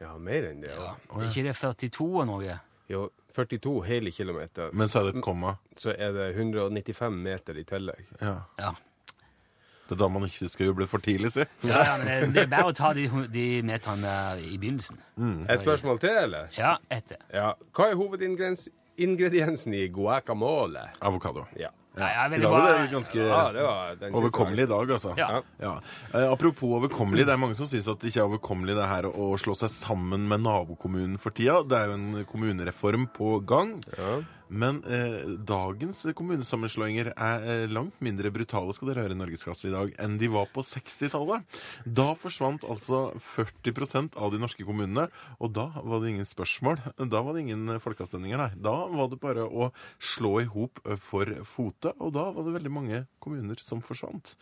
Ja, 0.00 0.16
mer 0.16 0.48
enn 0.50 0.62
det. 0.62 0.70
Ja. 0.70 0.96
Ja. 0.96 1.18
Er 1.20 1.28
ikke 1.28 1.42
det 1.44 1.56
42 1.56 2.20
og 2.22 2.26
noe? 2.26 2.60
Jo, 2.88 3.10
42 3.34 3.74
hele 3.86 4.10
kilometer. 4.14 4.70
Men 4.72 4.88
så 4.88 5.00
er 5.00 5.10
det 5.10 5.16
et 5.18 5.24
komma. 5.24 5.56
Så 5.78 5.94
er 5.96 6.12
det 6.16 6.28
195 6.36 7.18
meter 7.24 7.58
i 7.60 7.64
tillegg. 7.68 8.06
Ja. 8.20 8.36
Ja. 8.58 8.72
Det 9.90 9.96
er 9.96 9.98
da 10.04 10.06
man 10.14 10.22
ikke 10.22 10.46
skal 10.46 10.68
juble 10.68 10.86
for 10.86 11.02
tidlig, 11.02 11.32
si. 11.34 11.42
Ja, 11.66 11.80
ja, 11.82 11.94
men 11.98 12.06
det, 12.06 12.28
det 12.36 12.42
er 12.44 12.50
bare 12.52 12.70
å 12.70 12.74
ta 12.78 12.92
de, 12.94 13.08
de 13.34 13.46
meterne 13.66 14.12
i 14.38 14.54
begynnelsen. 14.54 15.00
Et 15.50 15.62
spørsmål 15.64 15.98
til, 15.98 16.14
eller? 16.28 16.46
Ja, 16.54 16.76
etter. 16.94 17.18
Ja. 17.34 17.48
Hva 17.74 17.88
er 17.90 17.98
hovedingrediensen 17.98 19.74
i 19.74 19.88
guacamole? 19.90 20.84
Avokado. 21.02 21.48
Ja. 21.58 21.72
Ja, 21.98 22.06
ja, 22.06 22.24
I 22.30 22.38
dag 22.38 22.54
er 22.54 22.76
det 22.84 22.90
ganske 22.92 23.18
Ja, 23.18 23.38
var 23.50 23.96
overkommelig 24.20 24.62
i 24.62 24.70
dag, 24.70 24.90
altså. 24.94 25.14
Ja. 25.18 25.42
Ja. 25.58 25.72
Eh, 26.14 26.26
apropos 26.30 26.76
overkommelig, 26.78 27.26
det 27.26 27.34
er 27.34 27.40
mange 27.42 27.56
som 27.58 27.66
syns 27.66 27.88
at 27.90 27.98
det 27.98 28.12
ikke 28.12 28.22
er 28.22 28.28
overkommelig 28.30 28.76
det 28.78 28.86
her 28.92 29.08
å 29.10 29.32
slå 29.42 29.56
seg 29.58 29.72
sammen 29.74 30.28
med 30.30 30.44
nabokommunen 30.46 31.18
for 31.18 31.34
tida. 31.34 31.64
Det 31.66 31.76
er 31.80 31.90
jo 31.90 31.96
en 31.98 32.24
kommunereform 32.30 33.08
på 33.16 33.40
gang. 33.44 33.80
Men 34.50 34.80
eh, 34.84 35.22
dagens 35.46 36.02
kommunesammenslåinger 36.18 37.12
er 37.14 37.46
eh, 37.46 37.64
langt 37.70 38.00
mindre 38.02 38.32
brutale 38.34 38.74
skal 38.76 38.90
dere 38.90 39.04
høre 39.06 39.16
i 39.16 39.20
Norgesklasse 39.20 39.68
i 39.70 39.74
dag, 39.74 39.92
enn 40.02 40.16
de 40.20 40.30
var 40.32 40.48
på 40.50 40.64
60-tallet. 40.66 41.58
Da 41.86 42.10
forsvant 42.18 42.66
altså 42.66 43.02
40% 43.22 44.18
av 44.18 44.34
de 44.34 44.40
norske 44.42 44.66
kommunene, 44.66 45.06
og 45.38 45.54
da 45.56 45.68
var 45.78 46.02
det 46.02 46.14
ingen 46.14 46.28
spørsmål. 46.28 46.82
Da 47.10 47.22
var 47.26 47.36
det 47.36 47.46
ingen 47.46 47.76
folkeavstemninger, 47.82 48.40
nei. 48.40 48.50
Da 48.58 48.74
var 48.90 49.12
det 49.12 49.20
bare 49.22 49.46
å 49.46 49.70
slå 50.02 50.36
i 50.42 50.48
hop 50.50 50.82
for 51.02 51.30
fote, 51.46 51.94
og 51.98 52.14
da 52.16 52.26
var 52.34 52.46
det 52.46 52.56
veldig 52.58 52.74
mange 52.74 53.04
kommuner 53.22 53.60
som 53.62 53.84
forsvant. 53.84 54.34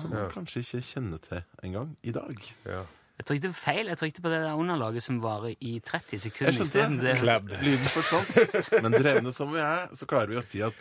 Som 0.00 0.14
man 0.14 0.30
kanskje 0.32 0.64
ikke 0.64 0.82
kjenner 0.92 1.22
til 1.22 1.46
engang 1.62 1.94
i 2.02 2.14
dag. 2.14 2.50
Ja. 2.66 2.82
Jeg 3.20 3.26
trykte 3.28 3.52
feil. 3.54 3.86
Jeg 3.92 3.98
trykte 4.00 4.22
på 4.24 4.30
det 4.32 4.40
der 4.42 4.58
underlaget 4.58 5.04
som 5.04 5.20
varer 5.22 5.54
i 5.60 5.76
30 5.84 6.18
sekunder. 6.24 6.52
Jeg 6.52 6.68
skjønte 6.70 7.06
det. 7.06 7.16
Klabb. 7.20 7.52
Lyden 7.62 7.84
forsvant. 7.92 8.58
Men 8.84 8.96
drevne 8.96 9.32
som 9.32 9.52
vi 9.54 9.62
er, 9.62 9.86
så 9.94 10.08
klarer 10.10 10.32
vi 10.32 10.40
å 10.40 10.44
si 10.44 10.62
at 10.64 10.74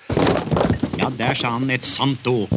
Ja, 0.99 1.11
der 1.17 1.37
sa 1.37 1.55
han 1.57 1.69
et 1.73 1.85
sant 1.87 2.27
ord. 2.31 2.51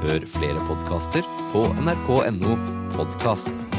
Hør 0.00 0.24
flere 0.32 0.62
podkaster 0.68 1.26
på 1.52 1.66
nrk.no 1.82 2.56
podkast. 2.96 3.70